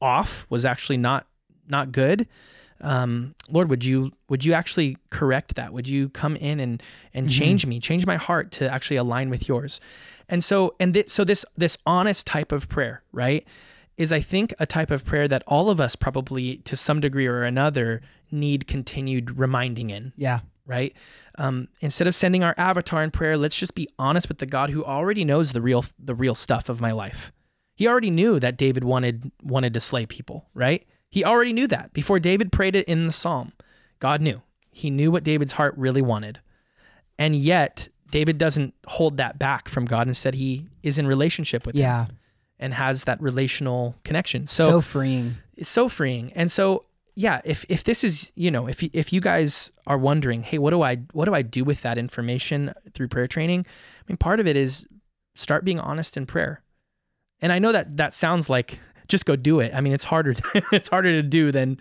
off, 0.00 0.46
was 0.48 0.64
actually 0.64 0.96
not 0.96 1.26
not 1.68 1.92
good, 1.92 2.26
um, 2.80 3.34
Lord, 3.50 3.68
would 3.68 3.84
you 3.84 4.12
would 4.28 4.44
you 4.44 4.52
actually 4.52 4.96
correct 5.10 5.56
that? 5.56 5.72
Would 5.72 5.88
you 5.88 6.08
come 6.10 6.36
in 6.36 6.60
and 6.60 6.82
and 7.12 7.28
Mhm. 7.28 7.30
change 7.30 7.66
me, 7.66 7.80
change 7.80 8.06
my 8.06 8.16
heart 8.16 8.50
to 8.52 8.70
actually 8.70 8.96
align 8.96 9.28
with 9.30 9.48
yours? 9.48 9.80
And 10.28 10.42
so 10.42 10.74
and 10.80 10.94
th- 10.94 11.10
so 11.10 11.24
this 11.24 11.44
this 11.56 11.76
honest 11.84 12.26
type 12.26 12.52
of 12.52 12.68
prayer, 12.68 13.02
right, 13.12 13.46
is 13.96 14.12
I 14.12 14.20
think 14.20 14.54
a 14.58 14.66
type 14.66 14.90
of 14.90 15.04
prayer 15.04 15.28
that 15.28 15.42
all 15.46 15.68
of 15.68 15.80
us 15.80 15.96
probably 15.96 16.56
to 16.58 16.76
some 16.76 17.00
degree 17.00 17.26
or 17.26 17.42
another 17.42 18.00
need 18.32 18.66
continued 18.66 19.38
reminding 19.38 19.90
in 19.90 20.12
Yeah. 20.16 20.40
right? 20.66 20.94
Um, 21.38 21.68
instead 21.80 22.06
of 22.06 22.14
sending 22.14 22.44
our 22.44 22.54
avatar 22.58 23.02
in 23.02 23.10
prayer, 23.10 23.36
let's 23.36 23.56
just 23.56 23.74
be 23.74 23.88
honest 23.98 24.28
with 24.28 24.38
the 24.38 24.46
God 24.46 24.70
who 24.70 24.84
already 24.84 25.24
knows 25.24 25.52
the 25.52 25.60
real 25.62 25.84
the 25.98 26.14
real 26.14 26.34
stuff 26.34 26.68
of 26.68 26.80
my 26.80 26.92
life. 26.92 27.32
He 27.74 27.86
already 27.88 28.10
knew 28.10 28.38
that 28.40 28.56
David 28.56 28.84
wanted 28.84 29.30
wanted 29.42 29.72
to 29.74 29.80
slay 29.80 30.04
people, 30.06 30.48
right? 30.54 30.86
He 31.08 31.24
already 31.24 31.52
knew 31.52 31.66
that 31.68 31.92
before 31.92 32.20
David 32.20 32.52
prayed 32.52 32.76
it 32.76 32.86
in 32.86 33.06
the 33.06 33.12
psalm. 33.12 33.52
God 33.98 34.20
knew. 34.20 34.42
He 34.70 34.90
knew 34.90 35.10
what 35.10 35.24
David's 35.24 35.52
heart 35.52 35.74
really 35.76 36.02
wanted. 36.02 36.38
And 37.18 37.34
yet, 37.34 37.88
David 38.10 38.38
doesn't 38.38 38.74
hold 38.86 39.16
that 39.16 39.38
back 39.38 39.68
from 39.68 39.84
God. 39.86 40.06
Instead, 40.08 40.34
he 40.34 40.66
is 40.82 40.98
in 40.98 41.06
relationship 41.06 41.66
with 41.66 41.74
him 41.74 41.82
Yeah. 41.82 42.06
and 42.58 42.74
has 42.74 43.04
that 43.04 43.20
relational 43.20 43.96
connection. 44.04 44.46
So, 44.46 44.66
so 44.66 44.80
freeing. 44.80 45.36
it's 45.56 45.68
so 45.68 45.88
freeing. 45.88 46.32
And 46.34 46.50
so 46.50 46.84
yeah, 47.20 47.40
if 47.44 47.64
if 47.68 47.84
this 47.84 48.02
is, 48.04 48.32
you 48.34 48.50
know, 48.50 48.66
if 48.68 48.82
you- 48.82 48.90
if 48.92 49.12
you 49.12 49.20
guys 49.20 49.70
are 49.86 49.98
wondering, 49.98 50.42
hey, 50.42 50.58
what 50.58 50.70
do 50.70 50.80
I 50.82 50.96
what 51.12 51.26
do 51.26 51.34
I 51.34 51.42
do 51.42 51.62
with 51.64 51.82
that 51.82 51.98
information 51.98 52.72
through 52.94 53.08
prayer 53.08 53.26
training? 53.28 53.60
I 54.00 54.02
mean, 54.08 54.16
part 54.16 54.40
of 54.40 54.46
it 54.46 54.56
is 54.56 54.86
start 55.34 55.64
being 55.64 55.78
honest 55.80 56.16
in 56.16 56.24
prayer. 56.26 56.62
And 57.42 57.52
I 57.52 57.58
know 57.58 57.72
that 57.72 57.96
that 57.96 58.14
sounds 58.14 58.48
like 58.48 58.78
just 59.08 59.26
go 59.26 59.36
do 59.36 59.60
it. 59.60 59.72
I 59.74 59.80
mean, 59.80 59.92
it's 59.92 60.04
harder 60.04 60.34
it's 60.72 60.88
harder 60.88 61.10
to 61.20 61.22
do 61.22 61.52
than 61.52 61.78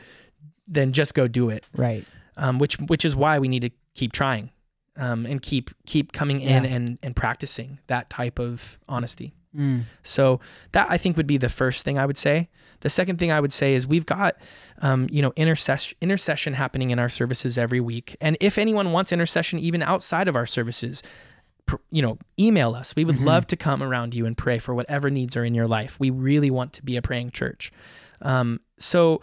than 0.68 0.92
just 0.94 1.14
go 1.14 1.28
do 1.28 1.50
it. 1.50 1.64
Right. 1.76 2.06
Um, 2.38 2.60
which 2.60 2.76
which 2.92 3.06
is 3.06 3.16
why 3.16 3.40
we 3.40 3.48
need 3.48 3.62
to 3.64 3.72
keep 3.96 4.12
trying. 4.12 4.52
Um, 4.98 5.26
and 5.26 5.42
keep 5.42 5.70
keep 5.86 6.12
coming 6.12 6.42
in 6.42 6.64
Yeah. 6.66 6.76
and 6.76 6.98
and 7.02 7.16
practicing 7.16 7.80
that 7.88 8.10
type 8.10 8.40
of 8.40 8.78
honesty. 8.90 9.34
Mm. 9.58 9.84
So 10.04 10.40
that 10.74 10.88
I 10.90 10.98
think 10.98 11.18
would 11.18 11.28
be 11.28 11.38
the 11.38 11.50
first 11.50 11.84
thing 11.84 11.98
I 11.98 12.06
would 12.06 12.18
say. 12.18 12.50
The 12.82 12.90
second 12.90 13.18
thing 13.20 13.32
I 13.32 13.40
would 13.40 13.52
say 13.52 13.74
is 13.74 13.86
we've 13.88 14.06
got, 14.06 14.38
um, 14.82 15.08
you 15.12 15.22
know, 15.22 15.34
intercession 15.36 15.98
intercession 16.02 16.54
happening 16.54 16.92
in 16.92 17.00
our 17.00 17.10
services 17.10 17.58
every 17.58 17.80
week, 17.82 18.16
and 18.22 18.38
if 18.40 18.58
anyone 18.58 18.92
wants 18.92 19.12
intercession 19.12 19.60
even 19.60 19.82
outside 19.82 20.28
of 20.28 20.36
our 20.36 20.46
services, 20.46 21.04
pr- 21.66 21.76
you 21.92 22.02
know, 22.02 22.18
email 22.40 22.74
us. 22.76 22.96
We 22.96 23.04
would 23.06 23.18
Mhm. 23.18 23.26
love 23.26 23.48
to 23.48 23.58
come 23.58 23.84
around 23.84 24.14
you 24.16 24.26
and 24.26 24.38
pray 24.38 24.60
for 24.60 24.74
whatever 24.74 25.10
needs 25.10 25.36
are 25.36 25.44
in 25.44 25.54
your 25.56 25.68
life. 25.68 26.00
We 26.00 26.10
really 26.10 26.50
want 26.52 26.72
to 26.74 26.84
be 26.84 26.96
a 26.96 27.02
praying 27.02 27.32
church. 27.32 27.72
Um, 28.22 28.60
so 28.78 29.22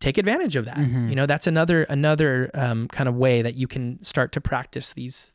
take 0.00 0.18
advantage 0.18 0.56
of 0.56 0.64
that. 0.64 0.76
Mhm. 0.78 1.08
You 1.10 1.14
know, 1.14 1.26
that's 1.26 1.46
another 1.46 1.84
another 1.84 2.50
um, 2.54 2.88
kind 2.88 3.08
of 3.08 3.14
way 3.16 3.42
that 3.42 3.54
you 3.54 3.68
can 3.68 4.02
start 4.02 4.32
to 4.32 4.40
practice 4.40 4.92
these 4.94 5.34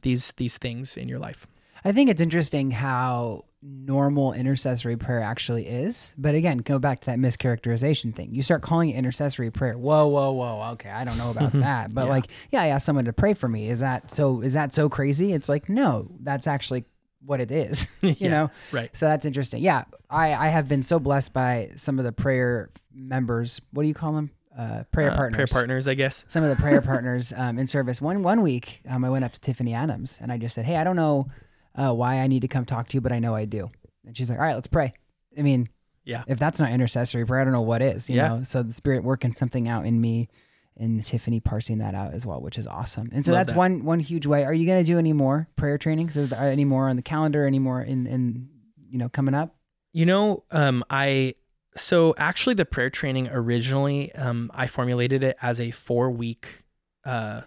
these 0.00 0.32
these 0.36 0.58
things 0.58 0.96
in 0.96 1.08
your 1.08 1.20
life. 1.20 1.46
I 1.84 1.92
think 1.92 2.10
it's 2.10 2.20
interesting 2.20 2.70
how 2.70 3.44
normal 3.64 4.32
intercessory 4.32 4.96
prayer 4.96 5.20
actually 5.20 5.66
is. 5.66 6.14
But 6.18 6.34
again, 6.34 6.58
go 6.58 6.78
back 6.78 7.00
to 7.02 7.06
that 7.06 7.18
mischaracterization 7.18 8.14
thing. 8.14 8.34
You 8.34 8.42
start 8.42 8.62
calling 8.62 8.90
it 8.90 8.94
intercessory 8.96 9.50
prayer. 9.50 9.78
Whoa, 9.78 10.08
whoa, 10.08 10.32
whoa. 10.32 10.70
Okay, 10.72 10.90
I 10.90 11.04
don't 11.04 11.18
know 11.18 11.30
about 11.30 11.52
that. 11.54 11.94
But 11.94 12.04
Yeah. 12.04 12.10
like, 12.10 12.26
yeah, 12.50 12.62
I 12.62 12.66
asked 12.68 12.86
someone 12.86 13.04
to 13.06 13.12
pray 13.12 13.34
for 13.34 13.48
me. 13.48 13.68
Is 13.68 13.80
that 13.80 14.10
so 14.10 14.40
is 14.40 14.52
that 14.54 14.74
so 14.74 14.88
crazy? 14.88 15.32
It's 15.32 15.48
like, 15.48 15.68
no, 15.68 16.08
that's 16.20 16.46
actually 16.46 16.84
what 17.24 17.40
it 17.40 17.52
is. 17.52 17.86
you 18.00 18.14
Yeah, 18.18 18.28
know? 18.30 18.50
right. 18.72 18.90
So 18.96 19.06
that's 19.06 19.24
interesting. 19.24 19.62
Yeah. 19.62 19.84
I, 20.10 20.34
I 20.34 20.48
have 20.48 20.68
been 20.68 20.82
so 20.82 20.98
blessed 20.98 21.32
by 21.32 21.70
some 21.76 21.98
of 21.98 22.04
the 22.04 22.12
prayer 22.12 22.70
members. 22.92 23.60
What 23.72 23.82
do 23.84 23.88
you 23.88 23.94
call 23.94 24.12
them? 24.12 24.30
Uh, 24.58 24.82
prayer 24.92 25.10
Uh, 25.12 25.16
partners 25.16 25.36
prayer 25.50 25.60
partners, 25.62 25.88
I 25.88 25.94
guess. 25.94 26.26
some 26.28 26.42
of 26.44 26.50
the 26.50 26.56
prayer 26.56 26.82
partners 26.92 27.32
um, 27.34 27.58
in 27.58 27.66
service. 27.66 28.02
One 28.02 28.22
one 28.22 28.42
week, 28.42 28.82
um, 28.88 29.04
I 29.04 29.08
went 29.08 29.24
up 29.24 29.32
to 29.32 29.40
Tiffany 29.40 29.72
Adams 29.72 30.18
and 30.20 30.30
I 30.30 30.36
just 30.36 30.54
said, 30.54 30.66
"Hey, 30.66 30.76
I 30.76 30.84
don't 30.84 30.96
know 30.96 31.28
uh, 31.74 31.92
why 31.94 32.16
I 32.18 32.26
need 32.26 32.40
to 32.40 32.48
come 32.48 32.64
talk 32.64 32.88
to 32.88 32.96
you, 32.96 33.00
but 33.00 33.12
I 33.12 33.18
know 33.18 33.34
I 33.34 33.44
do." 33.44 33.70
And 34.06 34.16
she's 34.16 34.28
like, 34.30 34.38
"All 34.38 34.44
right, 34.44 34.54
let's 34.54 34.66
pray." 34.66 34.92
I 35.38 35.42
mean, 35.42 35.68
Yeah. 36.04 36.24
if 36.26 36.38
that's 36.38 36.58
not 36.60 36.70
intercessory 36.72 37.24
prayer, 37.24 37.40
I 37.40 37.44
don't 37.44 37.52
know 37.52 37.60
what 37.62 37.80
is. 37.82 38.10
You 38.10 38.16
Yeah. 38.16 38.28
know, 38.28 38.42
so 38.42 38.62
the 38.62 38.72
Spirit 38.72 39.04
working 39.04 39.34
something 39.34 39.68
out 39.68 39.86
in 39.86 40.00
me, 40.00 40.28
and 40.76 41.02
Tiffany 41.04 41.38
parsing 41.40 41.78
that 41.78 41.94
out 41.94 42.12
as 42.14 42.24
well, 42.26 42.40
which 42.40 42.58
is 42.58 42.66
awesome. 42.66 43.10
And 43.12 43.24
so 43.24 43.32
Love 43.32 43.40
that's 43.40 43.50
that. 43.52 43.58
one 43.58 43.84
one 43.84 44.00
huge 44.00 44.26
way. 44.26 44.44
Are 44.44 44.54
you 44.54 44.66
going 44.66 44.78
to 44.78 44.84
do 44.84 44.98
any 44.98 45.12
more 45.12 45.48
prayer 45.56 45.78
trainings? 45.78 46.16
Is 46.16 46.28
there 46.30 46.40
any 46.40 46.64
more 46.64 46.88
on 46.88 46.96
the 46.96 47.02
calendar? 47.02 47.46
Any 47.46 47.58
more 47.58 47.82
in 47.82 48.06
in 48.06 48.48
you 48.90 48.98
know 48.98 49.08
coming 49.08 49.34
up? 49.34 49.54
You 49.92 50.06
know, 50.06 50.44
um, 50.50 50.82
I 50.90 51.34
so 51.76 52.14
actually 52.18 52.54
the 52.54 52.64
prayer 52.66 52.90
training 52.90 53.28
originally, 53.30 54.12
um, 54.14 54.50
I 54.54 54.66
formulated 54.66 55.22
it 55.24 55.36
as 55.40 55.60
a 55.60 55.70
four 55.70 56.10
week 56.10 56.64
uh, 57.04 57.42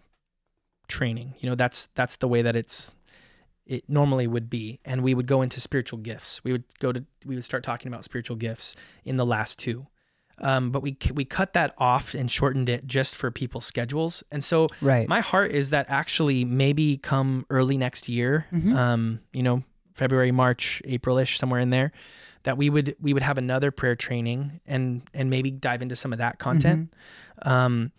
training. 0.87 1.33
You 1.39 1.49
know, 1.49 1.55
that's 1.55 1.87
that's 1.95 2.15
the 2.17 2.27
way 2.27 2.41
that 2.41 2.55
it's 2.55 2.95
it 3.65 3.89
normally 3.89 4.27
would 4.27 4.49
be, 4.49 4.79
and 4.85 5.01
we 5.03 5.13
would 5.13 5.27
go 5.27 5.41
into 5.41 5.59
spiritual 5.59 5.99
gifts. 5.99 6.43
We 6.43 6.51
would 6.51 6.63
go 6.79 6.91
to 6.91 7.03
we 7.25 7.35
would 7.35 7.43
start 7.43 7.63
talking 7.63 7.91
about 7.91 8.03
spiritual 8.03 8.37
gifts 8.37 8.75
in 9.03 9.17
the 9.17 9.25
last 9.25 9.57
two. 9.59 9.87
Um, 10.39 10.69
but 10.71 10.81
we 10.83 10.97
we 11.13 11.23
cut 11.25 11.53
that 11.53 11.73
off 11.77 12.13
and 12.13 12.29
shortened 12.29 12.67
it 12.69 12.85
just 12.85 13.15
for 13.15 13.31
people's 13.31 13.65
schedules, 13.65 14.21
and 14.31 14.43
so 14.43 14.67
Right. 14.81 15.07
my 15.07 15.21
heart 15.21 15.51
is 15.51 15.69
that 15.69 15.85
actually 15.89 16.43
maybe 16.43 16.97
come 16.97 17.45
early 17.49 17.77
next 17.77 18.09
year, 18.09 18.45
Mhm. 18.51 18.73
um, 18.75 19.19
you 19.31 19.43
know, 19.43 19.63
February, 19.93 20.31
March, 20.33 20.81
April-ish, 20.83 21.39
somewhere 21.39 21.61
in 21.61 21.69
there, 21.69 21.93
that 22.43 22.57
we 22.57 22.69
would 22.69 22.97
we 22.99 23.13
would 23.13 23.23
have 23.23 23.37
another 23.37 23.71
prayer 23.71 23.95
training 23.95 24.59
and 24.67 25.03
and 25.13 25.29
maybe 25.29 25.51
dive 25.51 25.81
into 25.81 25.95
some 25.95 26.11
of 26.11 26.19
that 26.19 26.37
content. 26.37 26.93
Um, 27.43 27.91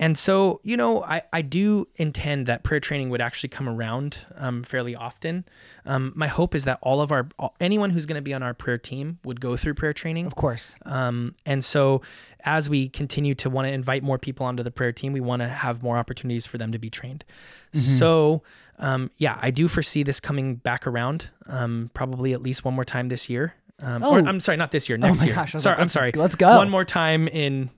and 0.00 0.16
so, 0.16 0.60
you 0.62 0.76
know, 0.76 1.02
I, 1.02 1.22
I 1.32 1.42
do 1.42 1.88
intend 1.96 2.46
that 2.46 2.62
prayer 2.62 2.78
training 2.80 3.10
would 3.10 3.20
actually 3.20 3.48
come 3.48 3.68
around 3.68 4.18
um, 4.36 4.62
fairly 4.62 4.94
often. 4.94 5.44
Um, 5.84 6.12
my 6.14 6.28
hope 6.28 6.54
is 6.54 6.64
that 6.64 6.78
all 6.82 7.00
of 7.00 7.10
our 7.10 7.28
all- 7.38 7.56
anyone 7.60 7.90
who's 7.90 8.06
going 8.06 8.16
to 8.16 8.22
be 8.22 8.32
on 8.32 8.42
our 8.42 8.54
prayer 8.54 8.78
team 8.78 9.18
would 9.24 9.40
go 9.40 9.56
through 9.56 9.74
prayer 9.74 9.92
training. 9.92 10.26
Of 10.26 10.36
course. 10.36 10.76
Um, 10.84 11.34
and 11.44 11.64
so, 11.64 12.02
as 12.44 12.70
we 12.70 12.88
continue 12.88 13.34
to 13.36 13.50
want 13.50 13.66
to 13.66 13.72
invite 13.72 14.02
more 14.04 14.18
people 14.18 14.46
onto 14.46 14.62
the 14.62 14.70
prayer 14.70 14.92
team, 14.92 15.12
we 15.12 15.20
want 15.20 15.42
to 15.42 15.48
have 15.48 15.82
more 15.82 15.98
opportunities 15.98 16.46
for 16.46 16.58
them 16.58 16.70
to 16.72 16.78
be 16.78 16.88
trained. 16.90 17.24
Mm-hmm. 17.72 17.78
So, 17.80 18.42
um, 18.78 19.10
yeah, 19.16 19.38
I 19.42 19.50
do 19.50 19.66
foresee 19.66 20.04
this 20.04 20.20
coming 20.20 20.54
back 20.54 20.86
around, 20.86 21.28
um, 21.46 21.90
probably 21.94 22.32
at 22.32 22.40
least 22.40 22.64
one 22.64 22.74
more 22.74 22.84
time 22.84 23.08
this 23.08 23.28
year. 23.28 23.54
Um, 23.82 24.02
or 24.04 24.20
Oh. 24.20 24.24
I'm 24.26 24.40
sorry, 24.40 24.56
not 24.56 24.70
this 24.70 24.88
year, 24.88 24.98
next 24.98 25.18
my 25.20 25.26
year. 25.26 25.34
gosh, 25.34 25.52
sorry, 25.52 25.74
like, 25.74 25.80
I'm 25.80 25.88
sorry. 25.88 26.12
let's 26.14 26.36
go. 26.36 26.56
One 26.56 26.70
more 26.70 26.84
time 26.84 27.26
in. 27.28 27.70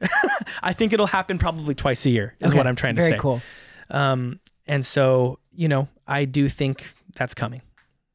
I 0.62 0.72
think 0.72 0.92
it'll 0.92 1.06
happen 1.06 1.38
probably 1.38 1.74
twice 1.74 2.04
a 2.06 2.10
year. 2.10 2.34
Is 2.40 2.50
Okay, 2.50 2.58
what 2.58 2.66
I'm 2.66 2.76
trying 2.76 2.96
to 2.96 3.02
Very 3.02 3.12
say. 3.14 3.18
cool. 3.18 3.40
Um, 3.90 4.40
and 4.66 4.84
so 4.84 5.38
you 5.52 5.68
know, 5.68 5.88
I 6.06 6.24
do 6.24 6.48
think 6.48 6.86
that's 7.14 7.34
coming. 7.34 7.62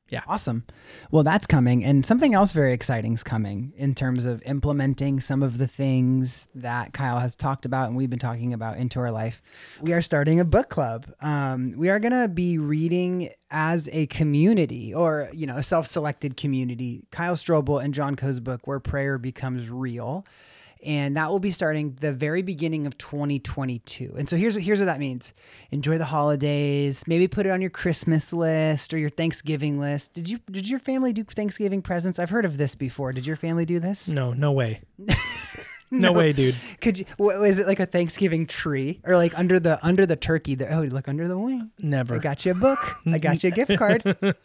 Yeah. 0.09 0.21
Awesome. 0.27 0.65
Well, 1.09 1.23
that's 1.23 1.47
coming. 1.47 1.83
And 1.83 2.05
something 2.05 2.35
else 2.35 2.51
very 2.51 2.73
exciting 2.73 3.13
is 3.15 3.23
coming 3.23 3.73
in 3.75 3.95
terms 3.95 4.25
of 4.25 4.41
implementing 4.45 5.19
some 5.19 5.41
of 5.41 5.57
the 5.57 5.65
things 5.67 6.47
that 6.53 6.93
Kyle 6.93 7.19
has 7.19 7.35
talked 7.35 7.65
about 7.65 7.87
and 7.87 7.97
we've 7.97 8.09
been 8.09 8.19
talking 8.19 8.53
about 8.53 8.77
into 8.77 8.99
our 8.99 9.09
life. 9.09 9.41
We 9.81 9.93
are 9.93 10.03
starting 10.03 10.39
a 10.39 10.45
book 10.45 10.69
club. 10.69 11.07
Um, 11.21 11.73
we 11.75 11.89
are 11.89 11.99
going 11.99 12.13
to 12.13 12.27
be 12.27 12.59
reading 12.59 13.31
as 13.49 13.89
a 13.91 14.05
community 14.05 14.93
or, 14.93 15.27
you 15.33 15.47
know, 15.47 15.57
a 15.57 15.63
self 15.63 15.87
selected 15.87 16.37
community, 16.37 17.07
Kyle 17.11 17.35
Strobel 17.35 17.83
and 17.83 17.91
John 17.91 18.15
Coe's 18.15 18.39
book, 18.39 18.67
Where 18.67 18.79
Prayer 18.79 19.17
Becomes 19.17 19.71
Real. 19.71 20.23
And 20.85 21.17
that 21.17 21.29
will 21.29 21.39
be 21.39 21.51
starting 21.51 21.97
the 21.99 22.13
very 22.13 22.43
beginning 22.43 22.85
of 22.85 22.97
2022. 22.97 24.13
And 24.17 24.29
so 24.29 24.37
here's 24.37 24.53
what 24.53 24.63
here's 24.63 24.79
what 24.79 24.85
that 24.85 24.99
means. 24.99 25.33
Enjoy 25.71 25.97
the 25.97 26.05
holidays. 26.05 27.03
Maybe 27.07 27.27
put 27.27 27.45
it 27.45 27.49
on 27.49 27.59
your 27.59 27.71
Christmas 27.71 28.31
list 28.31 28.93
or 28.93 28.97
your 28.97 29.09
Thanksgiving 29.09 29.79
list. 29.79 30.13
Did 30.13 30.29
you 30.29 30.39
did 30.51 30.69
your 30.69 30.79
family 30.79 31.11
do 31.11 31.23
Thanksgiving 31.23 31.81
presents? 31.81 32.19
I've 32.19 32.29
heard 32.29 32.45
of 32.45 32.57
this 32.57 32.75
before. 32.75 33.11
Did 33.13 33.25
your 33.25 33.35
family 33.35 33.65
do 33.65 33.79
this? 33.79 34.09
No, 34.09 34.33
no 34.33 34.51
way. 34.51 34.81
no, 36.01 36.11
way, 36.11 36.33
dude. 36.33 36.55
Could 36.81 36.99
you? 36.99 37.05
What, 37.17 37.39
was 37.39 37.59
it 37.59 37.67
like 37.67 37.79
a 37.79 37.85
Thanksgiving 37.85 38.45
tree 38.45 39.01
or 39.03 39.15
like 39.15 39.37
under 39.37 39.59
the 39.59 39.83
under 39.85 40.05
the 40.05 40.15
turkey? 40.15 40.55
The, 40.55 40.73
oh, 40.73 40.83
look 40.83 41.07
under 41.07 41.27
the 41.27 41.37
wing. 41.37 41.71
Never. 41.79 42.15
I 42.15 42.17
got 42.19 42.45
you 42.45 42.51
a 42.51 42.55
book. 42.55 42.79
I 43.05 43.17
got 43.17 43.43
you 43.43 43.49
a 43.49 43.51
gift 43.51 43.77
card. 43.77 44.03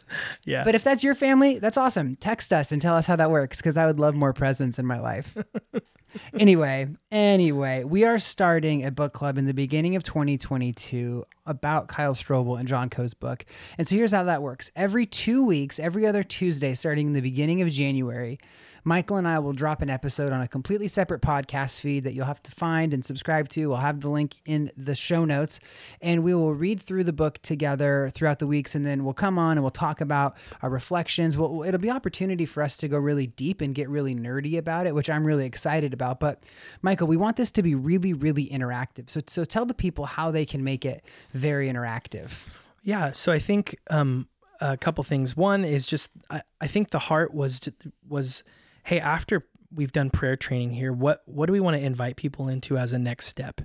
yeah. 0.45 0.63
But 0.63 0.75
if 0.75 0.83
that's 0.83 1.03
your 1.03 1.15
family, 1.15 1.59
that's 1.59 1.77
awesome. 1.77 2.15
Text 2.15 2.53
us 2.53 2.71
and 2.71 2.81
tell 2.81 2.95
us 2.95 3.07
how 3.07 3.15
that 3.15 3.31
works 3.31 3.57
because 3.57 3.77
I 3.77 3.85
would 3.85 3.99
love 3.99 4.15
more 4.15 4.33
presents 4.33 4.79
in 4.79 4.85
my 4.85 4.99
life. 4.99 5.37
anyway, 6.39 6.87
anyway, 7.11 7.83
we 7.83 8.03
are 8.03 8.19
starting 8.19 8.85
a 8.85 8.91
book 8.91 9.13
club 9.13 9.37
in 9.37 9.45
the 9.45 9.53
beginning 9.53 9.95
of 9.95 10.03
2022 10.03 11.25
about 11.45 11.87
Kyle 11.87 12.15
Strobel 12.15 12.59
and 12.59 12.67
John 12.67 12.89
Coe's 12.89 13.13
book. 13.13 13.45
And 13.77 13.87
so 13.87 13.95
here's 13.95 14.11
how 14.11 14.23
that 14.23 14.41
works. 14.41 14.71
Every 14.75 15.05
two 15.05 15.45
weeks, 15.45 15.79
every 15.79 16.05
other 16.05 16.23
Tuesday, 16.23 16.73
starting 16.73 17.07
in 17.07 17.13
the 17.13 17.21
beginning 17.21 17.61
of 17.61 17.69
January, 17.69 18.39
Michael 18.83 19.17
and 19.17 19.27
I 19.27 19.39
will 19.39 19.53
drop 19.53 19.81
an 19.81 19.89
episode 19.89 20.31
on 20.31 20.41
a 20.41 20.47
completely 20.47 20.87
separate 20.87 21.21
podcast 21.21 21.79
feed 21.79 22.03
that 22.03 22.13
you'll 22.13 22.25
have 22.25 22.41
to 22.43 22.51
find 22.51 22.93
and 22.93 23.05
subscribe 23.05 23.49
to. 23.49 23.67
We'll 23.67 23.77
have 23.77 24.01
the 24.01 24.09
link 24.09 24.37
in 24.45 24.71
the 24.75 24.95
show 24.95 25.23
notes, 25.25 25.59
and 26.01 26.23
we 26.23 26.33
will 26.33 26.55
read 26.55 26.81
through 26.81 27.03
the 27.03 27.13
book 27.13 27.39
together 27.41 28.11
throughout 28.13 28.39
the 28.39 28.47
weeks, 28.47 28.73
and 28.73 28.85
then 28.85 29.03
we'll 29.03 29.13
come 29.13 29.37
on 29.37 29.57
and 29.57 29.61
we'll 29.61 29.71
talk 29.71 30.01
about 30.01 30.35
our 30.61 30.69
reflections. 30.69 31.37
We'll, 31.37 31.63
it'll 31.63 31.79
be 31.79 31.91
opportunity 31.91 32.45
for 32.45 32.63
us 32.63 32.75
to 32.77 32.87
go 32.87 32.97
really 32.97 33.27
deep 33.27 33.61
and 33.61 33.75
get 33.75 33.89
really 33.89 34.15
nerdy 34.15 34.57
about 34.57 34.87
it, 34.87 34.95
which 34.95 35.09
I'm 35.09 35.25
really 35.25 35.45
excited 35.45 35.93
about. 35.93 36.19
But 36.19 36.43
Michael, 36.81 37.07
we 37.07 37.17
want 37.17 37.37
this 37.37 37.51
to 37.51 37.63
be 37.63 37.75
really, 37.75 38.13
really 38.13 38.47
interactive. 38.47 39.09
So, 39.09 39.21
so 39.27 39.43
tell 39.43 39.65
the 39.65 39.73
people 39.73 40.05
how 40.05 40.31
they 40.31 40.45
can 40.45 40.63
make 40.63 40.85
it 40.85 41.03
very 41.33 41.69
interactive. 41.69 42.57
Yeah, 42.83 43.11
so 43.11 43.31
I 43.31 43.37
think 43.37 43.77
um, 43.91 44.27
a 44.59 44.77
couple 44.77 45.03
things. 45.03 45.35
One 45.35 45.65
is 45.65 45.85
just 45.85 46.11
I, 46.29 46.41
I 46.59 46.67
think 46.67 46.91
the 46.91 46.99
heart 46.99 47.33
was 47.33 47.61
was 48.07 48.43
hey 48.83 48.99
after 48.99 49.45
we've 49.73 49.91
done 49.91 50.09
prayer 50.09 50.35
training 50.35 50.71
here, 50.71 50.91
what 50.93 51.21
what 51.25 51.45
do 51.47 51.53
we 51.53 51.59
want 51.59 51.77
to 51.77 51.83
invite 51.83 52.15
people 52.15 52.47
into 52.47 52.77
as 52.77 52.93
a 52.93 52.99
next 52.99 53.27
step? 53.27 53.61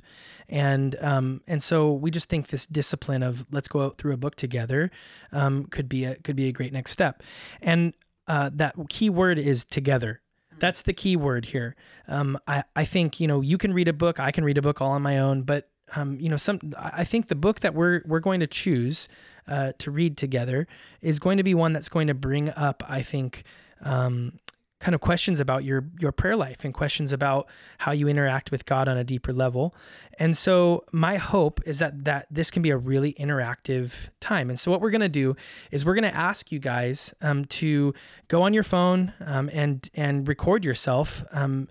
And 0.48 0.96
um, 1.00 1.40
and 1.46 1.62
so 1.62 1.92
we 1.92 2.10
just 2.10 2.28
think 2.28 2.48
this 2.48 2.66
discipline 2.66 3.22
of 3.22 3.44
let's 3.50 3.68
go 3.68 3.82
out 3.82 3.98
through 3.98 4.12
a 4.12 4.16
book 4.16 4.36
together 4.36 4.90
um, 5.32 5.64
could 5.66 5.88
be 5.88 6.04
a 6.04 6.16
could 6.16 6.36
be 6.36 6.48
a 6.48 6.52
great 6.52 6.72
next 6.72 6.92
step. 6.92 7.22
And 7.60 7.94
uh, 8.28 8.50
that 8.54 8.74
key 8.88 9.10
word 9.10 9.38
is 9.38 9.64
together. 9.64 10.20
That's 10.58 10.82
the 10.82 10.94
key 10.94 11.16
word 11.16 11.44
here. 11.44 11.76
Um, 12.08 12.38
I, 12.48 12.64
I 12.74 12.86
think, 12.86 13.20
you 13.20 13.28
know, 13.28 13.42
you 13.42 13.58
can 13.58 13.74
read 13.74 13.88
a 13.88 13.92
book, 13.92 14.18
I 14.18 14.30
can 14.30 14.42
read 14.42 14.56
a 14.56 14.62
book 14.62 14.80
all 14.80 14.92
on 14.92 15.02
my 15.02 15.18
own, 15.18 15.42
but 15.42 15.68
um, 15.94 16.18
you 16.18 16.28
know, 16.28 16.36
some 16.36 16.60
I 16.78 16.92
I 16.98 17.04
think 17.04 17.28
the 17.28 17.34
book 17.34 17.60
that 17.60 17.74
we're 17.74 18.02
we're 18.06 18.20
going 18.20 18.40
to 18.40 18.46
choose 18.46 19.08
uh, 19.48 19.72
to 19.78 19.90
read 19.90 20.16
together 20.16 20.66
is 21.00 21.18
going 21.18 21.36
to 21.36 21.44
be 21.44 21.54
one 21.54 21.72
that's 21.72 21.88
going 21.88 22.08
to 22.08 22.14
bring 22.14 22.50
up, 22.50 22.82
I 22.88 23.02
think, 23.02 23.44
um, 23.82 24.38
kind 24.78 24.94
of 24.94 25.00
questions 25.00 25.40
about 25.40 25.64
your 25.64 25.86
your 25.98 26.12
prayer 26.12 26.36
life 26.36 26.64
and 26.64 26.74
questions 26.74 27.12
about 27.12 27.48
how 27.78 27.92
you 27.92 28.08
interact 28.08 28.50
with 28.50 28.66
God 28.66 28.88
on 28.88 28.96
a 28.96 29.04
deeper 29.04 29.32
level. 29.32 29.74
And 30.18 30.36
so 30.36 30.84
my 30.92 31.16
hope 31.16 31.60
is 31.66 31.78
that 31.78 32.04
that 32.04 32.26
this 32.30 32.50
can 32.50 32.62
be 32.62 32.70
a 32.70 32.76
really 32.76 33.14
interactive 33.14 34.10
time. 34.20 34.50
And 34.50 34.60
so 34.60 34.70
what 34.70 34.80
we're 34.80 34.90
going 34.90 35.00
to 35.00 35.08
do 35.08 35.34
is 35.70 35.86
we're 35.86 35.94
going 35.94 36.10
to 36.10 36.14
ask 36.14 36.52
you 36.52 36.58
guys 36.58 37.14
um, 37.22 37.46
to 37.46 37.94
go 38.28 38.42
on 38.42 38.52
your 38.52 38.64
phone 38.64 39.12
um, 39.24 39.48
and 39.52 39.88
and 39.94 40.28
record 40.28 40.64
yourself. 40.64 41.24
Um, 41.32 41.68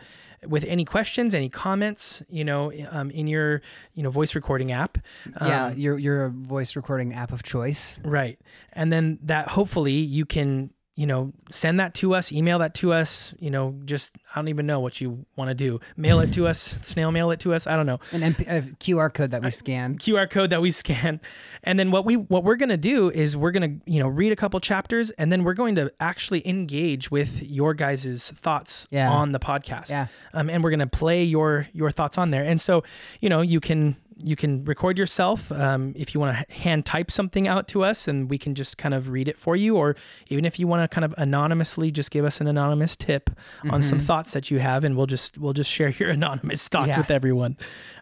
with 0.48 0.64
any 0.66 0.86
questions, 0.86 1.34
any 1.34 1.50
comments, 1.50 2.22
you 2.30 2.44
know, 2.44 2.72
um, 2.92 3.10
in 3.10 3.26
your, 3.26 3.64
you 3.96 4.04
know, 4.04 4.12
voice 4.12 4.36
recording 4.36 4.72
app. 4.72 5.00
yeah, 5.42 5.68
Um, 5.68 5.78
your 5.78 5.98
your 5.98 6.30
voice 6.30 6.76
recording 6.76 7.14
app 7.14 7.32
of 7.32 7.42
choice. 7.42 8.00
Right. 8.04 8.40
And 8.74 8.94
then 8.94 9.18
that 9.24 9.48
hopefully 9.48 9.94
you 9.94 10.24
can 10.24 10.70
you 10.96 11.06
know, 11.06 11.34
send 11.52 11.80
that 11.82 11.94
to 11.96 12.16
us, 12.16 12.32
email 12.32 12.60
that 12.60 12.74
to 12.76 12.94
us, 12.94 13.34
you 13.38 13.52
know, 13.52 13.76
just, 13.84 14.12
I 14.34 14.40
don't 14.40 14.48
even 14.48 14.66
know 14.66 14.80
what 14.80 15.02
you 15.02 15.26
want 15.36 15.50
to 15.50 15.54
do. 15.54 15.82
Mail 15.98 16.22
it 16.22 16.32
to 16.34 16.48
us, 16.48 16.80
snail 16.84 17.12
mail 17.12 17.32
it 17.32 17.42
to 17.42 17.54
us. 17.54 17.68
I 17.68 17.76
don't 17.76 17.86
know. 17.86 18.00
An 18.14 18.22
MP, 18.22 18.48
a 18.48 18.62
QR 18.78 19.14
code 19.14 19.32
that 19.32 19.44
we 19.44 19.52
scan. 19.52 19.98
QR 19.98 20.30
code 20.30 20.52
that 20.52 20.62
we 20.62 20.72
scan. 20.84 21.20
And 21.64 21.78
then 21.78 21.92
what 21.92 22.06
we, 22.06 22.16
what 22.16 22.46
we're 22.46 22.56
going 22.56 22.70
to 22.70 22.78
do 22.78 23.10
is 23.10 23.36
we're 23.36 23.52
going 23.52 23.80
to, 23.82 23.92
you 23.92 24.00
know, 24.00 24.08
read 24.08 24.32
a 24.32 24.38
couple 24.38 24.58
chapters 24.62 25.12
and 25.12 25.30
then 25.32 25.44
we're 25.44 25.54
going 25.54 25.76
to 25.76 25.92
actually 26.00 26.48
engage 26.48 27.12
with 27.12 27.44
your 27.44 27.74
guys' 27.74 28.32
thoughts 28.32 28.88
Yeah. 28.90 29.12
on 29.12 29.34
the 29.34 29.40
podcast. 29.40 29.90
Yeah. 29.90 30.08
Um, 30.34 30.50
and 30.50 30.64
we're 30.64 30.70
going 30.72 30.80
to 30.80 30.88
play 30.88 31.24
your, 31.26 31.68
your 31.74 31.92
thoughts 31.92 32.18
on 32.18 32.32
there. 32.32 32.44
And 32.46 32.62
so, 32.62 32.84
you 33.20 33.28
know, 33.28 33.42
you 33.42 33.60
can, 33.60 33.98
you 34.18 34.36
can 34.38 34.64
record 34.64 34.98
yourself 34.98 35.52
um, 35.52 35.92
if 35.98 36.14
you 36.14 36.20
want 36.22 36.38
to 36.48 36.54
hand 36.54 36.86
type 36.86 37.12
something 37.12 37.48
out 37.50 37.68
to 37.68 37.84
us 37.84 38.08
and 38.08 38.30
we 38.30 38.38
can 38.38 38.56
just 38.56 38.78
kind 38.78 38.94
of 38.94 39.10
read 39.10 39.28
it 39.28 39.38
for 39.38 39.58
you 39.58 39.76
or 39.76 39.96
even 40.30 40.46
if 40.46 40.58
you 40.58 40.68
want 40.68 40.82
to 40.90 40.94
kind 40.94 41.04
of 41.04 41.14
anonymously 41.18 41.92
just 41.92 42.12
give 42.12 42.24
us 42.24 42.40
an 42.40 42.48
anonymous 42.48 42.96
tip 42.96 43.30
on 43.70 43.84
some 43.84 44.00
thoughts 44.00 44.32
that 44.32 44.50
you 44.50 44.60
have 44.60 44.86
and 44.86 44.96
we'll 44.96 45.06
just 45.06 45.38
we'll 45.38 45.52
just 45.54 45.70
share 45.70 45.90
your 46.00 46.10
anonymous 46.12 46.68
thoughts 46.70 46.88
Yeah. 46.90 46.98
with 47.00 47.12
everyone. 47.12 47.58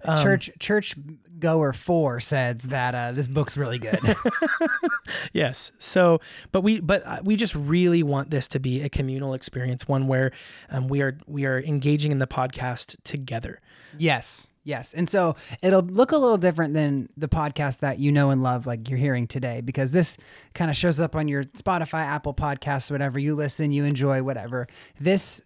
Um, 0.05 0.21
church 0.23 0.51
church 0.59 0.95
goer 1.39 1.73
four 1.73 2.19
says 2.19 2.61
that 2.63 2.93
uh, 2.93 3.11
this 3.11 3.27
book's 3.27 3.57
really 3.57 3.79
good. 3.79 3.99
yes. 5.33 5.71
So 5.77 6.19
but 6.51 6.61
we 6.61 6.79
but 6.79 7.03
uh, 7.05 7.19
we 7.23 7.35
just 7.35 7.55
really 7.55 8.03
want 8.03 8.29
this 8.29 8.47
to 8.49 8.59
be 8.59 8.81
a 8.83 8.89
communal 8.89 9.33
experience 9.33 9.87
one 9.87 10.07
where 10.07 10.31
um, 10.69 10.87
we 10.87 11.01
are 11.01 11.17
we 11.27 11.45
are 11.45 11.59
engaging 11.59 12.11
in 12.11 12.19
the 12.19 12.27
podcast 12.27 12.95
together. 13.03 13.59
Yes, 13.97 14.51
yes, 14.63 14.93
and 14.93 15.09
so 15.09 15.35
it'll 15.61 15.81
look 15.81 16.11
a 16.11 16.17
little 16.17 16.37
different 16.37 16.73
than 16.73 17.09
the 17.17 17.27
podcast 17.27 17.79
that 17.79 17.99
you 17.99 18.11
know 18.11 18.29
and 18.29 18.43
love, 18.43 18.65
like 18.65 18.89
you're 18.89 18.99
hearing 18.99 19.27
today, 19.27 19.61
because 19.61 19.91
this 19.91 20.17
kind 20.53 20.71
of 20.71 20.77
shows 20.77 20.99
up 20.99 21.15
on 21.15 21.27
your 21.27 21.43
Spotify, 21.43 22.01
Apple 22.05 22.33
Podcasts, 22.33 22.89
whatever 22.89 23.19
you 23.19 23.35
listen, 23.35 23.71
you 23.71 23.85
enjoy, 23.85 24.23
whatever. 24.23 24.67
This 24.99 25.41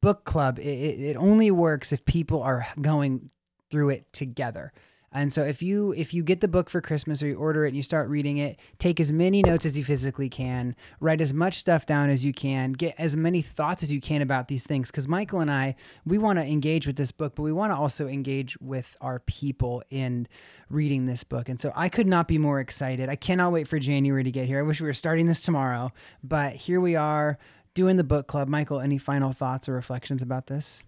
book 0.00 0.24
club, 0.24 0.58
it, 0.58 0.62
it 0.62 1.16
only 1.16 1.50
works 1.50 1.92
if 1.92 2.04
people 2.04 2.42
are 2.42 2.66
going 2.80 3.30
through 3.70 3.90
it 3.90 4.12
together. 4.12 4.72
And 5.12 5.32
so 5.32 5.42
if 5.42 5.62
you 5.62 5.92
if 5.96 6.12
you 6.12 6.22
get 6.22 6.40
the 6.40 6.48
book 6.48 6.68
for 6.68 6.80
Christmas 6.80 7.22
or 7.22 7.28
you 7.28 7.36
order 7.36 7.64
it 7.64 7.68
and 7.68 7.76
you 7.76 7.82
start 7.82 8.10
reading 8.10 8.36
it, 8.36 8.58
take 8.78 9.00
as 9.00 9.10
many 9.10 9.42
notes 9.42 9.64
as 9.64 9.78
you 9.78 9.84
physically 9.84 10.28
can, 10.28 10.76
write 11.00 11.20
as 11.20 11.32
much 11.32 11.54
stuff 11.54 11.86
down 11.86 12.10
as 12.10 12.24
you 12.24 12.32
can, 12.32 12.72
get 12.72 12.94
as 12.98 13.16
many 13.16 13.40
thoughts 13.40 13.82
as 13.82 13.90
you 13.90 14.00
can 14.00 14.20
about 14.20 14.48
these 14.48 14.64
things 14.64 14.90
cuz 14.90 15.08
Michael 15.08 15.40
and 15.40 15.50
I, 15.50 15.76
we 16.04 16.18
want 16.18 16.38
to 16.38 16.44
engage 16.44 16.86
with 16.86 16.96
this 16.96 17.10
book, 17.10 17.34
but 17.34 17.42
we 17.42 17.52
want 17.52 17.72
to 17.72 17.76
also 17.76 18.06
engage 18.06 18.58
with 18.60 18.96
our 19.00 19.20
people 19.20 19.82
in 19.88 20.28
reading 20.68 21.06
this 21.06 21.24
book. 21.24 21.48
And 21.48 21.58
so 21.58 21.72
I 21.74 21.88
could 21.88 22.06
not 22.06 22.28
be 22.28 22.36
more 22.36 22.60
excited. 22.60 23.08
I 23.08 23.16
cannot 23.16 23.52
wait 23.52 23.66
for 23.66 23.78
January 23.78 24.24
to 24.24 24.30
get 24.30 24.46
here. 24.46 24.58
I 24.58 24.62
wish 24.62 24.80
we 24.80 24.86
were 24.86 24.92
starting 24.92 25.26
this 25.26 25.40
tomorrow, 25.40 25.92
but 26.22 26.52
here 26.52 26.80
we 26.80 26.96
are 26.96 27.38
doing 27.72 27.96
the 27.96 28.04
book 28.04 28.26
club. 28.26 28.48
Michael, 28.48 28.80
any 28.80 28.98
final 28.98 29.32
thoughts 29.32 29.68
or 29.68 29.72
reflections 29.72 30.20
about 30.20 30.48
this? 30.48 30.82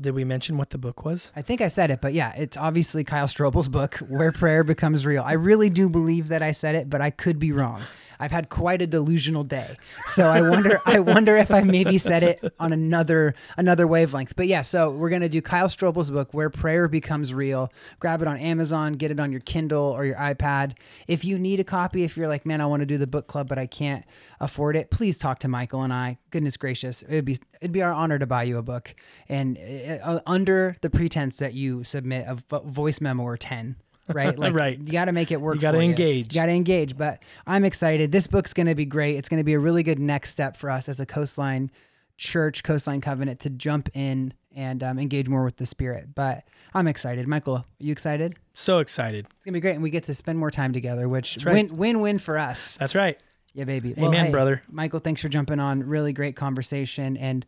Did 0.00 0.14
we 0.14 0.24
mention 0.24 0.56
what 0.56 0.70
the 0.70 0.78
book 0.78 1.04
was 1.04 1.30
I 1.36 1.42
think 1.42 1.60
I 1.60 1.68
said 1.68 1.90
it, 1.90 2.00
but 2.00 2.12
yeah, 2.12 2.32
it's 2.36 2.56
obviously 2.56 3.04
Kyle 3.04 3.26
Strobel's 3.26 3.68
book, 3.68 3.96
Where 4.08 4.32
Prayer 4.32 4.64
Becomes 4.64 5.06
Real. 5.06 5.22
I 5.22 5.32
really 5.32 5.70
do 5.70 5.88
believe 5.88 6.28
that 6.28 6.42
I 6.42 6.52
said 6.52 6.74
it, 6.74 6.90
but 6.90 7.00
I 7.00 7.10
could 7.10 7.38
be 7.38 7.52
wrong. 7.52 7.82
I've 8.20 8.30
had 8.30 8.50
quite 8.50 8.82
a 8.82 8.86
delusional 8.86 9.44
day, 9.44 9.76
so 10.06 10.28
I 10.28 10.42
wonder. 10.42 10.78
I 10.84 11.00
wonder 11.00 11.38
if 11.38 11.50
I 11.50 11.62
maybe 11.62 11.96
said 11.96 12.22
it 12.22 12.52
on 12.60 12.70
another 12.74 13.34
another 13.56 13.86
wavelength. 13.86 14.36
But 14.36 14.46
yeah, 14.46 14.60
so 14.60 14.90
we're 14.90 15.08
gonna 15.08 15.30
do 15.30 15.40
Kyle 15.40 15.68
Strobel's 15.68 16.10
book, 16.10 16.34
Where 16.34 16.50
Prayer 16.50 16.86
Becomes 16.86 17.32
Real. 17.32 17.72
Grab 17.98 18.20
it 18.20 18.28
on 18.28 18.36
Amazon, 18.36 18.92
get 18.92 19.10
it 19.10 19.18
on 19.18 19.32
your 19.32 19.40
Kindle 19.40 19.84
or 19.84 20.04
your 20.04 20.16
iPad. 20.16 20.74
If 21.08 21.24
you 21.24 21.38
need 21.38 21.60
a 21.60 21.64
copy, 21.64 22.04
if 22.04 22.18
you're 22.18 22.28
like, 22.28 22.44
man, 22.44 22.60
I 22.60 22.66
want 22.66 22.80
to 22.80 22.86
do 22.86 22.98
the 22.98 23.06
book 23.06 23.26
club, 23.26 23.48
but 23.48 23.56
I 23.56 23.66
can't 23.66 24.04
afford 24.38 24.76
it, 24.76 24.90
please 24.90 25.16
talk 25.16 25.38
to 25.38 25.48
Michael 25.48 25.82
and 25.82 25.92
I. 25.92 26.18
Goodness 26.30 26.58
gracious, 26.58 27.02
it'd 27.08 27.24
be 27.24 27.38
it'd 27.62 27.72
be 27.72 27.82
our 27.82 27.92
honor 27.92 28.18
to 28.18 28.26
buy 28.26 28.42
you 28.42 28.58
a 28.58 28.62
book, 28.62 28.94
and 29.30 29.56
uh, 29.90 30.20
under 30.26 30.76
the 30.80 30.90
pretense 30.90 31.38
that 31.38 31.54
you 31.54 31.84
submit 31.84 32.24
a 32.28 32.36
vo- 32.48 32.60
voice 32.60 33.00
memo 33.00 33.22
or 33.22 33.36
ten. 33.36 33.76
Right, 34.12 34.36
like 34.38 34.54
Right. 34.54 34.78
you 34.78 34.90
got 34.92 35.04
to 35.04 35.12
make 35.12 35.30
it 35.30 35.40
work. 35.40 35.54
You 35.56 35.60
gotta 35.60 35.78
engage. 35.80 36.34
You 36.34 36.40
got 36.40 36.46
to 36.46 36.52
engage. 36.52 36.96
But 36.96 37.22
I'm 37.46 37.64
excited. 37.64 38.10
This 38.12 38.26
book's 38.26 38.52
going 38.52 38.66
to 38.66 38.74
be 38.74 38.86
great. 38.86 39.16
It's 39.16 39.28
going 39.28 39.38
to 39.40 39.44
be 39.44 39.52
a 39.54 39.58
really 39.58 39.82
good 39.82 39.98
next 40.00 40.30
step 40.30 40.56
for 40.56 40.68
us 40.70 40.88
as 40.88 40.98
a 41.00 41.06
Coastline 41.06 41.70
Church, 42.18 42.62
Coastline 42.64 43.00
Covenant, 43.00 43.40
to 43.40 43.50
jump 43.50 43.88
in 43.94 44.34
and 44.54 44.82
um, 44.82 44.98
engage 44.98 45.28
more 45.28 45.44
with 45.44 45.56
the 45.58 45.66
Spirit. 45.66 46.08
But 46.14 46.42
I'm 46.74 46.88
excited. 46.88 47.28
Michael, 47.28 47.56
are 47.58 47.64
you 47.78 47.92
excited? 47.92 48.34
so 48.52 48.78
excited 48.80 49.26
It's 49.36 49.44
gonna 49.44 49.54
be 49.54 49.60
great, 49.60 49.74
and 49.74 49.82
we 49.82 49.90
get 49.90 50.04
to 50.04 50.14
spend 50.14 50.38
more 50.38 50.50
time 50.50 50.72
together, 50.72 51.08
which 51.08 51.38
right. 51.44 51.54
win 51.54 51.76
win 51.76 52.00
win 52.00 52.18
for 52.18 52.36
us. 52.36 52.76
that's 52.78 52.94
right 52.96 53.16
Yeah, 53.54 53.64
baby. 53.64 53.94
Amen, 53.96 54.30
brother. 54.32 54.60
Michael, 54.68 54.98
thanks 54.98 55.22
for 55.22 55.28
jumping 55.28 55.60
on. 55.60 55.84
Really 55.84 56.12
great 56.12 56.34
conversation. 56.36 57.16
And 57.16 57.46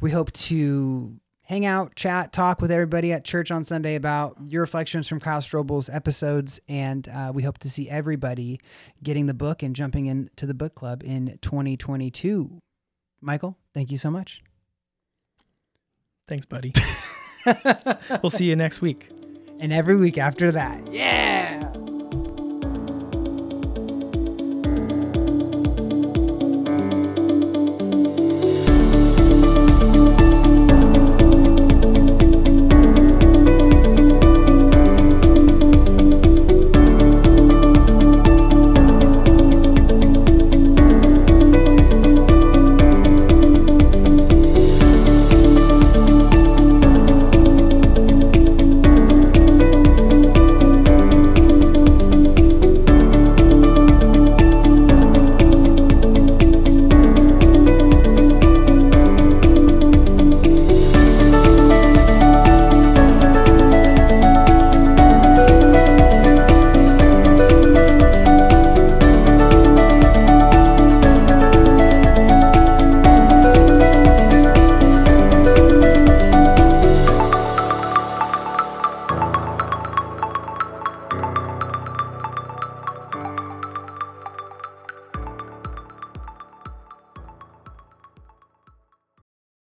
we 0.00 0.12
hope 0.12 0.32
to 0.32 1.16
hang 1.46 1.64
out, 1.64 1.94
chat, 1.94 2.32
talk 2.32 2.60
with 2.60 2.70
everybody 2.70 3.12
at 3.12 3.24
church 3.24 3.50
on 3.50 3.64
Sunday 3.64 3.94
about 3.94 4.36
your 4.44 4.60
reflections 4.60 5.08
from 5.08 5.20
Kyle 5.20 5.40
Strobel's 5.40 5.88
episodes. 5.88 6.60
And 6.68 7.08
uh, 7.08 7.32
we 7.34 7.42
hope 7.44 7.58
to 7.58 7.70
see 7.70 7.88
everybody 7.88 8.60
getting 9.02 9.26
the 9.26 9.34
book 9.34 9.62
and 9.62 9.74
jumping 9.74 10.06
into 10.06 10.44
the 10.46 10.54
book 10.54 10.74
club 10.74 11.02
in 11.04 11.38
2022. 11.40 12.58
Michael, 13.20 13.56
thank 13.74 13.90
you 13.90 13.98
so 13.98 14.10
much. 14.10 14.42
thanks 16.28 16.44
buddy 16.44 16.72
we'll 18.22 18.30
see 18.30 18.46
you 18.46 18.56
next 18.56 18.80
week 18.82 19.08
And 19.60 19.72
every 19.72 19.96
week 19.96 20.18
after 20.18 20.50
that. 20.50 20.92
Yeah. 20.92 21.75